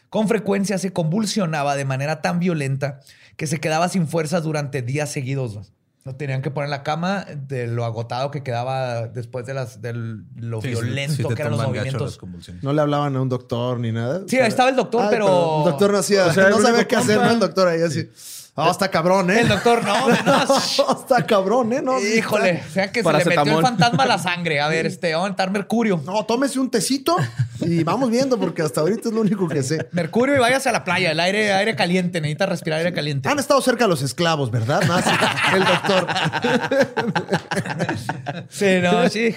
[0.10, 3.00] Con frecuencia se convulsionaba de manera tan violenta
[3.44, 5.60] que se quedaba sin fuerzas durante días seguidos.
[6.06, 9.82] Lo tenían que poner en la cama de lo agotado que quedaba después de las,
[9.82, 12.18] de lo Sí, violento sí que eran los movimientos.
[12.62, 14.22] No le hablaban a un doctor ni nada.
[14.30, 16.88] Sí, ahí estaba el doctor, Ay, pero- El doctor no hacía, O sea, no sabía
[16.88, 17.30] qué hacer, ¿no?
[17.32, 18.10] El doctor ahí así.
[18.56, 19.40] Ah, está cabrón, ¿eh?
[19.40, 20.44] El doctor, no, no.
[21.00, 21.82] está cabrón, ¿eh?
[21.82, 24.62] No, Híjole, o sea que se le metió el fantasma a la sangre.
[24.62, 26.00] A ver, este, vamos a entrar mercurio.
[26.06, 27.18] No, tómese un tecito
[27.62, 29.88] y vamos viendo, porque hasta ahorita es lo único que sé.
[29.92, 33.28] Mercurio y váyase a la playa, el aire, aire caliente, necesita respirar aire caliente.
[33.28, 34.84] Han estado cerca los esclavos, ¿verdad?
[34.88, 35.04] Más
[35.56, 36.08] el doctor.
[38.50, 39.34] Sí, no, sí.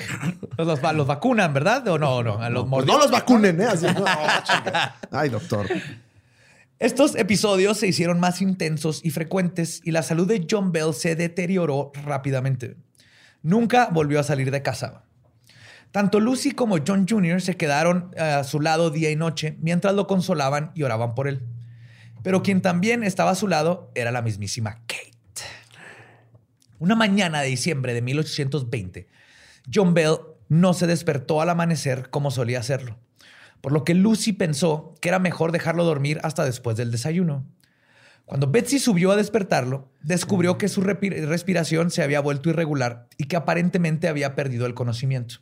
[0.59, 1.89] Los, los, los vacunan, ¿verdad?
[1.89, 3.67] O no, no, a los Pues no los vacunen, ¿eh?
[3.67, 4.05] Así, no.
[5.11, 5.67] Ay, doctor.
[6.79, 11.17] Estos episodios se hicieron más intensos y frecuentes y la salud de John Bell se
[11.17, 12.77] deterioró rápidamente.
[13.43, 15.05] Nunca volvió a salir de casa.
[15.91, 17.41] Tanto Lucy como John Jr.
[17.41, 21.29] se quedaron eh, a su lado día y noche mientras lo consolaban y oraban por
[21.29, 21.43] él.
[22.23, 25.13] Pero quien también estaba a su lado era la mismísima Kate.
[26.79, 29.09] Una mañana de diciembre de 1820,
[29.73, 30.19] John Bell
[30.51, 32.99] no se despertó al amanecer como solía hacerlo,
[33.61, 37.47] por lo que Lucy pensó que era mejor dejarlo dormir hasta después del desayuno.
[38.25, 43.37] Cuando Betsy subió a despertarlo, descubrió que su respiración se había vuelto irregular y que
[43.37, 45.37] aparentemente había perdido el conocimiento.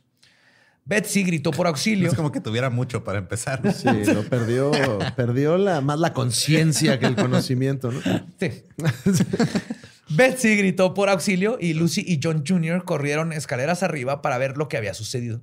[0.85, 2.07] Betsy gritó por auxilio.
[2.11, 3.61] Es como que tuviera mucho para empezar.
[3.73, 4.71] Sí, lo perdió,
[5.15, 8.01] perdió la, más la conciencia que el conocimiento, ¿no?
[8.39, 8.63] Sí.
[10.09, 12.85] Betsy gritó por auxilio y Lucy y John Jr.
[12.85, 15.41] corrieron escaleras arriba para ver lo que había sucedido.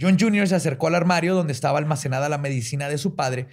[0.00, 0.48] John Jr.
[0.48, 3.48] se acercó al armario donde estaba almacenada la medicina de su padre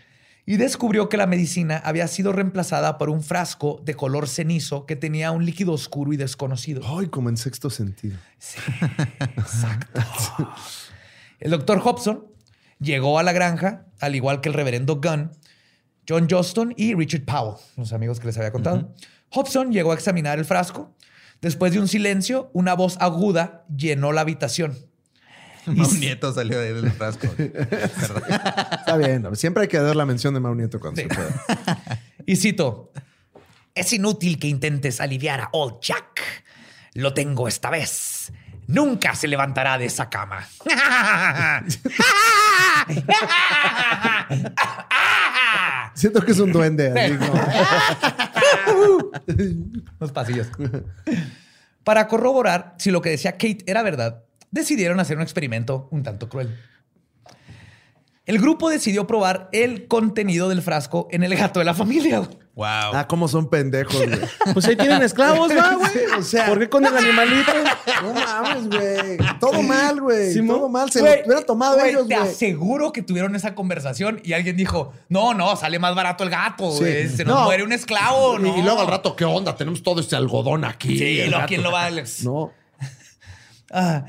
[0.45, 4.98] y descubrió que la medicina había sido reemplazada por un frasco de color cenizo que
[4.98, 6.82] tenía un líquido oscuro y desconocido.
[6.86, 8.18] Ay, como en sexto sentido.
[11.40, 12.26] El doctor Hobson
[12.80, 15.32] llegó a la granja, al igual que el reverendo Gunn,
[16.07, 18.94] John Johnston y Richard Powell, los amigos que les había contado.
[19.30, 20.94] Hobson llegó a examinar el frasco.
[21.41, 24.78] Después de un silencio, una voz aguda llenó la habitación.
[25.68, 27.27] Un nieto salió de ahí del frasco.
[27.38, 29.35] Está bien.
[29.35, 31.99] Siempre hay que dar la mención de Mau Nieto cuando se pueda.
[32.26, 32.91] Y cito,
[33.76, 36.22] es inútil que intentes aliviar a Old Jack.
[36.94, 38.31] Lo tengo esta vez.
[38.68, 40.48] Nunca se levantará de esa cama.
[45.95, 46.90] Siento que es un duende.
[46.91, 49.11] así como-
[49.99, 50.48] Los pasillos.
[51.84, 54.23] Para corroborar si lo que decía Kate era verdad,
[54.53, 56.57] decidieron hacer un experimento un tanto cruel.
[58.25, 62.21] El grupo decidió probar el contenido del frasco en el gato de la familia.
[62.55, 62.65] Wow.
[62.93, 64.19] Ah, cómo son pendejos, güey.
[64.53, 65.91] Pues ahí tienen esclavos, va, güey.
[65.91, 67.51] Sí, o sea- ¿Por qué con el animalito?
[68.01, 69.17] No mames, güey.
[69.41, 70.31] Todo mal, güey.
[70.31, 70.57] Simón.
[70.57, 70.89] Todo mal.
[70.89, 72.30] Se Güey, lo hubieran tomado güey, ellos, Te güey.
[72.30, 76.71] aseguro que tuvieron esa conversación y alguien dijo, no, no, sale más barato el gato,
[76.71, 76.80] Sí.
[76.80, 77.09] güey.
[77.09, 77.43] Se nos No.
[77.45, 78.57] muere un esclavo, Y- ¿no?
[78.57, 79.53] Y luego al rato, ¿qué onda?
[79.57, 80.97] Tenemos todo este algodón aquí.
[80.97, 81.91] Sí, lo, ¿quién lo va a...
[82.23, 82.51] No.
[83.75, 84.05] Ah,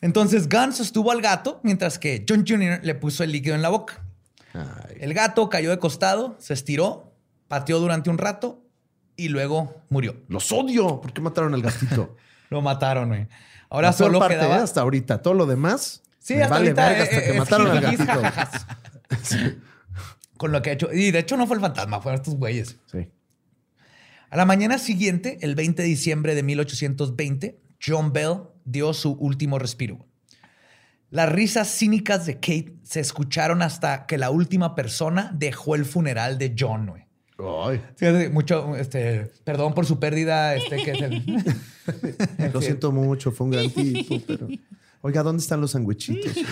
[0.00, 2.80] entonces Gunn sostuvo al gato mientras que John Jr.
[2.82, 4.04] le puso el líquido en la boca.
[4.52, 4.96] Ay.
[5.00, 7.12] El gato cayó de costado, se estiró,
[7.48, 8.62] pateó durante un rato
[9.16, 10.16] y luego murió.
[10.28, 11.00] Los odio.
[11.00, 12.16] ¿Por qué mataron al gatito?
[12.50, 13.26] Lo mataron, güey.
[13.68, 14.58] Ahora solo parte, quedaba...
[14.58, 14.60] ¿eh?
[14.60, 15.22] hasta ahorita.
[15.22, 16.02] Todo lo demás.
[16.20, 18.04] Sí, hasta vale ahorita verga eh, hasta que eh, mataron al gatito.
[18.06, 18.66] jajajas.
[20.36, 20.92] Con lo que ha hecho.
[20.92, 22.76] Y de hecho no fue el fantasma, fueron estos güeyes.
[22.86, 23.08] Sí.
[24.30, 29.58] A la mañana siguiente, el 20 de diciembre de 1820, John Bell dio su último
[29.58, 30.04] respiro.
[31.10, 36.36] Las risas cínicas de Kate se escucharon hasta que la última persona dejó el funeral
[36.36, 36.86] de John.
[36.86, 37.06] güey.
[37.38, 41.24] Ay, mucho, este, perdón por su pérdida, este, que es el-
[42.52, 43.30] lo siento mucho.
[43.30, 44.48] Fue un gran tipo, pero...
[45.06, 46.32] Oiga, ¿dónde están los sandwichitos?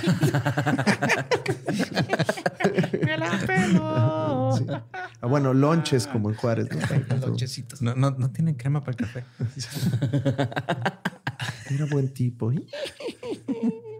[4.56, 4.66] Sí.
[5.20, 6.68] Ah, bueno, lonches como en Juárez.
[6.70, 7.16] ¿no?
[7.26, 7.82] Lonchecitos.
[7.82, 9.24] No, no, no tienen crema para el café.
[11.74, 12.52] Era buen tipo.
[12.52, 12.62] ¿eh?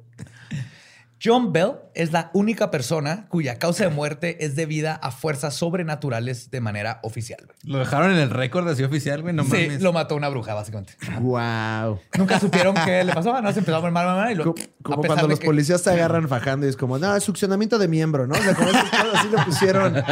[1.25, 6.51] John Bell es la única persona cuya causa de muerte es debida a fuerzas sobrenaturales
[6.51, 7.41] de manera oficial.
[7.47, 7.57] güey.
[7.63, 9.33] Lo dejaron en el récord así oficial, güey.
[9.35, 9.81] No sí, mames.
[9.81, 10.95] lo mató una bruja, básicamente.
[11.21, 12.01] Wow.
[12.19, 15.29] Nunca supieron qué le pasó, no se empezó a mal, mal, y lo, Como, cuando
[15.29, 18.35] los que- policías te agarran fajando y es como, no, es succionamiento de miembro, ¿no?
[18.35, 19.95] O sea, como cosas así lo pusieron.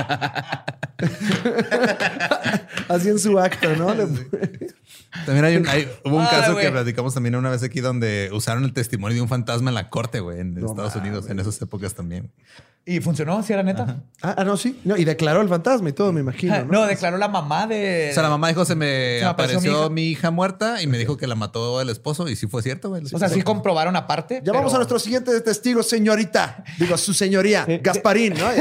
[2.88, 3.92] así en su acto, ¿no?
[5.26, 8.30] También hay un, hay- hubo un Ay, caso que platicamos también una vez aquí donde
[8.32, 11.38] usaron el testimonio de un fantasma en la corte, güey, en No Estados Unidos, en
[11.38, 12.30] esas épocas también.
[12.84, 14.02] Y funcionó, si era neta.
[14.22, 14.80] Ah, ah, no, sí.
[14.84, 16.56] No, y declaró el fantasma y todo, me imagino.
[16.64, 18.08] No, No, declaró la mamá de.
[18.10, 20.32] O sea, la mamá dijo, se me, Se me apareció apareció mi mi hija.
[20.32, 23.02] muerta y me dijo que la mató el esposo y sí fue cierto, güey.
[23.12, 24.42] O sea, sí comprobaron aparte.
[24.44, 26.64] Ya vamos a nuestro siguiente testigo, señorita.
[26.78, 28.46] Digo, su señoría, Gasparín, ¿no?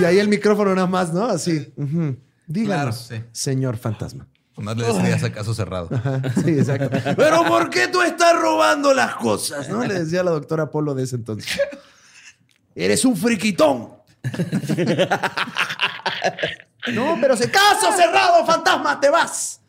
[0.00, 1.24] Y ahí el micrófono nada más, ¿no?
[1.24, 1.72] Así.
[1.76, 2.16] ujú.
[2.52, 3.28] Díganos, Claro, sí.
[3.32, 4.26] señor fantasma.
[4.56, 5.88] No le decías a caso cerrado.
[6.44, 6.90] Sí, exacto.
[7.16, 9.68] Pero ¿por qué tú estás robando las cosas?
[9.68, 9.84] ¿No?
[9.86, 11.58] Le decía la doctora Polo de ese entonces.
[12.74, 13.90] Eres un friquitón.
[16.94, 19.60] no, pero se caso cerrado, fantasma, te vas.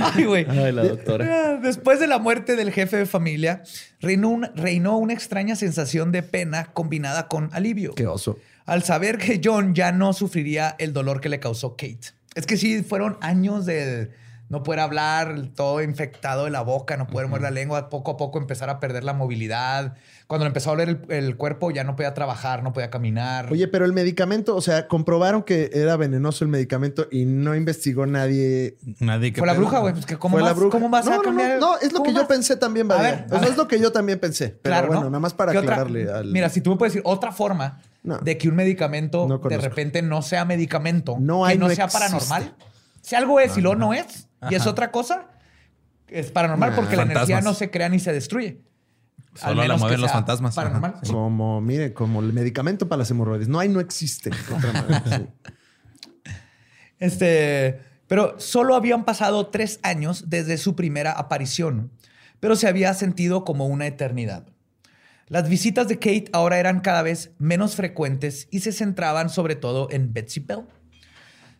[0.00, 0.46] Ay, güey.
[0.48, 1.24] Ay, la doctora.
[1.54, 3.62] Ah, Después de la muerte del jefe de familia,
[4.00, 7.94] reinó, un- reinó una extraña sensación de pena combinada con alivio.
[7.94, 8.38] Qué oso.
[8.66, 12.12] Al saber que John ya no sufriría el dolor que le causó Kate.
[12.34, 14.10] Es que sí, fueron años de
[14.48, 18.16] no poder hablar, todo infectado de la boca, no poder mover la lengua, poco a
[18.16, 19.94] poco empezar a perder la movilidad.
[20.28, 23.50] Cuando le empezó a doler el, el cuerpo, ya no podía trabajar, no podía caminar.
[23.50, 28.06] Oye, pero el medicamento, o sea, comprobaron que era venenoso el medicamento y no investigó
[28.06, 28.76] nadie.
[29.00, 29.94] Nadie que fue la bruja, güey.
[29.94, 30.70] Pues que ¿cómo, Fue vas, la bruja.
[30.70, 31.58] ¿Cómo vas no, a no, cambiar?
[31.58, 33.10] No, no, es lo ¿Cómo que yo pensé también, A Badía.
[33.10, 34.48] ver, O sea, es lo que yo también pensé.
[34.62, 35.10] Pero Claro, bueno, ¿no?
[35.10, 36.26] nada más para aclararle al.
[36.30, 38.16] Mira, si tú me puedes decir otra forma No.
[38.18, 41.74] de que un medicamento No de repente no sea medicamento, No que hay, no, no
[41.74, 42.06] sea existe.
[42.06, 42.56] paranormal.
[43.02, 45.26] Si algo es y luego no es, y es otra cosa,
[46.08, 46.76] es paranormal Nah.
[46.76, 48.62] porque la energía no se crea ni se destruye.
[49.34, 50.54] Solo la mueven los fantasmas.
[50.54, 50.94] Paranormal.
[51.02, 51.12] Sí.
[51.12, 53.48] Como, mire, como el medicamento para las hemorroides.
[53.48, 54.30] No hay, no existe.
[54.56, 56.32] Otra manera, sí.
[56.98, 61.90] Este, pero solo habían pasado tres años desde su primera aparición,
[62.40, 64.46] pero se había sentido como una eternidad.
[65.28, 69.88] Las visitas de Kate ahora eran cada vez menos frecuentes y se centraban sobre todo
[69.90, 70.60] en Betsy Bell.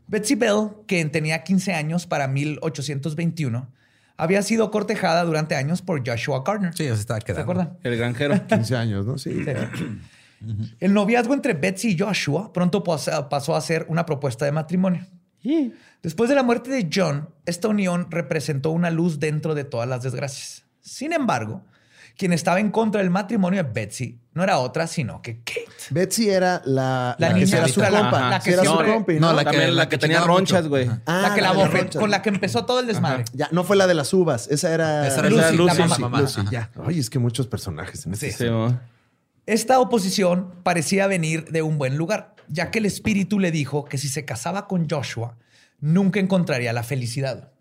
[0.06, 3.68] Betsy Bell, quien tenía 15 años para 1821,
[4.16, 6.74] había sido cortejada durante años por Joshua Gardner.
[6.76, 7.42] Sí, ya se estaba ¿Se quedando.
[7.42, 7.78] acuerdan?
[7.82, 8.46] El granjero.
[8.48, 9.18] 15 años, ¿no?
[9.18, 9.44] Sí.
[10.80, 15.04] El noviazgo entre Betsy y Joshua pronto pas- pasó a ser una propuesta de matrimonio.
[16.02, 20.02] Después de la muerte de John, esta unión representó una luz dentro de todas las
[20.02, 20.64] desgracias.
[20.80, 21.64] Sin embargo,
[22.16, 25.66] quien estaba en contra del matrimonio de Betsy no era otra sino que Kate.
[25.90, 28.20] Betsy era la, La la que niña era su la- compa.
[28.20, 29.32] la La que que era su No, ¿no?
[29.32, 30.90] la que- la que, que tenía ronchas, güey.
[31.06, 32.00] Ah, la que la de bofe- ronchas.
[32.00, 33.24] con la que empezó todo el desmadre.
[33.32, 34.48] Ya, no fue la de las uvas.
[34.50, 36.20] Esa era Esa era Lucy, Lucy, la Lucy, mamá.
[36.20, 36.70] Lucy, ya.
[36.84, 38.32] Oye, es que muchos personajes en este.
[38.32, 38.78] Sí, mo.
[39.46, 43.96] Esta oposición parecía venir de un buen lugar, ya que el espíritu le dijo que
[43.98, 45.36] si se casaba con Joshua,
[45.80, 47.52] nunca encontraría la felicidad.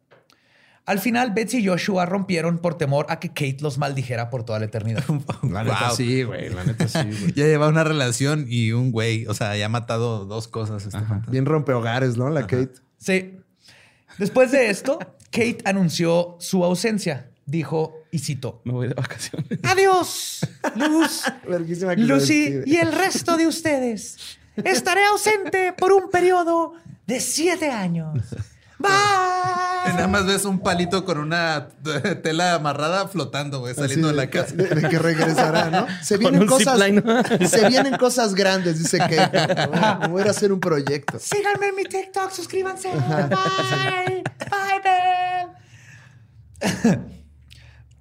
[0.86, 4.60] Al final, Betsy y Joshua rompieron por temor a que Kate los maldijera por toda
[4.60, 5.03] la eternidad.
[5.44, 5.95] La neta Wow.
[5.98, 6.49] sí, güey.
[6.49, 7.34] La neta sí, güey.
[7.34, 10.86] Ya lleva una relación y un güey, o sea, ya ha matado dos cosas.
[10.86, 10.99] Este.
[11.28, 12.30] Bien rompehogares, ¿no?
[12.30, 12.74] La Kate.
[12.99, 13.38] Sí.
[14.20, 14.99] Después de esto,
[15.32, 17.30] Kate anunció su ausencia.
[17.48, 19.48] Dijo, y citó, Me voy de vacaciones.
[19.64, 20.40] Adiós,
[20.76, 21.24] Luz,
[21.98, 24.18] Lucy y el resto de ustedes.
[24.56, 26.74] Estaré ausente por un periodo
[27.06, 28.24] de siete años.
[28.80, 28.89] Bye.
[29.93, 31.69] Nada más ves un palito con una
[32.23, 34.56] tela amarrada flotando, güey, saliendo Así de la casa.
[34.56, 35.88] De, de que regresará, ¿no?
[36.03, 36.80] Se Con vienen un cosas.
[37.49, 39.69] Se vienen cosas grandes, dice Kate.
[40.02, 41.19] Me voy a hacer un proyecto.
[41.19, 42.89] Síganme en mi TikTok, suscríbanse.
[42.89, 44.23] Bye.
[44.49, 45.49] Bye, Bell.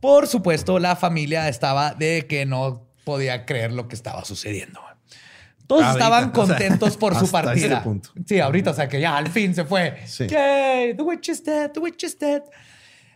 [0.00, 4.80] Por supuesto, la familia estaba de que no podía creer lo que estaba sucediendo.
[5.66, 7.66] Todos Ahorita, estaban o sea, contentos por su partida.
[7.66, 8.10] este punto.
[8.26, 9.98] Sí, ahorita, o sea que ya al fin se fue.
[10.06, 10.26] Sí.
[10.26, 12.42] Yay, the witch is dead, the witch is dead.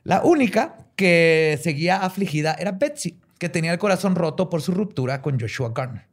[0.04, 5.20] La única que seguía afligida era Betsy, que tenía el corazón roto por su ruptura
[5.20, 6.06] con Joshua Garner.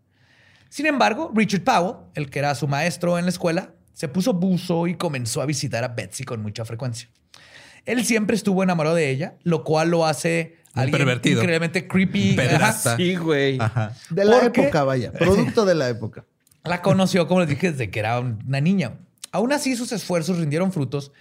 [0.70, 4.88] Sin embargo, Richard Powell, el que era su maestro en la escuela, se puso buzo
[4.88, 7.10] y comenzó a visitar a Betsy con mucha frecuencia.
[7.86, 11.42] Él siempre estuvo enamorado de ella, lo cual lo hace alguien pervertido.
[11.42, 12.38] increíblemente creepy.
[12.98, 13.58] Sí, güey.
[13.60, 13.94] Ajá.
[14.10, 15.12] De la Porque- época, vaya.
[15.12, 16.26] Producto de la época.
[16.64, 18.98] La conoció, como les dije, desde que era una niña.
[19.32, 21.12] Aún así, sus esfuerzos rindieron frutos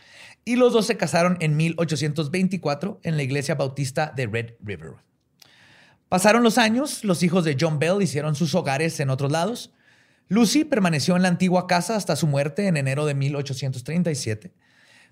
[0.46, 4.92] y los dos se casaron en 1824 en la iglesia bautista de Red River.
[6.08, 9.72] Pasaron los años, los hijos de John Bell hicieron sus hogares en otros lados.
[10.28, 14.52] Lucy permaneció en la antigua casa hasta su muerte en enero de 1837.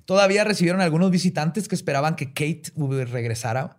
[0.06, 2.72] Todavía recibieron algunos visitantes que esperaban que Kate
[3.10, 3.76] regresara,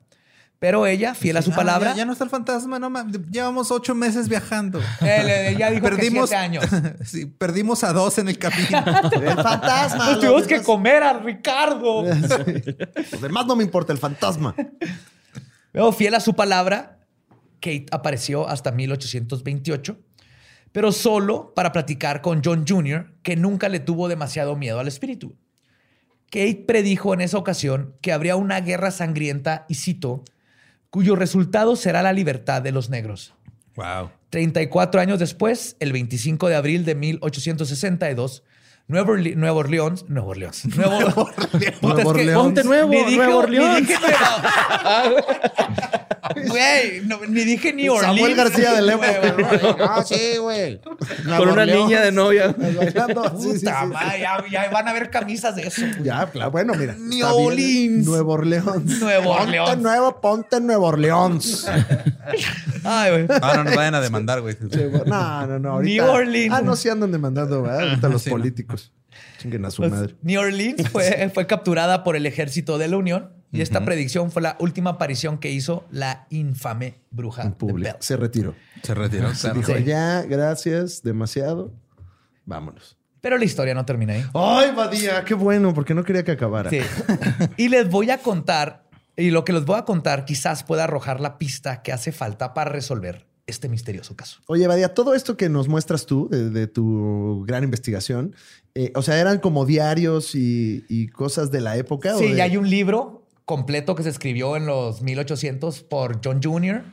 [0.63, 3.19] pero ella, fiel a su Ah, palabra, Ya, ya no está el fantasma, no mames.
[3.29, 4.79] Llevamos ocho meses viajando.
[5.01, 6.65] él, eh, ya dijo perdimos, que siete años.
[7.05, 8.77] sí, perdimos a dos en el camino.
[9.11, 10.11] El fantasma.
[10.11, 12.05] Nos tuvimos que comer a Ricardo.
[12.05, 14.55] Los demás no me importa, el fantasma.
[15.73, 16.97] Luego, fiel a su palabra,
[17.59, 19.99] Kate apareció hasta 1828,
[20.71, 25.35] pero solo para platicar con John Jr., que nunca le tuvo demasiado miedo al espíritu.
[26.27, 30.23] Kate predijo en esa ocasión que habría una guerra sangrienta, y cito,
[30.93, 33.33] cuyo resultado será la libertad de los negros.
[33.75, 34.11] wow.
[34.29, 38.43] 34 años después, el 25 de abril de 1862,
[38.87, 41.29] Nueva, Orle- Nueva Orleans, Nueva Orleans, Nuevo,
[41.59, 42.33] que Orleans.
[42.37, 43.09] Ponte nuevo, Nuevo
[43.47, 43.89] ni Orleans.
[46.47, 48.15] Güey, no, ni dije New Orleans.
[48.15, 48.99] Samuel García de León.
[48.99, 50.79] Güey, Ah, sí, güey.
[50.81, 52.55] Con una niña de novia.
[52.77, 53.23] Bailando.
[53.39, 53.87] Sí, sí, Puta sí.
[53.87, 55.81] madre, ya, ya van a ver camisas de eso.
[55.81, 56.03] güey.
[56.03, 56.51] Ya, claro.
[56.51, 56.95] Bueno, mira.
[56.97, 57.25] New.
[57.25, 58.05] Orleans.
[58.05, 58.99] Nuevo Orleans.
[59.01, 59.81] Nuevo ponte Orleans.
[59.81, 61.67] nuevo, ponte Nuevo Orleans.
[62.85, 63.27] Ah, Ay, güey.
[63.27, 64.55] No, no nos vayan a demandar, güey.
[65.05, 65.69] No, no, no.
[65.73, 66.53] Ahorita, New Orleans.
[66.55, 67.89] Ah, no, sí andan demandando, ¿verdad?
[67.89, 68.35] Ahorita los Sí, ¿no?
[68.37, 68.91] políticos.
[69.39, 70.15] Chinguen a su Pues, madre.
[70.21, 74.41] New Orleans fue, fue capturada por el ejército de la Unión y esta predicción fue
[74.41, 77.73] la última aparición que hizo la infame bruja En de.
[77.73, 77.95] Bell.
[77.99, 78.55] Se retiró.
[78.81, 79.33] Se retiró.
[79.35, 79.83] Se dijo, Sí.
[79.85, 81.71] ya, gracias, demasiado.
[82.45, 82.97] Vámonos.
[83.21, 84.25] Pero la historia no termina ahí.
[84.33, 86.69] Ay, Badía, qué bueno, porque no quería que acabara.
[86.69, 86.79] Sí.
[87.57, 88.83] Y les voy a contar,
[89.15, 92.53] y lo que les voy a contar quizás pueda arrojar la pista que hace falta
[92.53, 94.39] para resolver este misterioso caso.
[94.47, 98.35] Oye, Badía, todo esto que nos muestras tú de, de tu gran investigación,
[98.75, 102.15] eh, o sea, eran como diarios y, y cosas de la época.
[102.15, 106.21] o Sí, de- y hay un libro completo que se escribió en los 1800 por
[106.23, 106.83] John Jr.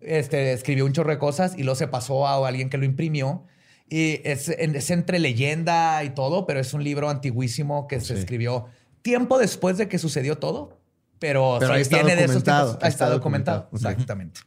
[0.00, 3.44] Este, escribió un chorro de cosas y luego se pasó a alguien que lo imprimió.
[3.88, 8.20] Y es, es entre leyenda y todo, pero es un libro antiguísimo que se Sí.
[8.20, 8.66] escribió
[9.02, 10.80] tiempo después de que sucedió todo.
[11.18, 12.84] Pero, Pero viene de esos documentado, tiempos.
[12.84, 13.62] Ahí está documentado.
[13.62, 13.92] documentado.
[13.92, 14.40] Exactamente.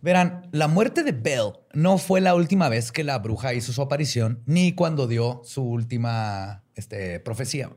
[0.00, 3.82] Verán, la muerte de Bell no fue la última vez que la bruja hizo su
[3.82, 7.70] aparición, ni cuando dio su última este, profecía.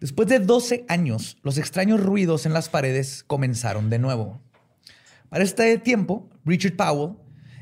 [0.00, 4.40] Después de 12 años, los extraños ruidos en las paredes comenzaron de nuevo.
[5.28, 7.16] Para este tiempo, Richard Powell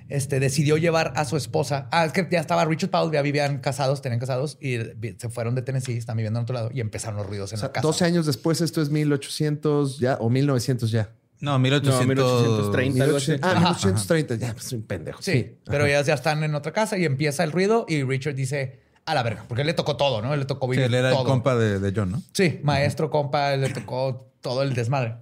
[0.09, 1.89] este, decidió llevar a su esposa.
[1.91, 4.77] Ah, es que ya estaba Richard Powell, ya vivían casados, tenían casados y
[5.17, 7.61] se fueron de Tennessee, están viviendo en otro lado y empezaron los ruidos en O
[7.61, 7.87] sea, la casa.
[7.87, 11.11] 12 años después, esto es 1800 ya, o 1900 ya.
[11.41, 12.01] No, 1800.
[12.01, 13.05] No, 1830.
[13.05, 13.33] Algo así.
[13.33, 13.69] 1800 ah, Ajá.
[13.71, 15.23] 1830, ya, pues soy un pendejo.
[15.23, 18.86] Sí, pero ya, ya están en otra casa y empieza el ruido y Richard dice
[19.07, 20.35] a la verga, porque él le tocó todo, ¿no?
[20.35, 21.23] Él le tocó Sí, vivir él era todo.
[21.23, 22.23] el compa de, de John, ¿no?
[22.35, 25.15] Sí, maestro, compa, le tocó todo el desmadre.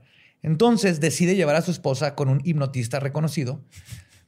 [0.42, 3.62] Entonces decide llevar a su esposa con un hipnotista reconocido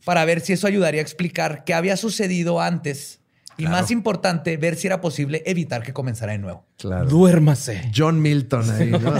[0.04, 3.20] para ver si eso ayudaría a explicar qué había sucedido antes
[3.58, 3.76] y Claro.
[3.76, 6.64] más importante, ver si era posible evitar que comenzara de nuevo.
[6.78, 7.06] Claro.
[7.08, 7.90] Duérmase.
[7.94, 9.14] John Milton ahí, ¿no?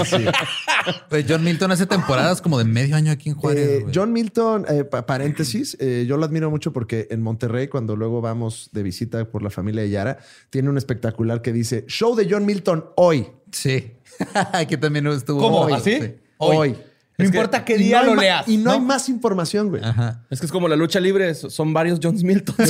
[1.08, 3.68] Pues John Milton hace temporadas como de medio año aquí en Juárez.
[3.68, 3.94] Eh, güey.
[3.94, 8.20] John Milton, eh, pa- paréntesis, eh, yo lo admiro mucho porque en Monterrey, cuando luego
[8.20, 10.18] vamos de visita por la familia de Yara,
[10.50, 13.28] tiene un espectacular que dice Show de John Milton hoy.
[13.52, 13.92] Sí.
[14.52, 15.40] Aquí también estuvo.
[15.40, 15.60] ¿Cómo?
[15.60, 15.92] Hoy, ¿Así?
[16.00, 16.14] sí.
[16.38, 16.56] Hoy.
[16.56, 16.76] Hoy.
[17.18, 18.46] No Es que- importa qué día no lo leas.
[18.46, 19.82] Y no, hay más información, güey.
[19.82, 20.24] Ajá.
[20.28, 22.54] Es que es como la lucha libre, so- son varios John Milton.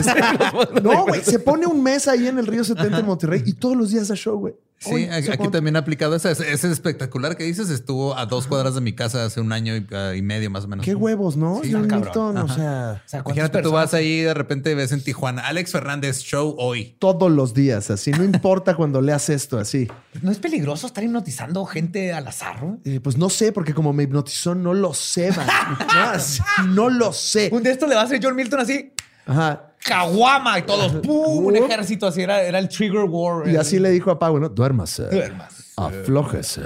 [0.83, 1.21] No, güey.
[1.23, 4.09] Se pone un mes ahí en el Río 70 en Monterrey y todos los días
[4.09, 4.55] da show, güey.
[4.79, 6.31] Sí, Hoy, aquí, también ha aplicado esa.
[6.31, 9.75] Ese ese espectacular que dices estuvo a dos cuadras de mi casa hace un año
[9.75, 10.85] y, ah, y medio más o menos.
[10.85, 11.61] Qué huevos, ¿no?
[11.63, 11.87] Sí, John.
[11.87, 15.03] Milton, o sea, O sea, ¿cuántas Imagínate, tú vas ahí y de repente ves en
[15.03, 16.97] Tijuana, Alex Fernández Show hoy.
[16.99, 18.11] todos los días, así.
[18.11, 19.89] No importa cuando leas esto, así.
[20.21, 22.57] ¿No es peligroso estar hipnotizando gente al azar?
[22.85, 25.47] Eh, pues no sé, porque como me hipnotizó, no lo sé, man.
[25.97, 27.49] No, así, no lo sé.
[27.51, 28.93] Un de estos le va a hacer John Milton así,
[29.27, 29.73] Ajá.
[29.87, 31.47] Caguama y todos, ¡pum!
[31.47, 33.49] Un ejército así, era, era el Trigger War.
[33.49, 34.49] Y así le dijo a Pau, ¿no?
[34.49, 35.09] Duérmase.
[35.09, 35.65] Duérmase.
[35.77, 36.63] Aflójese.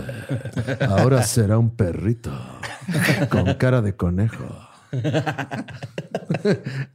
[0.89, 2.31] Ahora será un perrito
[3.29, 4.69] con cara de conejo.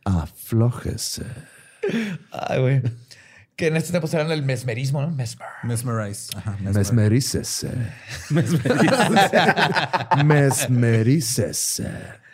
[0.06, 1.26] Aflójese.
[2.32, 2.82] Ay, güey.
[3.56, 5.12] Que en estos tiempos eran el mesmerismo, ¿no?
[5.12, 5.48] Mesmer.
[5.64, 6.30] Mesmerize.
[6.36, 6.94] Ajá, mesmerize.
[6.94, 7.72] Mesmerícese.
[10.24, 11.90] Mesmerícese.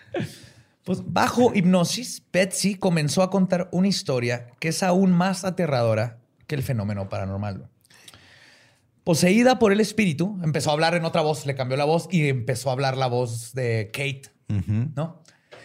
[0.84, 6.18] Pues bajo hipnosis, Betsy comenzó a contar una historia que es aún más aterradora
[6.48, 7.68] que el fenómeno paranormal.
[9.04, 12.30] Poseída por el espíritu, empezó a hablar en otra voz, le cambió la voz y
[12.30, 14.24] empezó a hablar la voz de Kate,
[14.96, 15.22] ¿no?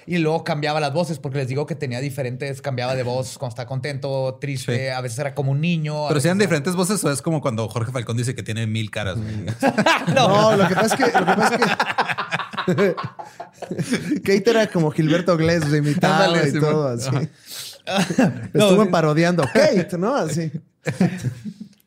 [0.08, 3.50] Y luego cambiaba las voces porque les digo que tenía diferentes, cambiaba de voz cuando
[3.54, 4.88] está contento, triste, Sí.
[4.88, 6.06] a veces era como un niño.
[6.08, 8.66] Pero si eran veces- diferentes voces o es como cuando Jorge Falcón dice que tiene
[8.66, 9.18] mil caras.
[10.14, 11.18] No, lo que pasa es que.
[11.18, 12.35] Lo que pasa es que...
[14.24, 16.98] Kate era como Gilberto Glés, imitaba Ándale, y sí, todo man.
[16.98, 17.28] así.
[18.54, 18.90] Estuvo sí.
[18.90, 20.14] parodiando Kate, ¿no?
[20.16, 20.50] Así.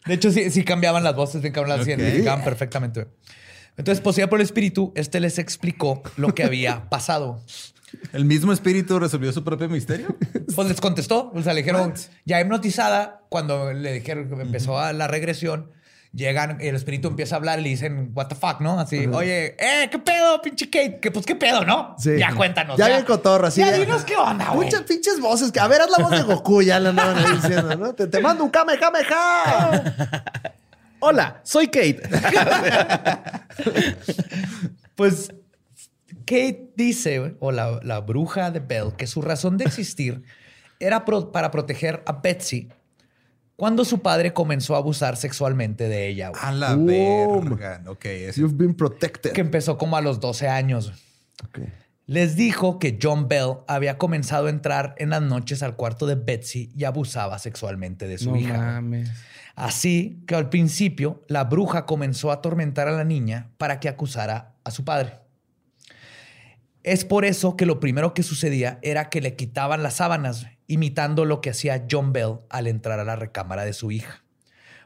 [0.06, 1.88] De hecho, sí, sí cambiaban las voces, bien cabrón, las Ok.
[1.88, 3.08] identificaban perfectamente.
[3.78, 7.42] Entonces, poseída por el espíritu, este les explicó lo que había pasado.
[8.14, 10.16] ¿El mismo espíritu resolvió su propio misterio?
[10.56, 11.94] Pues les contestó, o sea, le dijeron,
[12.26, 15.72] ya hipnotizada, cuando le dijeron que empezó a la regresión,
[16.14, 18.80] llegan, el espíritu empieza a hablar y le dicen, what the fuck, ¿no?
[18.80, 21.00] Así, oye, eh, ¿qué pedo, pinche Kate?
[21.00, 21.96] Que pues, ¿qué pedo, no?
[22.00, 22.18] Sí.
[22.18, 22.78] Ya cuéntanos.
[22.78, 23.62] Ya bien cotorra, así.
[23.62, 24.66] Ya dinos qué onda, güey.
[24.66, 25.52] Muchas pinches voces.
[25.52, 27.94] que- A ver, haz la voz de Goku, ya la andaban ahí diciendo, ¿no?
[27.94, 29.96] Te, te mando un Kamehameha.
[31.02, 32.02] Hola, soy Kate.
[34.96, 35.30] Pues
[36.26, 40.24] Kate dice, o la, la bruja de Bell, que su razón de existir
[40.80, 42.70] era pro- para proteger a Betsy
[43.60, 46.30] cuando su padre comenzó a abusar sexualmente de ella.
[46.30, 46.42] güey.
[46.44, 47.84] A la verga.
[47.88, 49.32] Ok, ese- You've been protected.
[49.34, 50.94] que empezó como a los 12 años.
[51.48, 51.60] Ok.
[52.08, 56.16] Les dijo que John Bell había comenzado a entrar en las noches al cuarto de
[56.16, 58.58] Betsy y abusaba sexualmente de su No hija.
[58.58, 59.12] mames.
[59.56, 64.56] Así que al principio la bruja comenzó a atormentar a la niña para que acusara
[64.64, 65.20] a su padre.
[66.84, 71.26] Es por eso que lo primero que sucedía era que le quitaban las sábanas, imitando
[71.26, 74.24] lo que hacía John Bell al entrar a la recámara de su hija,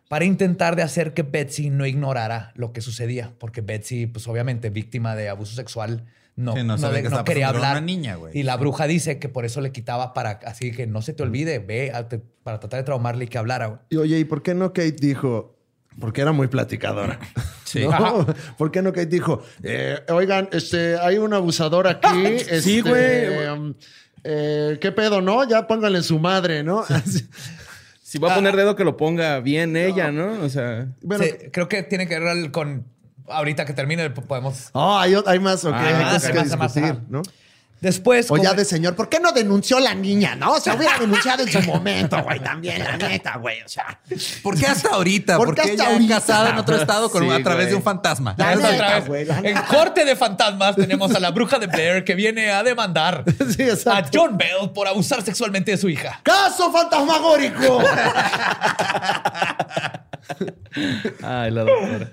[0.10, 4.69] para intentar de hacer que Betsy no ignorara lo que sucedía, porque Betsy, pues obviamente
[4.72, 6.05] víctima de abuso sexual,
[6.35, 7.73] no, Sí, no no, de- qué no quería hablar.
[7.73, 8.35] una niña, güey.
[8.38, 11.22] y la bruja dice que por eso le quitaba para así que no se te
[11.22, 13.68] olvide, ve, a- te- para tratar de traumarle y que hablara.
[13.68, 13.80] güey.
[13.89, 15.55] Y oye, ¿y por qué no Kate dijo?
[15.99, 17.19] Porque era muy platicadora.
[17.65, 17.85] Sí.
[17.88, 18.27] ¿No?
[18.57, 19.41] ¿Por qué no Kate dijo?
[19.64, 22.07] eh, oigan, este, hay un abusador aquí.
[22.61, 23.47] Sí, este, güey.
[23.47, 23.73] um,
[24.24, 25.48] eh, ¿Qué pedo, no?
[25.48, 26.84] Ya póngale su madre, ¿no?
[28.04, 30.44] Si va a poner dedo, que lo ponga bien ella, ¿no?
[30.44, 30.86] O sea.
[31.02, 32.86] bueno, Sí, creo que tiene que ver con
[33.28, 36.74] ahorita que termine podemos oh, hay, hay más, ok, Ah, hay más, que hay más,
[36.74, 37.00] discutir.
[37.10, 37.22] ¿no?
[37.84, 40.53] Después O ya de señor, ¿por qué no denunció la niña, no?
[40.53, 43.99] O sea, hubiera denunciado en su momento, güey, también, la neta, güey, o sea.
[44.41, 45.38] ¿Por qué hasta ahorita?
[45.38, 46.15] ¿Por ¿Por qué hasta ella ahorita?
[46.15, 47.69] casada en otro estado con, Sí, a través güey.
[47.69, 48.34] de un fantasma?
[48.38, 49.65] La Otra neta, vez, güey, la en neta.
[49.68, 53.23] corte de fantasmas tenemos a la bruja de Blair que viene a demandar
[53.55, 54.03] Sí, a.
[54.11, 56.19] John Bell por abusar sexualmente de su hija.
[56.23, 57.84] ¡Caso fantasmagórico!
[61.22, 62.11] Ay, la doctora.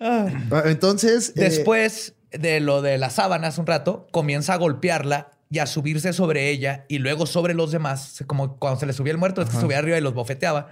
[0.00, 0.26] Ah,
[0.66, 5.66] Entonces, eh, Después de lo de las sábanas un rato, comienza a golpearla y a
[5.66, 9.42] subirse sobre ella y luego sobre los demás, como cuando se le subía el muerto,
[9.42, 10.68] es que subía arriba y los bofeteaba,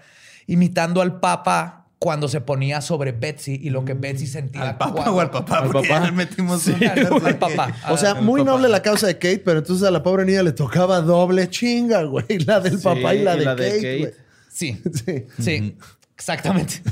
[0.46, 4.62] imitando al papa cuando se ponía sobre Betsy y lo que Betsy sentía.
[4.62, 5.58] ¿Al papá cuando- o al papá?
[5.60, 6.04] Al Porque papá.
[6.06, 7.72] ya metimos Sí, al papá.
[7.88, 8.50] O sea, muy papá.
[8.50, 12.02] noble la causa de Kate, pero entonces a la pobre niña le tocaba doble chinga,
[12.02, 12.40] güey.
[12.44, 14.12] La del Sí, papá y la y de la de Kate, güey.
[14.50, 15.26] Sí, Sí.
[15.40, 15.76] sí,
[16.14, 16.82] exactamente.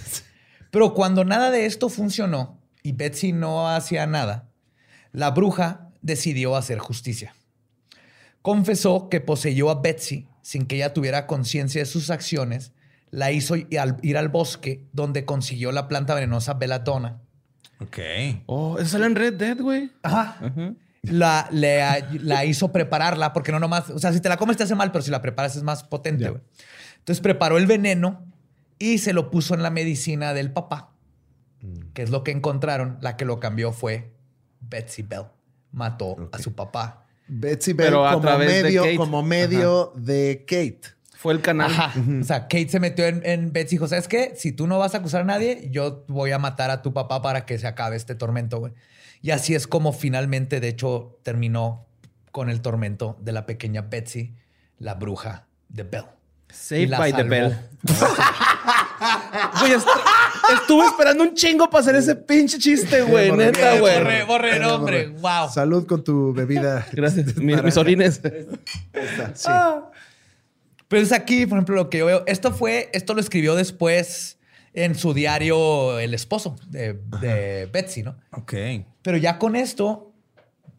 [0.71, 4.49] Pero cuando nada de esto funcionó y Betsy no hacía nada,
[5.13, 7.35] la bruja decidió hacer justicia.
[8.43, 12.73] Confesó que poseyó a Betsy sin que ella tuviera conciencia de sus acciones,
[13.11, 17.21] la hizo ir al, ir al bosque donde consiguió la planta venenosa belladonna.
[17.81, 17.99] Ok.
[18.47, 19.93] Oh, eso sale en Red Dead, güey.
[20.03, 20.39] Ajá.
[21.03, 21.83] La, le-
[22.21, 24.91] la hizo prepararla, porque no nomás, o sea, si te la comes te hace mal,
[24.93, 26.29] pero si la preparas es más potente.
[26.29, 26.41] Güey.
[26.99, 28.25] Entonces preparó el veneno
[28.79, 30.93] y se lo puso en la medicina del papá,
[31.95, 32.99] que es lo que encontraron.
[33.01, 34.13] La que lo cambió fue
[34.69, 35.25] Betsy Bell.
[35.73, 37.07] Mató a su papá.
[37.29, 38.97] Betsy Bell Pero a como través de medio, Kate.
[38.97, 40.81] como medio de Kate.
[41.17, 41.71] Fue el canal.
[41.71, 41.95] Ajá.
[42.21, 44.35] O sea, Kate se metió en, en Betsy y dijo, ¿sabes qué?
[44.37, 47.23] Si tú no vas a acusar a nadie, yo voy a matar a tu papá
[47.23, 48.73] para que se acabe este tormento, güey.
[49.23, 51.87] Y así es como finalmente, de hecho, terminó
[52.33, 54.35] con el tormento de la pequeña Betsy,
[54.79, 56.07] la bruja de Bell.
[56.53, 57.23] Saved by the.
[57.23, 57.57] Bell.
[59.61, 59.87] Güey, est-
[60.55, 63.31] estuve esperando un chingo para hacer ese pinche chiste, güey.
[63.33, 63.95] Neta, güey.
[63.97, 65.07] Eh, nombre.
[65.09, 65.09] borré.
[65.09, 65.51] Wow.
[65.53, 66.87] Salud con tu bebida.
[66.93, 67.37] Gracias.
[67.37, 68.21] Mi- mis orines.
[69.35, 69.49] Sí.
[70.89, 72.23] Pero es aquí, por ejemplo, lo que yo veo.
[72.27, 74.39] Esto fue, esto lo escribió después
[74.75, 78.17] en su diario el esposo de, de Betsy, ¿no?
[78.33, 78.53] Ok.
[79.03, 80.13] Pero ya con esto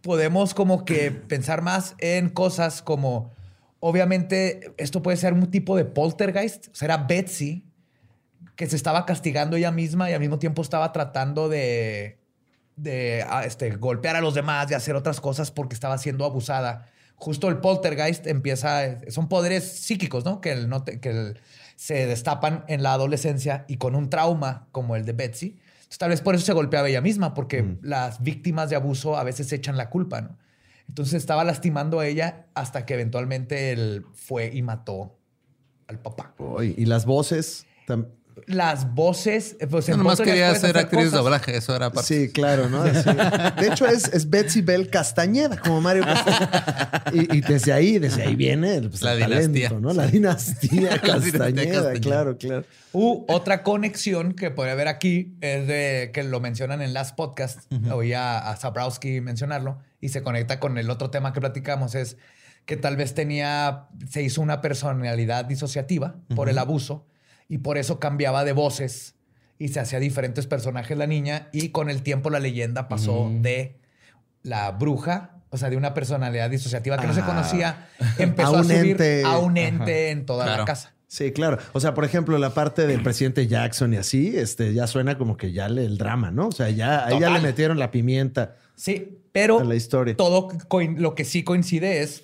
[0.02, 3.34] podemos como que pensar más en cosas como,
[3.80, 6.68] obviamente, esto puede ser un tipo de poltergeist.
[6.68, 7.66] O sea, era Betsy
[8.55, 12.19] que se estaba castigando ella misma y al mismo tiempo estaba tratando de,
[12.75, 16.89] de ah, este, golpear a los demás y hacer otras cosas porque estaba siendo abusada.
[17.15, 20.41] Justo el poltergeist empieza, son poderes psíquicos, ¿no?
[20.41, 21.39] Que, el, no te- que el-
[21.75, 25.47] se destapan en la adolescencia y con un trauma como el de Betsy.
[25.77, 29.23] Entonces, tal vez por eso se golpeaba ella misma, porque las víctimas de abuso a
[29.23, 30.38] veces echan la culpa, ¿no?
[30.88, 35.17] Entonces estaba lastimando a ella hasta que eventualmente él fue y mató
[35.88, 36.35] al papá.
[36.61, 37.65] Y las voces.
[37.88, 38.07] tam-
[38.47, 41.55] Las voces, eh, pues en nomás quería ser actriz de doblaje.
[41.57, 42.27] Eso era parte.
[42.27, 42.81] Sí, claro, ¿no?
[42.84, 43.10] Así.
[43.60, 47.03] De hecho, es, es Betsy Bell Castañeda, como Mario Castañeda.
[47.14, 49.69] Y, y desde ahí, desde ahí viene pues, La el dinastía.
[49.69, 49.93] talento, ¿no?
[49.99, 51.93] La dinastía Castañeda, Castañeda.
[51.99, 52.65] claro, claro.
[52.91, 57.68] U otra conexión que podría haber aquí es de que lo mencionan en las podcasts.
[57.91, 61.95] Oí a, a Zabrowski mencionarlo y se conecta con el otro tema que platicamos.
[61.95, 62.18] Es
[62.65, 67.05] que tal vez tenía, se hizo una personalidad disociativa por el abuso
[67.49, 69.15] y por eso cambiaba de voces
[69.60, 71.49] y se hacía diferentes personajes la niña.
[71.53, 73.78] Y con el tiempo la leyenda pasó de
[74.41, 75.30] la bruja.
[75.49, 77.26] O sea, de una personalidad disociativa que no se Ah.
[77.26, 77.88] conocía,
[78.18, 79.24] empezó A a, un subir ente.
[79.24, 80.61] a un ente en toda Claro.
[80.64, 80.94] la casa.
[81.07, 81.60] Sí, claro.
[81.74, 85.38] O sea, por ejemplo, la parte del presidente Jackson y así, este, ya suena como
[85.38, 86.48] que ya le, el drama, ¿no?
[86.48, 87.34] O sea, ya, a ella Total.
[87.34, 90.18] le metieron la pimienta Sí, pero a la historia.
[90.18, 90.49] todo
[90.98, 92.24] lo que sí coincide es,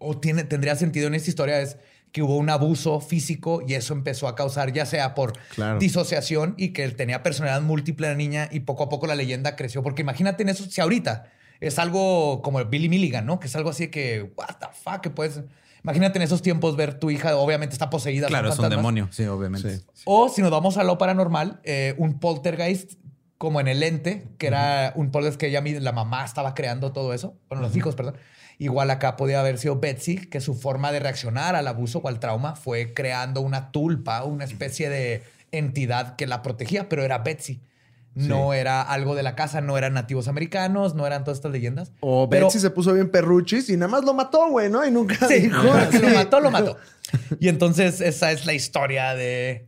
[0.00, 1.76] o tiene, tendría sentido en esta historia, es
[2.12, 5.78] que hubo un abuso físico y eso empezó a causar, ya sea por Claro.
[5.78, 9.82] disociación y que tenía personalidad múltiple la niña y poco a poco la leyenda creció.
[9.82, 11.30] Porque imagínate en eso, si ahorita
[11.60, 13.38] es algo como el Billy Milligan, ¿no?
[13.40, 15.40] Que es algo así que, what the fuck, que puedes...
[15.84, 18.26] Imagínate en esos tiempos ver tu hija, obviamente está poseída.
[18.26, 19.78] Claro, es un demonio, sí, obviamente.
[19.78, 19.84] Sí.
[20.04, 22.94] O si nos vamos a lo paranormal, eh, un poltergeist
[23.38, 27.12] como en el ente, que era un poltergeist que ella, la mamá estaba creando todo
[27.14, 28.16] eso, bueno, los hijos, perdón.
[28.58, 32.20] Igual acá podía haber sido Betsy, que su forma de reaccionar al abuso o al
[32.20, 35.22] trauma fue creando una tulpa, una especie de
[35.52, 37.60] entidad que la protegía, pero era Betsy.
[38.14, 41.92] No era algo de la casa, no eran nativos americanos, no eran todas estas leyendas.
[42.00, 44.86] O Pero- Betsy se puso bien perruchis y nada más lo mató, güey, ¿no?
[44.86, 45.60] Y nunca Sí, dijo.
[45.90, 46.78] que lo mató, lo mató.
[47.40, 49.66] Y entonces esa es la historia de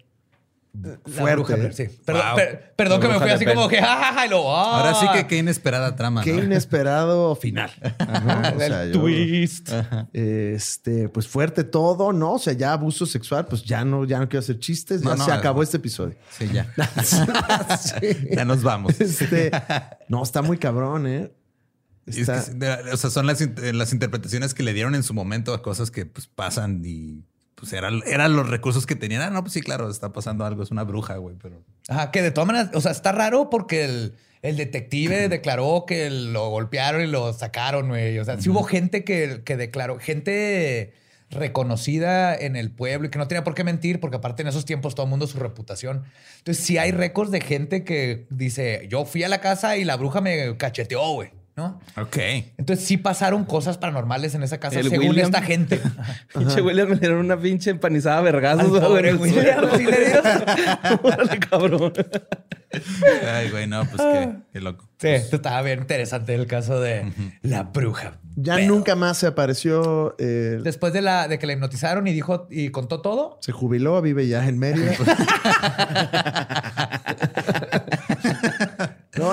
[0.83, 1.57] la Fuerte, bruja ¿eh?
[1.57, 1.85] Blair, sí.
[2.05, 2.37] Perdón, Wow.
[2.37, 4.79] per- perdón La que me bruja fui así como que jajaja y luego, ah.
[4.79, 6.23] Ahora sí que qué inesperada trama.
[6.23, 6.45] Qué ¿no?
[6.45, 7.71] inesperado final.
[8.25, 8.57] ¿no?
[8.57, 9.71] O sea, el yo- twist.
[10.13, 12.35] Este, pues fuerte todo, ¿no?
[12.35, 15.25] O sea, ya abuso sexual, pues ya no, ya no quiero hacer chistes, ya No,
[15.25, 16.17] se acabó este episodio.
[16.37, 16.73] Sí, ya.
[17.79, 18.17] Sí.
[18.33, 19.01] ya nos vamos.
[19.01, 19.51] Este,
[20.09, 21.33] no, está muy cabrón, ¿eh?
[22.07, 22.23] Es que
[22.93, 25.91] o sea, son las, in- las interpretaciones que le dieron en su momento a cosas
[25.91, 27.27] que pues pasan y
[27.59, 29.23] pues eran, eran los recursos que tenían.
[29.23, 32.23] Ah, no, pues sí, claro, está pasando algo, es una bruja, güey, pero Ajá, que
[32.23, 37.03] de todas maneras, o sea, está raro porque el, el detective declaró que lo golpearon
[37.03, 38.19] y lo sacaron, güey.
[38.19, 40.93] O sea, sí hubo gente que, que declaró, gente
[41.31, 44.65] reconocida en el pueblo y que no tenía por qué mentir, porque aparte en esos
[44.65, 46.05] tiempos todo el mundo su reputación.
[46.39, 49.97] Entonces, sí hay récords de gente que dice, yo fui a la casa y la
[49.97, 51.81] bruja me cacheteó, güey, ¿no?
[52.01, 52.17] Ok.
[52.57, 55.27] Entonces, sí pasaron cosas paranormales en esa casa, El según William.
[55.27, 55.81] esta gente.
[56.35, 58.79] Pinche William le dieron una pinche empanizada vergazos.
[58.81, 60.23] Pobre William, sí le dio.
[61.03, 61.93] Órale, cabrón.
[63.35, 64.89] Ay, güey, no, pues qué, qué loco.
[64.99, 67.11] Sí, esto estaba bien interesante el caso de
[67.43, 68.19] la bruja.
[68.37, 70.15] ya Pero- nunca más se apareció.
[70.19, 74.01] eh, Después de, la, de que la hipnotizaron y dijo y contó todo, se jubiló,
[74.03, 74.93] vive ya en Mérida.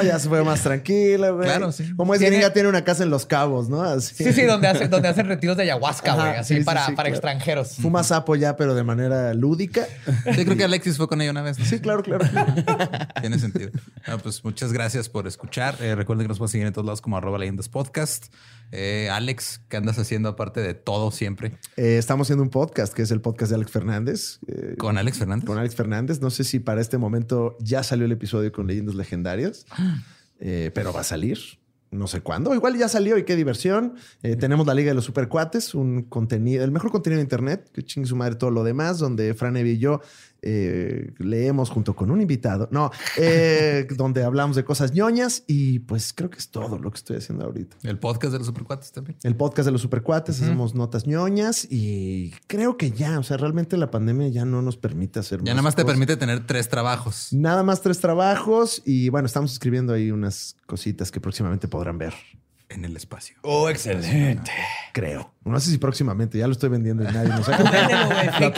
[0.06, 1.45] ya se fue más tranquila, güey.
[1.48, 1.94] Claro, sí.
[1.95, 3.82] Como es Tiene- gringa, tiene una casa en Los Cabos, ¿no?
[3.82, 4.23] Así.
[4.23, 6.86] sí, sí, donde, hace- donde hacen retiros de ayahuasca, Ajá, güey, así sí, sí, para,
[6.86, 7.15] sí, para claro.
[7.15, 7.76] extranjeros.
[7.82, 9.88] Fuma sapo ya, pero de manera lúdica.
[10.26, 11.60] Yo creo que Alexis fue con ella una vez.
[11.60, 11.65] ¿no?
[11.65, 12.26] Sí, claro, claro.
[13.22, 13.72] Tiene sentido.
[14.07, 15.76] No, pues muchas gracias por escuchar.
[15.82, 18.26] Eh, recuerden que nos pueden seguir en todos lados como arroba leyendas podcast.
[18.72, 21.58] Eh, Alex, ¿qué andas haciendo aparte de todo siempre?
[21.78, 24.40] Eh, estamos haciendo un podcast que es el podcast de Alex Fernández.
[24.48, 25.46] eh, Con Alex Fernández.
[25.46, 26.22] con Alex Fernández.
[26.22, 29.66] No sé si para este momento ya salió el episodio con leyendas legendarias,
[30.40, 31.38] eh, pero va a salir.
[31.92, 32.54] No sé cuándo.
[32.54, 33.94] Igual ya salió y qué diversión.
[34.22, 38.10] Tenemos la Liga de los Supercuates, un contenido, el mejor contenido de Internet, que chingue
[38.10, 40.02] su madre todo lo demás, donde Fran Evia y yo
[40.46, 42.70] eh, leemos junto con un invitado.
[42.72, 46.98] No, eh, donde hablamos de cosas ñoñas y pues creo que es todo lo que
[46.98, 47.78] estoy haciendo ahorita.
[47.84, 49.18] El podcast de los supercuates también.
[49.24, 53.76] El podcast de los supercuates, hacemos notas ñoñas y creo que ya, o sea, realmente
[53.76, 56.70] la pandemia ya no nos permite hacer Ya más nada más te permite tener tres
[56.70, 57.34] trabajos.
[57.34, 62.14] Nada más tres trabajos y bueno, estamos escribiendo ahí unas cositas que próximamente podrán ver,
[62.70, 63.36] En el espacio.
[63.42, 64.52] Oh, excelente.
[64.94, 65.35] creo.
[65.46, 68.52] No sé si próximamente, ya lo estoy vendiendo y nadie nos saca.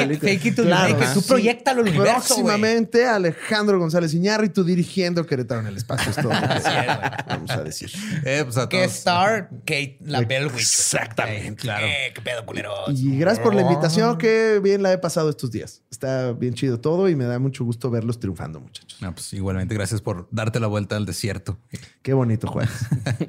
[1.13, 2.13] Tú proyectalo al universo.
[2.35, 6.11] Próximamente Alejandro González Iñárritu dirigiendo Querétaro en el espacio.
[6.11, 7.09] Es todo lo que Así es, güey.
[7.27, 7.91] vamos a decir.
[8.23, 8.93] Eh, pues a Que todos.
[8.93, 10.19] Star Kate la.
[10.19, 11.87] Exactamente, claro.
[12.15, 12.89] ¿Qué pedo, culeros?
[12.99, 15.81] Y gracias por la invitación, que bien la he pasado estos días.
[15.91, 19.01] Está bien chido todo y me da mucho gusto verlos triunfando, muchachos.
[19.01, 21.57] No, pues igualmente gracias por darte la vuelta al desierto.
[22.01, 22.69] Qué bonito, Juan.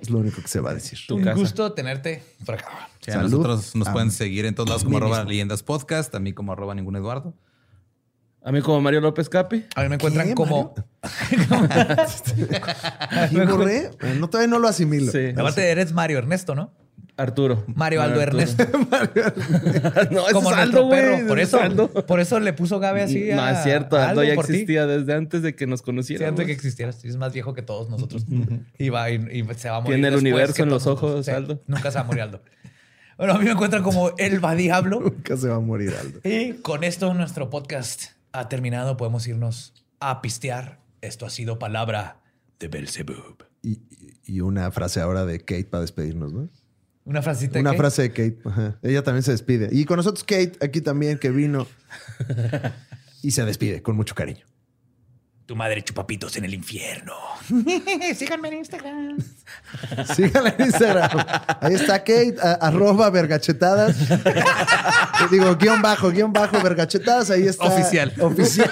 [0.00, 0.98] es lo único que se va a decir.
[1.08, 1.36] Tu Un casa.
[1.40, 2.88] gusto tenerte por acá.
[3.12, 5.30] Sí, a nosotros nos A pueden seguir en todos lados como arroba mismo.
[5.30, 7.34] leyendas podcast, a mí como arroba ningún Eduardo.
[8.44, 9.64] A mí como Mario López Capi.
[9.74, 10.74] A mí me encuentran ¿Qué, como.
[13.30, 13.90] ¿Y borré?
[14.18, 15.10] No, todavía no lo asimilo.
[15.12, 15.30] Sí.
[15.36, 16.72] Aparte, eres Mario Ernesto, ¿no?
[17.16, 17.64] Arturo.
[17.66, 18.40] Mario Aldo Arturo.
[18.40, 18.64] Ernesto.
[20.12, 21.00] no, como es Aldo, güey.
[21.00, 21.26] perro.
[21.26, 21.88] Por eso, Aldo.
[21.92, 23.28] por eso le puso Gabe así.
[23.34, 23.96] No, es cierto.
[23.96, 24.38] a Aldo ya ti.
[24.40, 26.28] existía desde antes de que nos Sí, conociéramos.
[26.30, 27.00] antes de que existieras.
[27.00, 28.24] Sí, Es más viejo que todos nosotros.
[28.78, 29.96] y, va, y, y se va a morir.
[29.96, 31.26] Tiene el universo en los ojos, nosotros.
[31.26, 31.60] Sí, Aldo.
[31.66, 32.40] Nunca se va a morir Aldo.
[33.18, 35.00] Bueno, a mí me encuentran como El Va Diablo.
[35.04, 36.20] Nunca se va a morir Aldo.
[36.24, 38.96] Y con esto nuestro podcast ha terminado.
[38.96, 40.78] Podemos irnos a pistear.
[41.00, 42.20] Esto ha sido palabra
[42.60, 43.44] de Belzebub.
[43.62, 43.80] Y,
[44.24, 46.48] y una frase ahora de Kate para despedirnos, ¿no?
[47.04, 47.58] Una frasecita.
[47.58, 48.38] Una que- frase de Kate.
[48.44, 48.78] Ajá.
[48.82, 49.68] Ella también se despide.
[49.72, 51.66] Y con nosotros Kate, aquí también, que vino
[53.22, 54.46] y se despide con mucho cariño.
[55.48, 57.14] Tu madre chupapitos en el infierno.
[58.14, 59.16] Síganme en Instagram.
[60.14, 61.24] Síganla en Instagram.
[61.62, 63.96] Ahí está Kate, a- arroba vergachetadas.
[65.30, 67.30] Digo, guion bajo, guion bajo, vergachetadas.
[67.30, 67.64] Ahí está.
[67.64, 68.12] Oficial.
[68.20, 68.70] Oficial.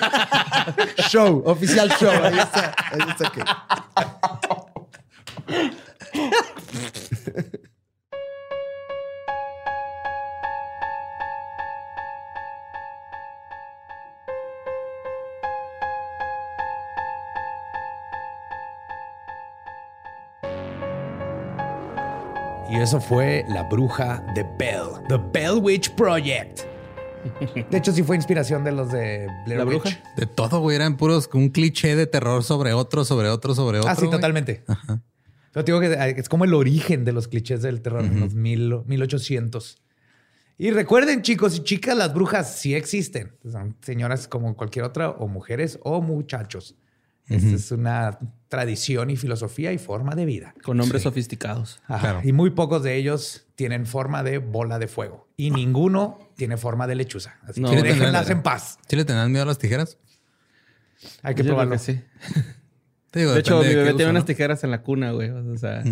[1.09, 2.11] show, oficial show.
[2.11, 2.75] Ahí está.
[2.93, 3.51] Ahí está Kate.
[22.71, 26.61] Y eso fue La Bruja de Bell, The Bell Witch Project.
[27.71, 29.83] De hecho, sí fue inspiración de los de Blair ¿La Witch.
[29.83, 30.03] bruja?
[30.17, 30.77] De todo, güey.
[30.77, 33.91] Eran puros un cliché de terror sobre otro, sobre otro, sobre otro.
[33.91, 34.13] Ah, sí, güey.
[34.13, 34.65] totalmente.
[35.53, 38.35] Pero te digo que es como el origen de los clichés del terror en los
[38.35, 39.79] mil, 1800.
[40.59, 43.37] Y recuerden, chicos y chicas, las brujas sí existen.
[43.51, 46.77] Son señoras como cualquier otra, o mujeres o muchachos.
[47.29, 50.55] Esta es una tradición y filosofía y forma de vida.
[50.63, 51.81] Con nombres sofisticados.
[51.89, 52.01] Ajá.
[52.01, 52.21] Claro.
[52.29, 55.27] Y muy pocos de ellos tienen forma de bola de fuego.
[55.37, 57.39] Y ninguno tiene forma de lechuza.
[57.43, 58.79] Así No, que déjenlas en paz.
[58.89, 59.99] ¿Sí le tenían miedo a las tijeras?
[61.23, 61.73] Hay que Yo probarlo.
[61.73, 62.01] que sí.
[63.11, 64.19] Te digo, De hecho, mi bebé uso, tiene ¿no?
[64.19, 65.31] unas tijeras en la cuna, güey.
[65.31, 65.83] O sea,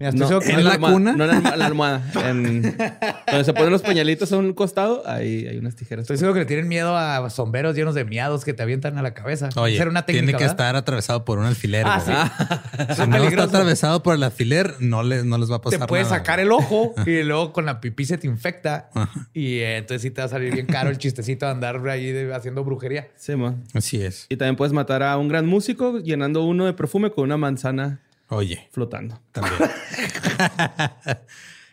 [0.00, 1.12] que no ¿En la almohada- cuna?
[1.12, 2.02] No en la, en almohada.
[2.30, 6.04] En, donde se ponen los pañalitos a un costado, ahí hay unas tijeras.
[6.04, 9.02] Estoy seguro que le tienen miedo a sombreros llenos de miados que te avientan a
[9.02, 9.50] la cabeza.
[9.56, 10.50] Oye, Esa era una técnica, tiene que ¿verdad?
[10.52, 11.84] estar atravesado por un alfiler.
[11.86, 12.62] Ah.
[12.96, 15.86] Si no está atravesado por el alfiler, no, le, no les va a Te pasar
[15.88, 18.88] puede nada, sacar el ojo y luego con la pipí se te infecta.
[19.34, 22.10] Y eh, entonces sí te va a salir bien caro el chistecito de andar ahí
[22.10, 23.08] de- haciendo brujería.
[23.16, 23.62] Sí, man.
[23.74, 24.26] Así es.
[24.30, 28.00] Y también puedes matar a un gran músico llenando uno de perfume con una manzana
[28.30, 29.20] Oye, flotando.
[29.32, 29.56] también.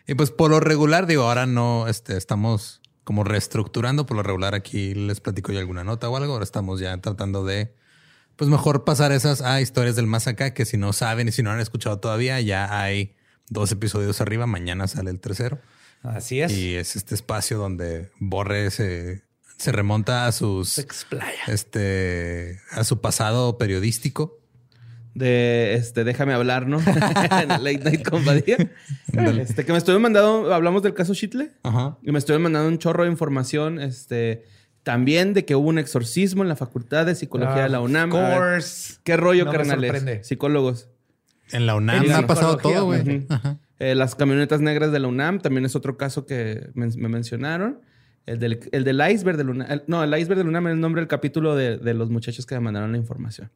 [0.06, 4.06] y pues por lo regular, digo, ahora no este, estamos como reestructurando.
[4.06, 6.32] Por lo regular, aquí les platico yo alguna nota o algo.
[6.32, 7.74] Ahora estamos ya tratando de,
[8.36, 11.42] pues mejor pasar esas a historias del más acá, que si no saben y si
[11.42, 13.14] no han escuchado todavía, ya hay
[13.48, 14.46] dos episodios arriba.
[14.46, 15.60] Mañana sale el tercero.
[16.02, 16.52] Así es.
[16.52, 19.22] Y es este espacio donde Borre se,
[19.58, 21.44] se remonta a sus Se explaya.
[21.46, 24.37] este a su pasado periodístico.
[25.14, 26.78] De este, déjame hablar, ¿no?
[27.30, 28.56] En Late Night con Badía.
[29.40, 31.50] Este, que me estoy mandando, hablamos del caso Chitle.
[31.62, 31.96] Ajá.
[32.02, 34.44] Y me estoy mandando un chorro de información, este,
[34.82, 38.12] también de que hubo un exorcismo en la Facultad de Psicología de la UNAM.
[38.12, 38.94] Of A ver, course.
[39.02, 40.26] ¿Qué rollo, No carnales?
[40.26, 40.88] Psicólogos.
[41.50, 43.26] En la UNAM En ha pasado todo, güey.
[43.80, 47.80] Eh, las camionetas negras de la UNAM también es otro caso que me mencionaron.
[48.26, 49.70] El del, el del iceberg del UNAM.
[49.72, 52.44] el- no, el iceberg del UNAM es el nombre del capítulo de, de los muchachos
[52.44, 53.50] que me mandaron la información.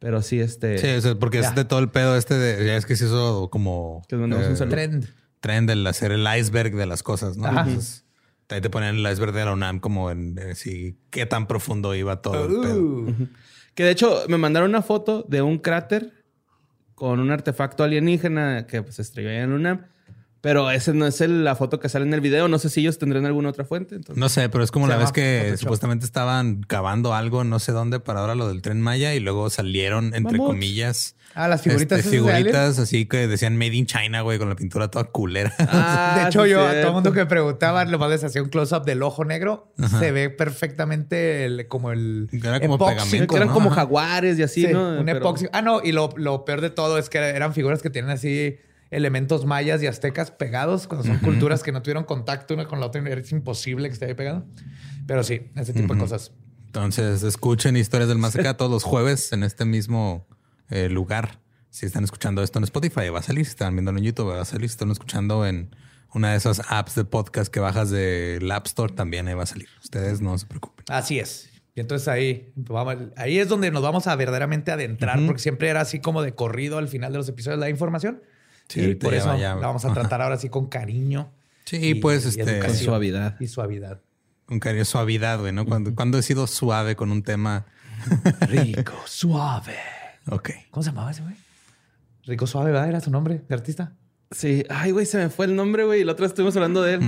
[0.00, 0.78] Pero sí, este.
[0.78, 1.50] Sí, o sea, porque Ya.
[1.50, 4.46] es de todo el pedo este de ya es que se hizo como Que mandamos
[4.48, 4.74] un saludo.
[4.74, 5.08] Trend.
[5.40, 7.46] trend el hacer el iceberg de las cosas, ¿no?
[7.46, 7.60] Ajá.
[7.68, 8.04] Entonces,
[8.48, 11.94] ahí te ponen el iceberg de la UNAM como en eh, sí, qué tan profundo
[11.94, 12.82] iba todo el pedo.
[12.82, 13.28] Uh.
[13.74, 16.12] Que de hecho me mandaron una foto de un cráter
[16.94, 19.86] con un artefacto alienígena que pues, se estrelló allá en la UNAM.
[20.42, 22.48] Pero esa no es el- la foto que sale en el video.
[22.48, 23.94] No sé si ellos tendrán alguna otra fuente.
[23.96, 25.60] entonces- No sé, pero es como la vez que Photoshop.
[25.60, 29.50] supuestamente estaban cavando algo, no sé dónde, para ahora lo del tren Maya y luego
[29.50, 34.38] salieron, entre comillas, Ah, las figuritas este, figuritas así que decían Made in China, güey,
[34.38, 35.52] con la pintura toda culera.
[35.60, 38.24] Ah, de hecho, sí, yo a todo el mundo que me preguntaba, lo más les
[38.24, 39.72] hacía un close-up del ojo negro.
[40.00, 43.54] Se ve perfectamente el- como el Era como pegamento, eran ¿no?
[43.54, 44.98] como jaguares y así, Sí, ¿no?
[44.98, 45.46] un Pero- epoxi.
[45.52, 48.56] Ah, no, y lo, lo peor de todo es que eran figuras que tienen así
[48.90, 52.86] elementos mayas y aztecas pegados cuando son culturas que no tuvieron contacto una con la
[52.86, 53.00] otra.
[53.08, 54.44] Es imposible que esté ahí pegado.
[55.06, 56.32] Pero sí, ese tipo de cosas.
[56.66, 60.26] Entonces, escuchen historias del más acá todos los jueves en este mismo
[60.68, 61.40] eh, lugar.
[61.70, 63.44] Si están escuchando esto en Spotify, va a salir.
[63.44, 64.68] Si están viendo en YouTube, va a salir.
[64.68, 65.74] Si están escuchando en
[66.12, 69.46] una de esas apps de podcast que bajas del App Store, también ahí va a
[69.46, 69.68] salir.
[69.82, 70.84] Ustedes no se preocupen.
[70.88, 71.48] Así es.
[71.76, 75.80] Y entonces ahí, vamos- ahí es donde nos vamos a verdaderamente adentrar, porque siempre era
[75.82, 78.22] así como de corrido al final de los episodios la información.
[78.70, 81.32] Sí, y por eso ya la vamos a tratar ahora sí con cariño.
[81.66, 83.36] Sí, pues, este, Con suavidad.
[83.38, 84.00] Y suavidad.
[84.48, 85.64] Un cariño suavidad, güey, ¿no?
[85.64, 87.66] Cuando, cuando he sido suave con un tema.
[88.48, 89.76] Rico, suave.
[90.28, 90.50] Ok.
[90.72, 91.36] ¿Cómo se llamaba ese güey?
[92.24, 92.88] Rico Suave, ¿verdad?
[92.88, 93.92] Era su nombre de artista.
[94.32, 94.64] Sí.
[94.68, 96.00] Ay, güey, se me fue el nombre, güey.
[96.00, 97.00] Y la otra vez estuvimos hablando de él.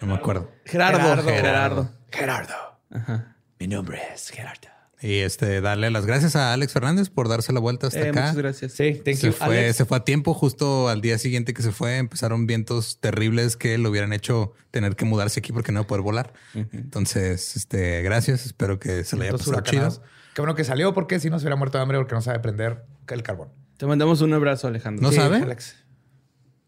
[0.00, 0.50] No me acuerdo.
[0.64, 0.98] Gerardo.
[0.98, 1.28] Gerardo.
[1.30, 1.90] Gerardo.
[2.10, 2.54] Gerardo.
[2.90, 3.36] Ajá.
[3.58, 4.71] Mi nombre es Gerardo.
[5.02, 8.20] Y este, darle las gracias a Alex Fernández por darse la vuelta hasta Eh, acá.
[8.20, 8.72] muchas gracias.
[8.72, 9.76] Sí, thank Se you, fue, Alex.
[9.76, 13.76] se fue a tiempo, justo al día siguiente que se fue, empezaron vientos terribles que
[13.78, 16.32] lo hubieran hecho tener que mudarse aquí porque no iba a poder volar.
[16.54, 18.46] Entonces, este, gracias.
[18.46, 20.02] Espero que se le haya pasado chido.
[20.34, 22.38] Qué bueno que salió porque si no se hubiera muerto de hambre porque no sabe
[22.38, 23.48] prender el carbón.
[23.76, 25.02] Te mandamos un abrazo, Alejandro.
[25.02, 25.38] ¿No Sí, sabe?
[25.38, 25.76] Alex.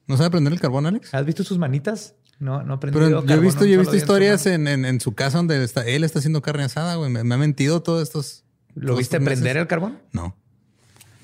[0.07, 1.15] ¿No sabe prender el carbón, Alex?
[1.15, 2.15] ¿Has visto sus manitas?
[2.41, 3.01] No, no aprendió.
[3.01, 5.87] Pero yo he visto, yo he visto historias en, en- en su casa donde está,
[5.87, 7.11] él está haciendo carne asada, güey.
[7.11, 8.45] Me, me ha mentido todos estos.
[8.75, 9.39] ¿Lo todos viste meses.
[9.41, 9.99] prender el carbón?
[10.13, 10.37] No.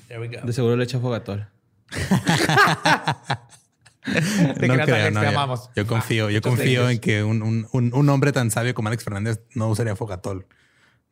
[0.07, 0.45] There we go.
[0.45, 1.47] De seguro le echa fogatol.
[1.89, 1.99] Te
[4.67, 5.69] no creas, creo, Alex, no, te amamos.
[5.75, 8.87] Yo confío, yo Muchas confío en que un, un- un- un hombre tan sabio como
[8.87, 10.45] Alex Fernández no usaría fogatol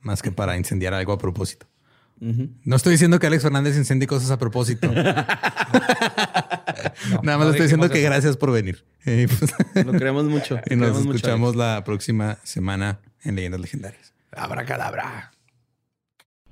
[0.01, 1.67] más que para incendiar algo a propósito.
[2.19, 4.91] No estoy diciendo que Alex Fernández incendie cosas a propósito.
[7.23, 8.09] Nada más no le estoy diciendo que eso.
[8.09, 8.85] gracias por venir.
[9.05, 9.53] Y, pues,
[9.85, 10.59] Lo queremos mucho.
[10.69, 14.13] y nos Queremos mucho, escuchamos la próxima semana en Leyendas Legendarias.
[14.31, 15.31] Abracadabra.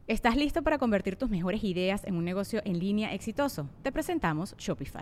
[0.07, 3.69] ¿Estás listo para convertir tus mejores ideas en un negocio en línea exitoso?
[3.83, 5.01] Te presentamos Shopify.